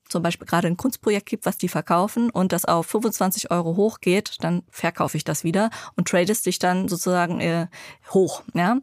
zum 0.07 0.21
Beispiel 0.21 0.47
gerade 0.47 0.67
ein 0.67 0.77
Kunstprojekt 0.77 1.25
gibt, 1.27 1.45
was 1.45 1.57
die 1.57 1.67
verkaufen 1.67 2.29
und 2.29 2.51
das 2.51 2.65
auf 2.65 2.85
25 2.87 3.51
Euro 3.51 3.75
hochgeht, 3.75 4.37
dann 4.41 4.63
verkaufe 4.69 5.17
ich 5.17 5.23
das 5.23 5.43
wieder 5.43 5.69
und 5.95 6.07
tradest 6.07 6.45
dich 6.45 6.59
dann 6.59 6.87
sozusagen 6.87 7.41
äh, 7.41 7.67
hoch. 8.11 8.43
Ja? 8.53 8.77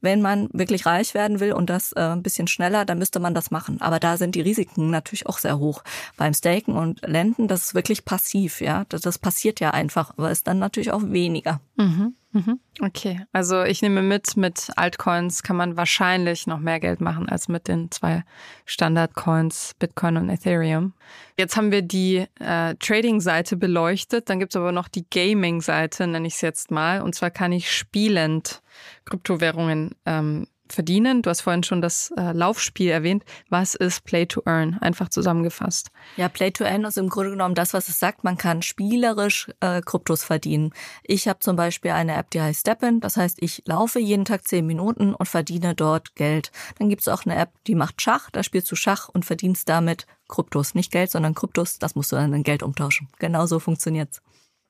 Wenn 0.00 0.20
man 0.20 0.48
wirklich 0.52 0.86
reich 0.86 1.14
werden 1.14 1.40
will 1.40 1.52
und 1.52 1.70
das 1.70 1.92
äh, 1.92 2.00
ein 2.00 2.22
bisschen 2.22 2.46
schneller, 2.46 2.84
dann 2.84 2.98
müsste 2.98 3.20
man 3.20 3.34
das 3.34 3.50
machen. 3.50 3.80
Aber 3.80 3.98
da 3.98 4.16
sind 4.16 4.34
die 4.34 4.42
Risiken 4.42 4.90
natürlich 4.90 5.26
auch 5.26 5.38
sehr 5.38 5.58
hoch. 5.58 5.82
Beim 6.16 6.34
Staken 6.34 6.76
und 6.76 7.00
Lenden, 7.06 7.48
das 7.48 7.64
ist 7.64 7.74
wirklich 7.74 8.04
passiv. 8.04 8.60
Ja, 8.60 8.84
Das, 8.88 9.00
das 9.00 9.18
passiert 9.18 9.60
ja 9.60 9.70
einfach, 9.70 10.10
aber 10.16 10.30
ist 10.30 10.46
dann 10.46 10.58
natürlich 10.58 10.92
auch 10.92 11.02
weniger. 11.02 11.60
Mhm. 11.76 12.14
Mhm. 12.36 12.60
Okay, 12.82 13.22
also 13.32 13.62
ich 13.62 13.80
nehme 13.80 14.02
mit, 14.02 14.36
mit 14.36 14.70
Altcoins 14.76 15.42
kann 15.42 15.56
man 15.56 15.78
wahrscheinlich 15.78 16.46
noch 16.46 16.58
mehr 16.58 16.80
Geld 16.80 17.00
machen 17.00 17.30
als 17.30 17.48
mit 17.48 17.66
den 17.66 17.90
zwei 17.90 18.24
Standardcoins, 18.66 19.72
Bitcoin 19.78 20.18
und 20.18 20.28
Ethereum. 20.28 20.92
Jetzt 21.38 21.56
haben 21.56 21.72
wir 21.72 21.80
die 21.80 22.26
äh, 22.38 22.74
Trading-Seite 22.74 23.56
beleuchtet, 23.56 24.28
dann 24.28 24.38
gibt 24.38 24.52
es 24.52 24.56
aber 24.56 24.70
noch 24.70 24.88
die 24.88 25.06
Gaming-Seite, 25.08 26.06
nenne 26.06 26.26
ich 26.26 26.34
es 26.34 26.42
jetzt 26.42 26.70
mal. 26.70 27.00
Und 27.00 27.14
zwar 27.14 27.30
kann 27.30 27.52
ich 27.52 27.72
spielend 27.72 28.60
Kryptowährungen 29.06 29.94
ähm, 30.04 30.46
verdienen. 30.72 31.22
Du 31.22 31.30
hast 31.30 31.42
vorhin 31.42 31.62
schon 31.62 31.80
das 31.80 32.12
äh, 32.16 32.32
Laufspiel 32.32 32.90
erwähnt. 32.90 33.24
Was 33.48 33.74
ist 33.74 34.04
Play 34.04 34.26
to 34.26 34.42
Earn? 34.44 34.78
Einfach 34.80 35.08
zusammengefasst. 35.08 35.90
Ja, 36.16 36.28
Play 36.28 36.50
to 36.50 36.64
Earn 36.64 36.84
ist 36.84 36.98
im 36.98 37.08
Grunde 37.08 37.30
genommen 37.30 37.54
das, 37.54 37.74
was 37.74 37.88
es 37.88 37.98
sagt. 37.98 38.24
Man 38.24 38.36
kann 38.36 38.62
spielerisch 38.62 39.50
äh, 39.60 39.80
Kryptos 39.80 40.24
verdienen. 40.24 40.72
Ich 41.02 41.28
habe 41.28 41.40
zum 41.40 41.56
Beispiel 41.56 41.92
eine 41.92 42.14
App, 42.16 42.30
die 42.30 42.40
heißt 42.40 42.60
Steppen. 42.60 43.00
Das 43.00 43.16
heißt, 43.16 43.38
ich 43.40 43.62
laufe 43.66 43.98
jeden 43.98 44.24
Tag 44.24 44.46
zehn 44.46 44.66
Minuten 44.66 45.14
und 45.14 45.26
verdiene 45.26 45.74
dort 45.74 46.14
Geld. 46.14 46.50
Dann 46.78 46.88
gibt 46.88 47.02
es 47.02 47.08
auch 47.08 47.24
eine 47.24 47.36
App, 47.36 47.50
die 47.66 47.74
macht 47.74 48.02
Schach. 48.02 48.30
Da 48.30 48.42
spielst 48.42 48.70
du 48.70 48.76
Schach 48.76 49.08
und 49.08 49.24
verdienst 49.24 49.68
damit 49.68 50.06
Kryptos. 50.28 50.74
Nicht 50.74 50.92
Geld, 50.92 51.10
sondern 51.10 51.34
Kryptos. 51.34 51.78
Das 51.78 51.94
musst 51.94 52.12
du 52.12 52.16
dann 52.16 52.32
in 52.32 52.42
Geld 52.42 52.62
umtauschen. 52.62 53.08
Genau 53.18 53.46
so 53.46 53.58
funktioniert's. 53.58 54.20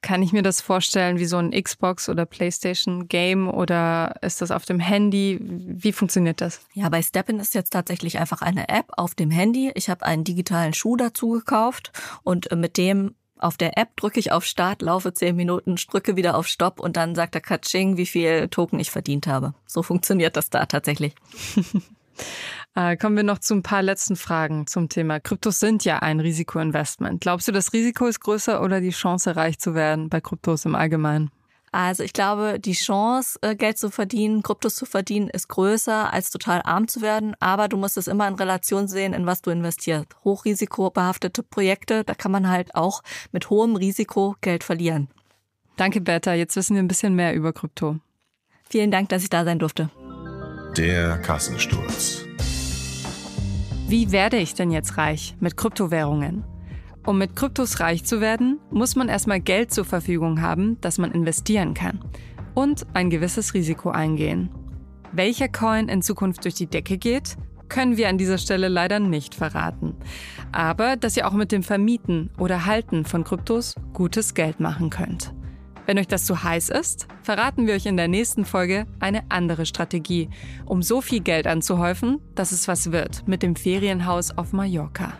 Kann 0.02 0.22
ich 0.22 0.32
mir 0.32 0.42
das 0.42 0.60
vorstellen 0.60 1.18
wie 1.18 1.24
so 1.24 1.36
ein 1.36 1.50
Xbox 1.50 2.08
oder 2.08 2.26
PlayStation 2.26 3.08
Game 3.08 3.48
oder 3.48 4.16
ist 4.22 4.40
das 4.40 4.50
auf 4.50 4.64
dem 4.64 4.78
Handy? 4.78 5.38
Wie 5.40 5.92
funktioniert 5.92 6.40
das? 6.40 6.60
Ja, 6.74 6.88
bei 6.88 7.02
Steppen 7.02 7.40
ist 7.40 7.54
jetzt 7.54 7.70
tatsächlich 7.70 8.18
einfach 8.18 8.42
eine 8.42 8.68
App 8.68 8.92
auf 8.96 9.14
dem 9.14 9.30
Handy. 9.30 9.72
Ich 9.74 9.88
habe 9.88 10.04
einen 10.04 10.22
digitalen 10.22 10.74
Schuh 10.74 10.96
dazu 10.96 11.30
gekauft 11.30 11.92
und 12.22 12.50
äh, 12.52 12.56
mit 12.56 12.76
dem 12.76 13.14
auf 13.38 13.56
der 13.56 13.76
App 13.76 13.96
drücke 13.96 14.18
ich 14.20 14.32
auf 14.32 14.44
Start, 14.44 14.80
laufe 14.80 15.12
zehn 15.12 15.36
Minuten, 15.36 15.76
drücke 15.76 16.16
wieder 16.16 16.36
auf 16.36 16.46
Stopp 16.46 16.80
und 16.80 16.96
dann 16.96 17.14
sagt 17.14 17.34
der 17.34 17.42
Katsching, 17.42 17.96
wie 17.96 18.06
viel 18.06 18.48
Token 18.48 18.78
ich 18.78 18.90
verdient 18.90 19.26
habe. 19.26 19.54
So 19.66 19.82
funktioniert 19.82 20.36
das 20.36 20.50
da 20.50 20.66
tatsächlich. 20.66 21.14
Äh, 22.74 22.96
kommen 22.96 23.16
wir 23.16 23.22
noch 23.22 23.38
zu 23.38 23.54
ein 23.54 23.62
paar 23.62 23.82
letzten 23.82 24.16
Fragen 24.16 24.66
zum 24.66 24.88
Thema. 24.88 25.20
Kryptos 25.20 25.60
sind 25.60 25.84
ja 25.84 26.00
ein 26.00 26.20
Risikoinvestment. 26.20 27.20
Glaubst 27.20 27.48
du, 27.48 27.52
das 27.52 27.72
Risiko 27.72 28.06
ist 28.06 28.20
größer 28.20 28.62
oder 28.62 28.80
die 28.80 28.90
Chance, 28.90 29.36
reich 29.36 29.58
zu 29.58 29.74
werden 29.74 30.08
bei 30.08 30.20
Kryptos 30.20 30.64
im 30.64 30.74
Allgemeinen? 30.74 31.30
Also 31.72 32.04
ich 32.04 32.12
glaube, 32.12 32.58
die 32.58 32.72
Chance, 32.72 33.38
äh, 33.42 33.54
Geld 33.54 33.76
zu 33.76 33.90
verdienen, 33.90 34.42
Kryptos 34.42 34.76
zu 34.76 34.86
verdienen, 34.86 35.28
ist 35.28 35.48
größer, 35.48 36.12
als 36.12 36.30
total 36.30 36.62
arm 36.62 36.88
zu 36.88 37.02
werden. 37.02 37.34
Aber 37.40 37.68
du 37.68 37.76
musst 37.76 37.96
es 37.96 38.08
immer 38.08 38.26
in 38.28 38.34
Relation 38.34 38.88
sehen, 38.88 39.12
in 39.12 39.26
was 39.26 39.42
du 39.42 39.50
investierst. 39.50 40.06
Hochrisikobehaftete 40.24 41.42
Projekte, 41.42 42.04
da 42.04 42.14
kann 42.14 42.32
man 42.32 42.48
halt 42.48 42.74
auch 42.74 43.02
mit 43.32 43.50
hohem 43.50 43.76
Risiko 43.76 44.36
Geld 44.40 44.64
verlieren. 44.64 45.08
Danke, 45.76 46.00
Bertha. 46.00 46.32
Jetzt 46.32 46.56
wissen 46.56 46.76
wir 46.76 46.82
ein 46.82 46.88
bisschen 46.88 47.14
mehr 47.14 47.34
über 47.34 47.52
Krypto. 47.52 47.98
Vielen 48.68 48.90
Dank, 48.90 49.10
dass 49.10 49.22
ich 49.22 49.28
da 49.28 49.44
sein 49.44 49.58
durfte. 49.58 49.90
Der 50.76 51.16
Kassensturz. 51.16 52.26
Wie 53.88 54.12
werde 54.12 54.36
ich 54.36 54.52
denn 54.52 54.70
jetzt 54.70 54.98
reich 54.98 55.34
mit 55.40 55.56
Kryptowährungen? 55.56 56.44
Um 57.06 57.16
mit 57.16 57.34
Kryptos 57.34 57.80
reich 57.80 58.04
zu 58.04 58.20
werden, 58.20 58.60
muss 58.70 58.94
man 58.94 59.08
erstmal 59.08 59.40
Geld 59.40 59.72
zur 59.72 59.86
Verfügung 59.86 60.42
haben, 60.42 60.76
das 60.82 60.98
man 60.98 61.12
investieren 61.12 61.72
kann 61.72 62.04
und 62.52 62.86
ein 62.92 63.08
gewisses 63.08 63.54
Risiko 63.54 63.88
eingehen. 63.88 64.50
Welcher 65.12 65.48
Coin 65.48 65.88
in 65.88 66.02
Zukunft 66.02 66.44
durch 66.44 66.56
die 66.56 66.66
Decke 66.66 66.98
geht, 66.98 67.38
können 67.70 67.96
wir 67.96 68.10
an 68.10 68.18
dieser 68.18 68.36
Stelle 68.36 68.68
leider 68.68 69.00
nicht 69.00 69.34
verraten. 69.34 69.94
Aber 70.52 70.96
dass 70.96 71.16
ihr 71.16 71.26
auch 71.26 71.32
mit 71.32 71.52
dem 71.52 71.62
Vermieten 71.62 72.28
oder 72.38 72.66
Halten 72.66 73.06
von 73.06 73.24
Kryptos 73.24 73.76
gutes 73.94 74.34
Geld 74.34 74.60
machen 74.60 74.90
könnt. 74.90 75.32
Wenn 75.86 75.98
euch 76.00 76.08
das 76.08 76.26
zu 76.26 76.42
heiß 76.42 76.70
ist, 76.70 77.06
verraten 77.22 77.68
wir 77.68 77.74
euch 77.74 77.86
in 77.86 77.96
der 77.96 78.08
nächsten 78.08 78.44
Folge 78.44 78.86
eine 78.98 79.22
andere 79.28 79.66
Strategie, 79.66 80.28
um 80.64 80.82
so 80.82 81.00
viel 81.00 81.20
Geld 81.20 81.46
anzuhäufen, 81.46 82.20
dass 82.34 82.50
es 82.50 82.66
was 82.66 82.90
wird 82.90 83.26
mit 83.28 83.44
dem 83.44 83.54
Ferienhaus 83.54 84.36
auf 84.36 84.52
Mallorca. 84.52 85.12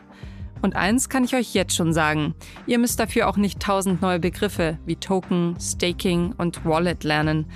Und 0.63 0.75
eins 0.75 1.09
kann 1.09 1.23
ich 1.23 1.37
euch 1.37 1.55
jetzt 1.55 1.77
schon 1.77 1.93
sagen, 1.93 2.35
ihr 2.67 2.79
müsst 2.79 2.99
dafür 2.99 3.29
auch 3.29 3.37
nicht 3.37 3.61
tausend 3.61 4.03
neue 4.03 4.19
Begriffe 4.19 4.79
wie 4.87 4.97
Token, 4.97 5.57
Staking 5.61 6.33
und 6.37 6.65
Wallet 6.65 7.05
lernen. 7.05 7.47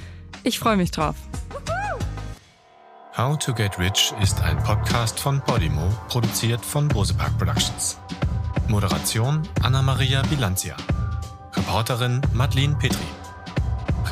Ich 0.44 0.60
freue 0.60 0.76
mich 0.76 0.92
drauf. 0.92 1.16
How 3.16 3.36
to 3.36 3.52
Get 3.52 3.76
Rich 3.78 4.14
ist 4.22 4.40
ein 4.42 4.56
Podcast 4.62 5.18
von 5.18 5.40
Podimo, 5.40 5.88
produziert 6.08 6.64
von 6.64 6.86
Bosepark 6.86 7.36
Productions. 7.38 7.98
Moderation 8.68 9.42
Anna-Maria 9.62 10.22
Bilanzia. 10.30 10.76
Reporterin 11.54 12.20
Madeleine 12.32 12.76
Petri. 12.76 13.06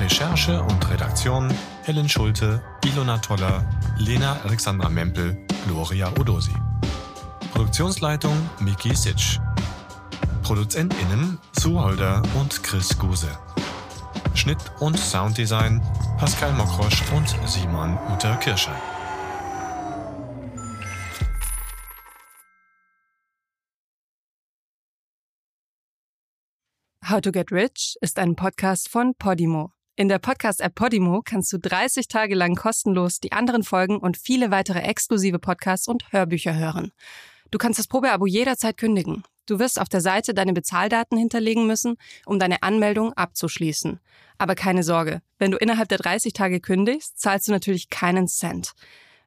Recherche 0.00 0.62
und 0.62 0.90
Redaktion 0.90 1.52
Helen 1.84 2.08
Schulte, 2.08 2.62
Ilona 2.84 3.18
Toller, 3.18 3.64
Lena 3.96 4.36
Alexandra 4.44 4.88
Mempel, 4.88 5.36
Gloria 5.66 6.10
Odosi. 6.18 6.54
Produktionsleitung 7.52 8.34
Miki 8.60 8.94
Sitsch. 8.94 9.38
ProduzentInnen 10.42 11.38
Sue 11.58 11.80
Holder 11.80 12.22
und 12.34 12.62
Chris 12.62 12.96
Guse. 12.98 13.30
Schnitt 14.34 14.58
und 14.80 14.98
Sounddesign 14.98 15.82
Pascal 16.18 16.52
Mokrosch 16.52 17.02
und 17.14 17.28
Simon 17.46 17.98
Uter 18.12 18.36
Kirscher. 18.36 18.76
How 27.10 27.22
to 27.22 27.32
Get 27.32 27.50
Rich 27.52 27.96
ist 28.02 28.18
ein 28.18 28.36
Podcast 28.36 28.90
von 28.90 29.14
Podimo. 29.14 29.72
In 29.96 30.08
der 30.08 30.18
Podcast-App 30.18 30.74
Podimo 30.74 31.22
kannst 31.24 31.50
du 31.54 31.58
30 31.58 32.06
Tage 32.06 32.34
lang 32.34 32.54
kostenlos 32.54 33.18
die 33.18 33.32
anderen 33.32 33.62
Folgen 33.62 33.96
und 33.96 34.18
viele 34.18 34.50
weitere 34.50 34.80
exklusive 34.80 35.38
Podcasts 35.38 35.88
und 35.88 36.12
Hörbücher 36.12 36.54
hören. 36.54 36.92
Du 37.50 37.56
kannst 37.56 37.78
das 37.78 37.86
Probeabo 37.86 38.26
jederzeit 38.26 38.76
kündigen. 38.76 39.22
Du 39.46 39.58
wirst 39.58 39.80
auf 39.80 39.88
der 39.88 40.02
Seite 40.02 40.34
deine 40.34 40.52
Bezahldaten 40.52 41.16
hinterlegen 41.16 41.66
müssen, 41.66 41.96
um 42.26 42.38
deine 42.38 42.62
Anmeldung 42.62 43.14
abzuschließen. 43.14 44.00
Aber 44.36 44.54
keine 44.54 44.82
Sorge, 44.82 45.22
wenn 45.38 45.50
du 45.50 45.56
innerhalb 45.56 45.88
der 45.88 45.98
30 45.98 46.34
Tage 46.34 46.60
kündigst, 46.60 47.18
zahlst 47.18 47.48
du 47.48 47.52
natürlich 47.52 47.88
keinen 47.88 48.28
Cent. 48.28 48.74